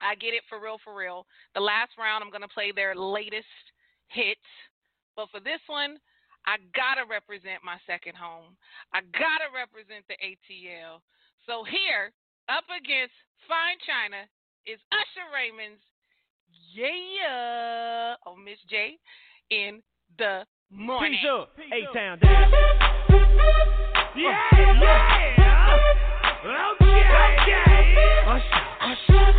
I 0.01 0.15
get 0.15 0.33
it 0.33 0.43
for 0.49 0.59
real, 0.59 0.81
for 0.83 0.97
real. 0.97 1.23
The 1.53 1.63
last 1.63 1.95
round, 1.95 2.23
I'm 2.23 2.33
to 2.33 2.51
play 2.51 2.73
their 2.75 2.95
latest 2.95 3.47
hits. 4.09 4.43
But 5.15 5.31
for 5.31 5.39
this 5.39 5.63
one, 5.67 5.95
I 6.43 6.59
got 6.75 6.99
to 6.99 7.07
represent 7.07 7.63
my 7.63 7.79
second 7.87 8.19
home. 8.19 8.59
I 8.91 9.01
got 9.15 9.39
to 9.41 9.49
represent 9.55 10.03
the 10.11 10.19
ATL. 10.19 10.99
So 11.47 11.63
here, 11.63 12.11
up 12.49 12.65
against 12.69 13.13
Fine 13.47 13.77
China, 13.85 14.25
is 14.65 14.79
Usher 14.91 15.27
Raymond's 15.33 15.81
Yeah 16.73 18.15
oh 18.25 18.35
Miz 18.35 18.57
J 18.69 18.97
in 19.49 19.81
the 20.17 20.45
morning. 20.69 21.11
Peace 21.13 21.29
up, 21.29 21.51
A-Town 21.57 22.19
down. 22.19 22.51
Yeah, 24.15 24.39
yeah. 24.53 25.35
Okay, 26.45 27.03
okay. 27.41 27.63
Usher, 28.27 28.63
Usher. 28.81 29.35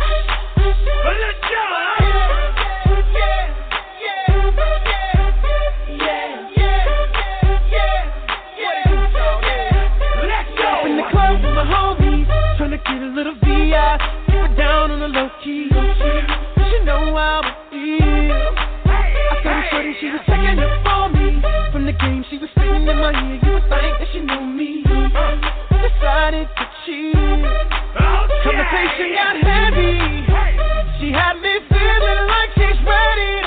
Get 12.85 13.01
a 13.01 13.09
little 13.09 13.33
VI, 13.41 13.97
keep 14.27 14.35
it 14.35 14.55
down 14.55 14.91
on 14.91 14.99
the 14.99 15.07
low 15.07 15.29
key. 15.43 15.67
You 15.71 16.85
know 16.85 17.15
how 17.15 17.41
I 17.41 17.53
feel. 17.71 18.53
I 18.85 19.11
a 19.41 19.69
shorty, 19.71 19.95
she 19.99 20.07
was 20.13 20.21
checking 20.27 20.59
up 20.59 20.83
for 20.85 21.09
me. 21.09 21.41
From 21.71 21.85
the 21.85 21.93
game, 21.93 22.23
she 22.29 22.37
was 22.37 22.49
spitting 22.51 22.87
in 22.87 22.97
my 22.97 23.11
ear. 23.11 23.39
You 23.41 23.53
would 23.57 23.65
think 23.65 23.97
that 23.97 24.07
she 24.13 24.19
knew 24.21 24.45
me. 24.45 24.83
Decided 24.83 26.47
to 26.53 26.65
cheat. 26.85 27.15
Oh, 27.17 28.27
Conversation 28.45 29.09
got 29.17 29.35
heavy. 29.41 29.97
She 31.01 31.11
had 31.11 31.41
me 31.41 31.57
feeling 31.69 32.23
like 32.29 32.51
she's 32.55 32.79
ready 32.85 33.46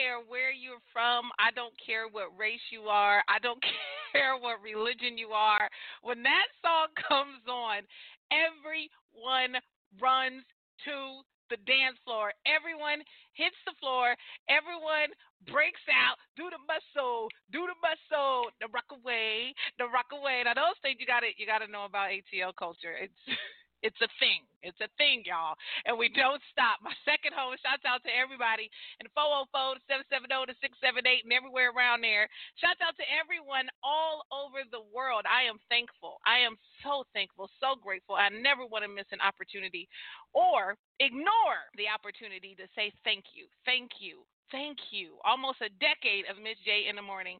Care 0.00 0.24
where 0.24 0.48
you're 0.48 0.80
from. 0.96 1.28
I 1.36 1.52
don't 1.52 1.76
care 1.76 2.08
what 2.08 2.32
race 2.32 2.64
you 2.72 2.88
are. 2.88 3.20
I 3.28 3.36
don't 3.38 3.60
care 4.12 4.40
what 4.40 4.64
religion 4.64 5.20
you 5.20 5.36
are. 5.36 5.68
When 6.00 6.24
that 6.24 6.48
song 6.64 6.88
comes 7.08 7.44
on, 7.44 7.84
everyone 8.32 9.60
runs 10.00 10.40
to 10.88 11.20
the 11.52 11.60
dance 11.68 12.00
floor. 12.08 12.32
Everyone 12.48 13.04
hits 13.36 13.58
the 13.68 13.76
floor. 13.76 14.16
Everyone 14.48 15.12
breaks 15.50 15.82
out. 15.92 16.16
Do 16.38 16.48
the 16.48 16.62
muscle. 16.64 17.28
Do 17.52 17.68
the 17.68 17.76
muscle. 17.84 18.48
The 18.62 18.72
rock 18.72 18.88
away. 18.94 19.52
The 19.76 19.90
rock 19.90 20.14
away. 20.16 20.46
Now 20.46 20.56
those 20.56 20.78
things 20.80 20.96
you 20.96 21.10
got 21.10 21.26
to 21.26 21.30
you 21.36 21.44
got 21.44 21.60
to 21.60 21.68
know 21.68 21.84
about 21.84 22.14
ATL 22.14 22.56
culture. 22.56 22.96
It's 22.96 23.20
it's 23.82 24.00
a 24.04 24.10
thing. 24.20 24.44
It's 24.60 24.78
a 24.84 24.92
thing, 25.00 25.24
y'all. 25.24 25.56
And 25.88 25.96
we 25.96 26.12
don't 26.12 26.40
stop. 26.52 26.84
My 26.84 26.92
second 27.08 27.32
home, 27.32 27.56
shouts 27.64 27.84
out 27.88 28.04
to 28.04 28.12
everybody 28.12 28.68
in 29.00 29.08
404 29.16 29.80
770 29.88 30.52
to 30.52 30.54
678 30.60 31.24
and 31.24 31.32
everywhere 31.32 31.72
around 31.72 32.04
there. 32.04 32.28
Shouts 32.60 32.84
out 32.84 32.96
to 33.00 33.06
everyone 33.08 33.72
all 33.80 34.28
over 34.28 34.60
the 34.68 34.84
world. 34.92 35.24
I 35.24 35.48
am 35.48 35.56
thankful. 35.72 36.20
I 36.28 36.44
am 36.44 36.60
so 36.84 37.08
thankful, 37.16 37.48
so 37.56 37.76
grateful. 37.80 38.20
I 38.20 38.28
never 38.28 38.68
want 38.68 38.84
to 38.84 38.90
miss 38.92 39.08
an 39.16 39.24
opportunity 39.24 39.88
or 40.36 40.76
ignore 41.00 41.64
the 41.80 41.88
opportunity 41.88 42.52
to 42.60 42.68
say 42.76 42.92
thank 43.02 43.32
you. 43.32 43.48
Thank 43.64 43.96
you. 44.00 44.28
Thank 44.50 44.78
you. 44.90 45.14
Almost 45.22 45.62
a 45.62 45.70
decade 45.78 46.26
of 46.26 46.34
Miz 46.34 46.58
J 46.66 46.90
in 46.90 46.98
the 46.98 47.06
morning, 47.06 47.38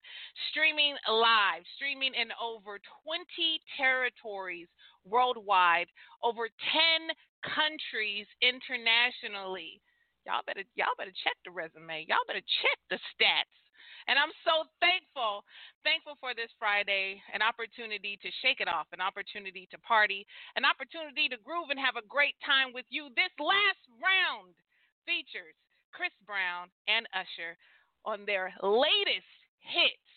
streaming 0.51 0.95
live, 1.11 1.67
streaming 1.75 2.15
in 2.15 2.31
over 2.39 2.79
20 3.03 3.27
territories 3.75 4.71
worldwide, 5.03 5.91
over 6.23 6.47
10 6.47 7.11
countries 7.43 8.31
internationally. 8.39 9.83
Y'all 10.23 10.47
better 10.47 10.63
y'all 10.79 10.95
better 10.95 11.15
check 11.27 11.35
the 11.43 11.51
resume. 11.51 12.07
Y'all 12.07 12.27
better 12.31 12.45
check 12.63 12.79
the 12.95 13.01
stats. 13.11 13.59
And 14.09 14.17
I'm 14.17 14.33
so 14.47 14.65
thankful, 14.81 15.45
thankful 15.85 16.17
for 16.23 16.33
this 16.33 16.51
Friday, 16.57 17.21
an 17.35 17.43
opportunity 17.43 18.17
to 18.23 18.31
shake 18.41 18.63
it 18.63 18.71
off, 18.71 18.89
an 18.97 19.03
opportunity 19.03 19.69
to 19.71 19.79
party, 19.83 20.25
an 20.57 20.65
opportunity 20.65 21.29
to 21.29 21.43
groove 21.43 21.69
and 21.69 21.79
have 21.79 22.01
a 22.01 22.07
great 22.09 22.39
time 22.41 22.73
with 22.73 22.87
you. 22.89 23.13
This 23.13 23.35
last 23.37 23.83
round 24.01 24.57
features 25.05 25.59
Chris 25.93 26.15
Brown 26.27 26.69
and 26.89 27.07
Usher 27.15 27.59
on 28.05 28.25
their 28.25 28.53
latest 28.63 29.31
hits. 29.61 30.11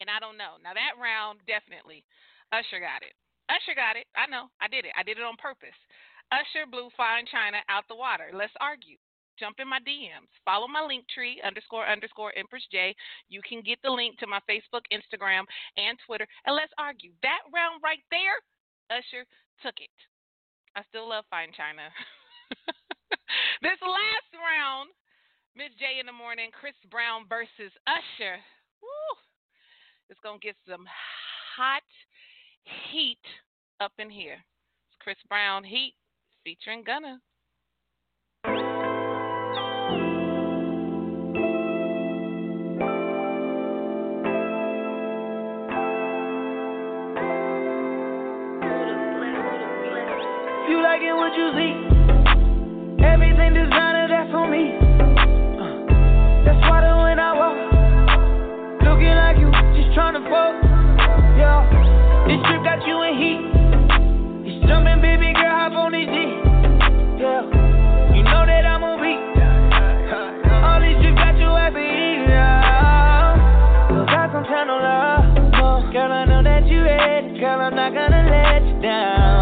And 0.00 0.08
I 0.08 0.18
don't 0.18 0.40
know. 0.40 0.56
Now 0.64 0.72
that 0.74 0.96
round 0.96 1.40
definitely 1.46 2.04
Usher 2.52 2.80
got 2.80 3.04
it. 3.04 3.14
Usher 3.50 3.74
got 3.74 3.98
it. 3.98 4.06
I 4.16 4.26
know. 4.26 4.48
I 4.62 4.66
did 4.66 4.86
it. 4.86 4.94
I 4.96 5.02
did 5.02 5.18
it 5.18 5.26
on 5.26 5.36
purpose. 5.36 5.76
Usher 6.30 6.66
blew 6.70 6.88
Fine 6.96 7.26
China 7.26 7.58
out 7.68 7.84
the 7.88 7.98
water. 7.98 8.30
Let's 8.32 8.54
argue. 8.60 8.96
Jump 9.38 9.56
in 9.58 9.68
my 9.68 9.80
DMs. 9.80 10.30
Follow 10.44 10.68
my 10.68 10.84
Linktree 10.84 11.42
underscore 11.42 11.88
underscore 11.88 12.32
Empress 12.36 12.62
J. 12.70 12.94
You 13.28 13.40
can 13.42 13.62
get 13.62 13.78
the 13.82 13.90
link 13.90 14.18
to 14.18 14.26
my 14.26 14.38
Facebook, 14.44 14.84
Instagram, 14.92 15.48
and 15.76 15.98
Twitter. 16.06 16.26
And 16.44 16.54
let's 16.54 16.72
argue. 16.78 17.12
That 17.22 17.40
round 17.52 17.80
right 17.82 18.04
there, 18.10 18.36
Usher 18.92 19.24
took 19.62 19.80
it. 19.80 19.90
I 20.76 20.82
still 20.88 21.08
love 21.08 21.24
Fine 21.30 21.52
China. 21.56 21.88
this 23.62 23.80
last 23.82 24.32
round, 24.34 24.90
Miz 25.56 25.70
J 25.78 26.00
in 26.00 26.06
the 26.06 26.12
morning, 26.12 26.50
Chris 26.52 26.76
Brown 26.90 27.24
versus 27.28 27.72
Usher. 27.86 28.36
Woo! 28.80 29.12
It's 30.08 30.20
gonna 30.22 30.38
get 30.40 30.56
some 30.68 30.84
hot 31.56 31.84
heat 32.90 33.24
up 33.80 33.92
in 33.98 34.10
here. 34.10 34.40
It's 34.88 34.98
Chris 35.00 35.18
Brown 35.28 35.64
Heat 35.64 35.94
featuring 36.44 36.84
Gunna. 36.84 37.20
Everything 53.50 53.70
designer, 53.70 54.06
that's 54.08 54.34
on 54.34 54.50
me. 54.50 54.70
Uh, 55.58 55.82
that's 56.44 56.62
why 56.70 56.80
that 56.82 56.94
when 57.02 57.18
I 57.18 57.34
walk, 57.34 57.58
looking 58.86 59.14
like 59.14 59.38
you, 59.38 59.50
just 59.74 59.94
trying 59.94 60.14
to 60.14 60.22
fuck. 60.30 60.54
Yeah, 61.34 61.66
this 62.28 62.38
trip 62.46 62.62
got 62.62 62.86
you 62.86 63.02
in 63.02 63.14
heat. 63.18 63.42
It's 64.46 64.66
jumping, 64.68 65.00
baby 65.02 65.32
girl, 65.34 65.50
hop 65.50 65.72
on 65.72 65.92
this 65.92 66.06
G. 66.06 66.30
Girl, 75.92 76.12
I 76.12 76.24
know 76.24 76.42
that 76.44 76.68
you 76.68 76.82
ready. 76.82 77.40
Girl, 77.40 77.60
I'm 77.60 77.74
not 77.74 77.92
gonna 77.92 78.30
let 78.30 78.62
you 78.62 78.80
down. 78.80 79.39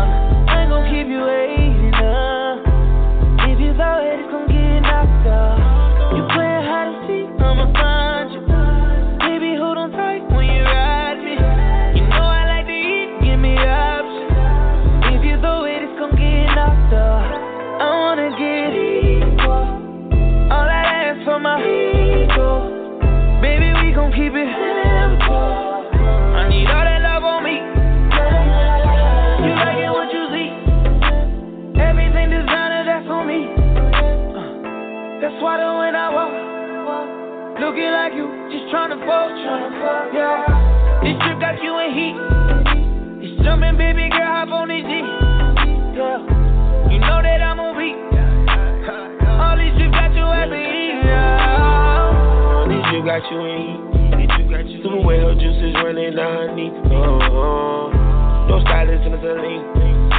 Tryna 38.68 39.00
fuck, 39.00 39.32
Yeah, 40.12 41.00
this 41.02 41.16
trip 41.24 41.40
got 41.40 41.56
you 41.62 41.72
in 41.80 41.90
heat. 41.96 42.16
It's 43.24 43.42
jumping, 43.42 43.76
baby 43.76 44.08
girl, 44.10 44.28
hop 44.28 44.48
on 44.48 44.68
this 44.68 44.84
G. 44.84 45.00
Yeah, 45.96 46.20
you 46.92 47.00
know 47.00 47.20
that 47.24 47.40
I'm 47.40 47.60
on 47.60 47.76
beat. 47.80 47.96
All 49.40 49.56
these 49.56 49.72
trips 49.80 49.96
got 49.96 50.12
you 50.12 50.28
happy. 50.28 51.00
Yeah, 51.00 52.68
This 52.68 52.84
you 52.92 53.00
got 53.04 53.24
you 53.32 53.40
in 53.40 53.56
heat. 53.56 54.82
Super 54.82 55.00
whale 55.00 55.34
juices 55.34 55.74
running 55.82 56.16
down 56.16 56.36
her 56.36 56.54
knee. 56.54 56.68
Uh-huh. 56.68 58.48
No 58.48 58.60
stylist 58.64 59.04
in 59.06 59.12
the 59.12 59.18
saline. 59.18 60.17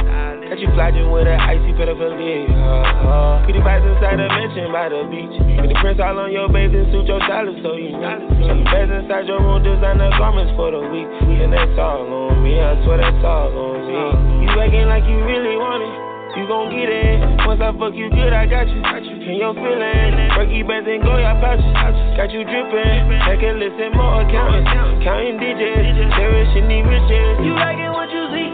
You 0.60 0.68
flogging 0.76 1.08
with 1.08 1.24
an 1.24 1.40
icy 1.40 1.72
pedophilia. 1.72 2.44
Uh-huh. 2.44 3.40
Pretty 3.48 3.64
vibes 3.64 3.80
inside 3.80 4.20
a 4.20 4.28
mansion 4.28 4.68
by 4.68 4.92
the 4.92 5.08
beach. 5.08 5.32
With 5.56 5.72
the 5.72 5.76
prints 5.80 6.04
all 6.04 6.20
on 6.20 6.28
your 6.28 6.52
bathing 6.52 6.84
suit, 6.92 7.08
your 7.08 7.16
stylist 7.24 7.64
so 7.64 7.80
you 7.80 7.96
know. 7.96 8.20
So 8.44 8.52
you 8.52 8.64
best 8.68 8.92
inside 8.92 9.24
your 9.24 9.40
room, 9.40 9.64
designer 9.64 10.12
garments 10.20 10.52
for 10.60 10.68
the 10.68 10.84
week. 10.92 11.08
And 11.24 11.48
that's 11.48 11.80
all 11.80 12.04
on 12.04 12.44
me, 12.44 12.60
I 12.60 12.76
swear 12.84 13.00
that's 13.00 13.24
all 13.24 13.48
on 13.48 13.88
me. 13.88 14.44
You 14.44 14.52
acting 14.60 14.84
like 14.84 15.08
you 15.08 15.24
really 15.24 15.56
want 15.56 15.80
it. 15.80 15.96
You 16.36 16.44
gon' 16.44 16.68
get 16.76 16.92
it. 16.92 17.24
Once 17.48 17.64
I 17.64 17.72
fuck 17.80 17.96
you 17.96 18.12
good, 18.12 18.36
I 18.36 18.44
got 18.44 18.68
you. 18.68 18.84
Got 18.84 19.00
you. 19.00 19.16
And 19.16 19.40
your 19.40 19.56
feeling. 19.56 20.12
Breaky 20.36 20.60
bands 20.60 20.86
and 20.92 21.00
go 21.00 21.16
your 21.16 21.40
pouches. 21.40 21.72
Got 22.20 22.36
you 22.36 22.44
dripping. 22.44 23.08
Take 23.24 23.48
a 23.48 23.56
listen, 23.56 23.96
more 23.96 24.22
accounting. 24.22 24.68
Counting 25.02 25.40
digits. 25.40 25.88
Cherishing 26.20 26.68
these 26.68 26.84
riches. 26.84 27.48
You 27.48 27.56
like 27.56 27.80
it 27.80 27.88
what 27.88 28.12
you 28.12 28.28
see. 28.30 28.52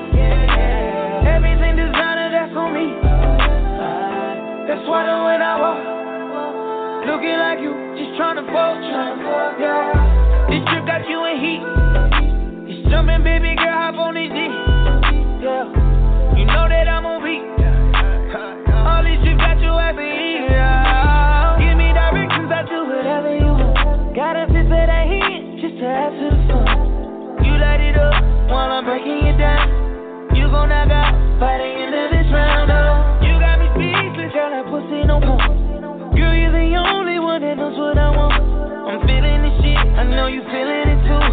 Everything 1.27 1.77
me. 2.77 2.93
That's 4.69 4.85
why 4.85 5.09
then 5.09 5.20
when 5.24 5.40
I 5.40 5.55
walk, 5.57 5.81
looking 7.09 7.39
like 7.40 7.61
you, 7.65 7.73
just 7.97 8.12
trying 8.20 8.36
to 8.36 8.44
fold 8.53 8.85
you. 8.85 9.73
This 10.53 10.62
trip 10.69 10.85
got 10.85 11.09
you 11.09 11.24
in 11.24 11.36
heat. 11.40 11.62
It's 12.69 12.82
jumping, 12.90 13.24
baby 13.24 13.57
girl, 13.57 13.73
hop 13.73 13.97
on 13.97 14.15
this 14.15 14.28
D. 14.28 14.39
Yeah. 15.40 15.65
You 16.36 16.44
know 16.44 16.69
that 16.69 16.86
I'm 16.89 17.07
on 17.07 17.24
beat. 17.24 17.40
All 18.85 19.03
these 19.03 19.23
trips 19.24 19.40
got 19.40 19.59
you 19.59 19.73
happy. 19.73 20.44
Yeah. 20.53 21.57
Give 21.59 21.77
me 21.78 21.94
directions, 21.97 22.51
I'll 22.53 22.66
do 22.69 22.85
whatever 22.93 23.32
you 23.32 23.53
want. 23.57 24.15
Got 24.15 24.36
a 24.36 24.44
fist 24.53 24.69
that 24.69 25.07
heat 25.09 25.65
just 25.65 25.81
to 25.81 25.86
add 25.86 26.12
to 26.12 26.27
the 26.28 26.40
fun. 26.51 27.44
You 27.47 27.57
light 27.57 27.81
it 27.81 27.97
up 27.97 28.20
while 28.51 28.70
I'm 28.70 28.85
breaking 28.85 29.27
it 29.27 29.39
down. 29.39 30.36
You 30.36 30.51
gon' 30.51 30.69
knock 30.69 30.90
out 30.90 31.26
by 31.38 31.58
the 31.58 31.68
end 31.68 31.92
of 31.92 32.08
this 32.10 32.28
round. 32.32 32.70
Uh. 32.70 33.20
You 33.20 33.36
got 33.40 33.60
me 33.60 33.68
speechless, 33.76 34.32
girl, 34.32 34.50
that 34.50 34.64
pussy 34.72 35.04
pump. 35.04 36.16
Girl, 36.16 36.32
you're 36.32 36.52
the 36.52 36.68
only 36.80 37.20
one 37.20 37.42
that 37.42 37.56
knows 37.56 37.76
what 37.76 37.98
I 37.98 38.08
want. 38.10 38.40
I'm 38.88 39.00
feeling 39.04 39.42
this 39.44 39.56
shit, 39.60 39.76
I 39.76 40.04
know 40.08 40.28
you 40.28 40.40
feeling 40.48 40.88
it 40.96 41.00
too. 41.04 41.28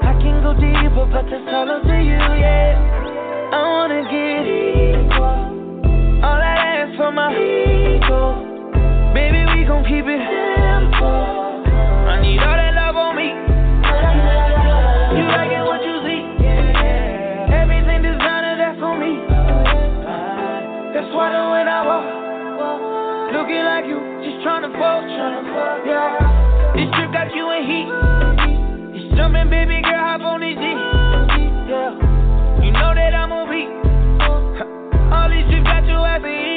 I 0.00 0.12
can 0.16 0.40
go 0.40 0.54
deeper, 0.56 1.04
but 1.12 1.28
that's 1.28 1.44
all 1.52 1.68
up 1.68 1.82
to 1.84 1.96
you, 2.00 2.16
yeah. 2.16 3.52
I 3.52 3.60
wanna 3.60 4.02
get 4.08 4.46
it. 4.48 5.12
All 6.24 6.40
I 6.40 6.88
ask 6.88 6.96
for 6.96 7.12
my 7.12 7.28
ego. 7.36 9.12
Baby, 9.12 9.44
we 9.52 9.64
gon' 9.68 9.84
keep 9.84 10.08
it 10.08 10.22
simple. 10.24 11.04
I 11.04 12.16
need 12.22 12.40
all 12.40 12.56
that 12.56 12.72
love 12.72 12.96
on 12.96 13.12
me. 13.16 13.28
You 15.20 15.26
water 21.14 21.50
when 21.54 21.68
I 21.68 21.80
walk. 21.86 22.04
Looking 23.32 23.62
like 23.62 23.86
you, 23.86 24.02
just 24.22 24.42
tryna 24.42 24.70
fall, 24.74 25.02
tryna 25.06 25.86
yeah. 25.86 26.74
This 26.74 26.90
trip 26.94 27.12
got 27.12 27.30
you 27.34 27.46
in 27.54 27.62
heat. 27.62 27.88
It's 28.98 29.16
jumping, 29.16 29.48
baby 29.48 29.80
girl, 29.82 29.94
hop 29.94 30.20
on 30.22 30.40
these 30.40 30.58
G. 30.58 30.66
Yeah. 31.70 31.94
You 32.66 32.72
know 32.72 32.94
that 32.94 33.14
I'm 33.14 33.30
a 33.30 33.46
beat. 33.46 33.70
All 35.14 35.30
these 35.30 35.46
trips 35.50 35.66
got 35.66 35.86
you 35.86 36.02
happy. 36.02 36.53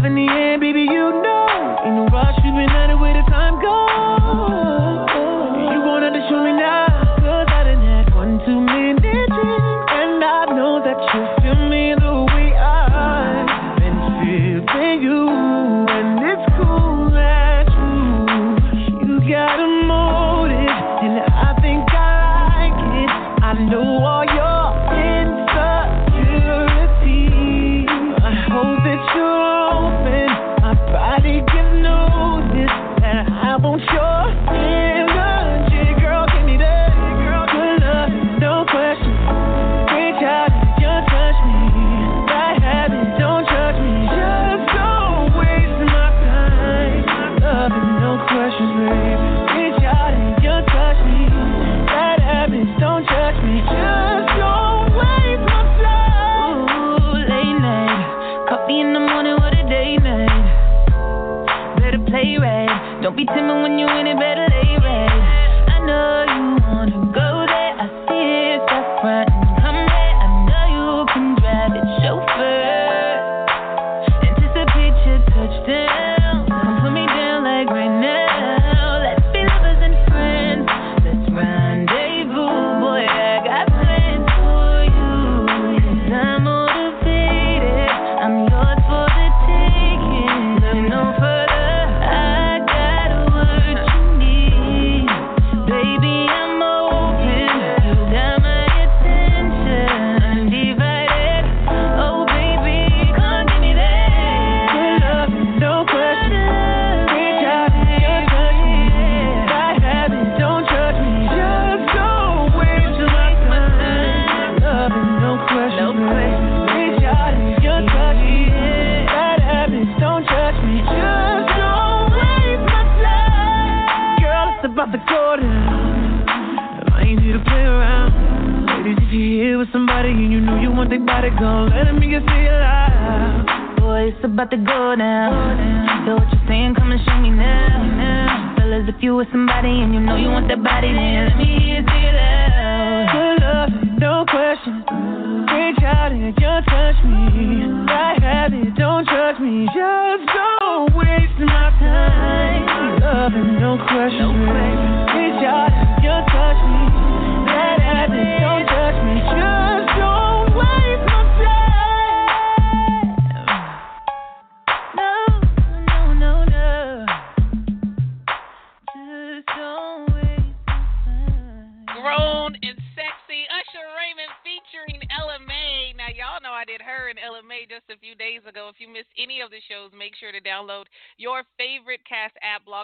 love 0.00 0.06
in 0.06 0.14
the 0.14 0.32
air. 0.32 0.49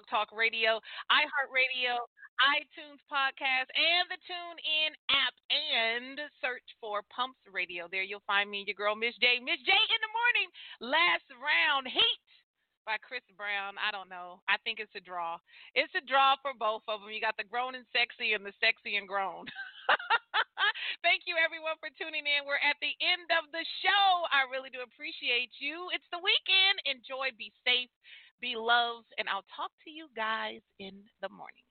Talk 0.06 0.30
Radio, 0.30 0.78
iHeartRadio, 1.10 1.98
iTunes 2.54 3.02
Podcast, 3.10 3.68
and 3.74 4.06
the 4.06 4.20
TuneIn 4.26 4.92
app. 5.10 5.34
And 5.50 6.20
search 6.42 6.66
for 6.80 7.02
Pumps 7.10 7.40
Radio. 7.50 7.90
There 7.90 8.06
you'll 8.06 8.26
find 8.26 8.50
me, 8.50 8.64
your 8.66 8.78
girl, 8.78 8.94
Miz 8.94 9.14
J. 9.18 9.38
Miz 9.42 9.58
J 9.66 9.70
in 9.72 10.00
the 10.02 10.12
morning. 10.14 10.48
Last 10.94 11.26
round, 11.38 11.86
Heat 11.90 12.26
by 12.86 13.02
Chris 13.02 13.26
Brown. 13.34 13.74
I 13.82 13.90
don't 13.90 14.06
know. 14.06 14.38
I 14.46 14.62
think 14.62 14.78
it's 14.78 14.94
a 14.94 15.02
draw. 15.02 15.42
It's 15.74 15.92
a 15.98 16.06
draw 16.06 16.38
for 16.38 16.54
both 16.54 16.86
of 16.86 17.02
them. 17.02 17.10
You 17.10 17.18
got 17.18 17.34
the 17.34 17.44
grown 17.44 17.74
and 17.74 17.84
sexy 17.90 18.38
and 18.38 18.46
the 18.46 18.54
sexy 18.62 18.94
and 18.94 19.10
grown. 19.10 19.50
Thank 21.02 21.26
you, 21.26 21.34
everyone, 21.34 21.74
for 21.82 21.90
tuning 21.98 22.26
in. 22.26 22.46
We're 22.46 22.62
at 22.62 22.78
the 22.78 22.94
end 23.02 23.26
of 23.34 23.50
the 23.50 23.66
show. 23.82 24.06
I 24.30 24.46
really 24.46 24.70
do 24.70 24.86
appreciate 24.86 25.50
you. 25.58 25.90
It's 25.90 26.06
the 26.14 26.22
weekend. 26.22 26.78
Enjoy, 26.86 27.34
be 27.34 27.50
safe, 27.66 27.90
be 28.40 28.54
loved, 28.56 29.08
and 29.18 29.28
I'll 29.28 29.46
talk 29.56 29.70
to 29.84 29.90
you 29.90 30.08
guys 30.16 30.60
in 30.78 30.94
the 31.22 31.28
morning. 31.28 31.65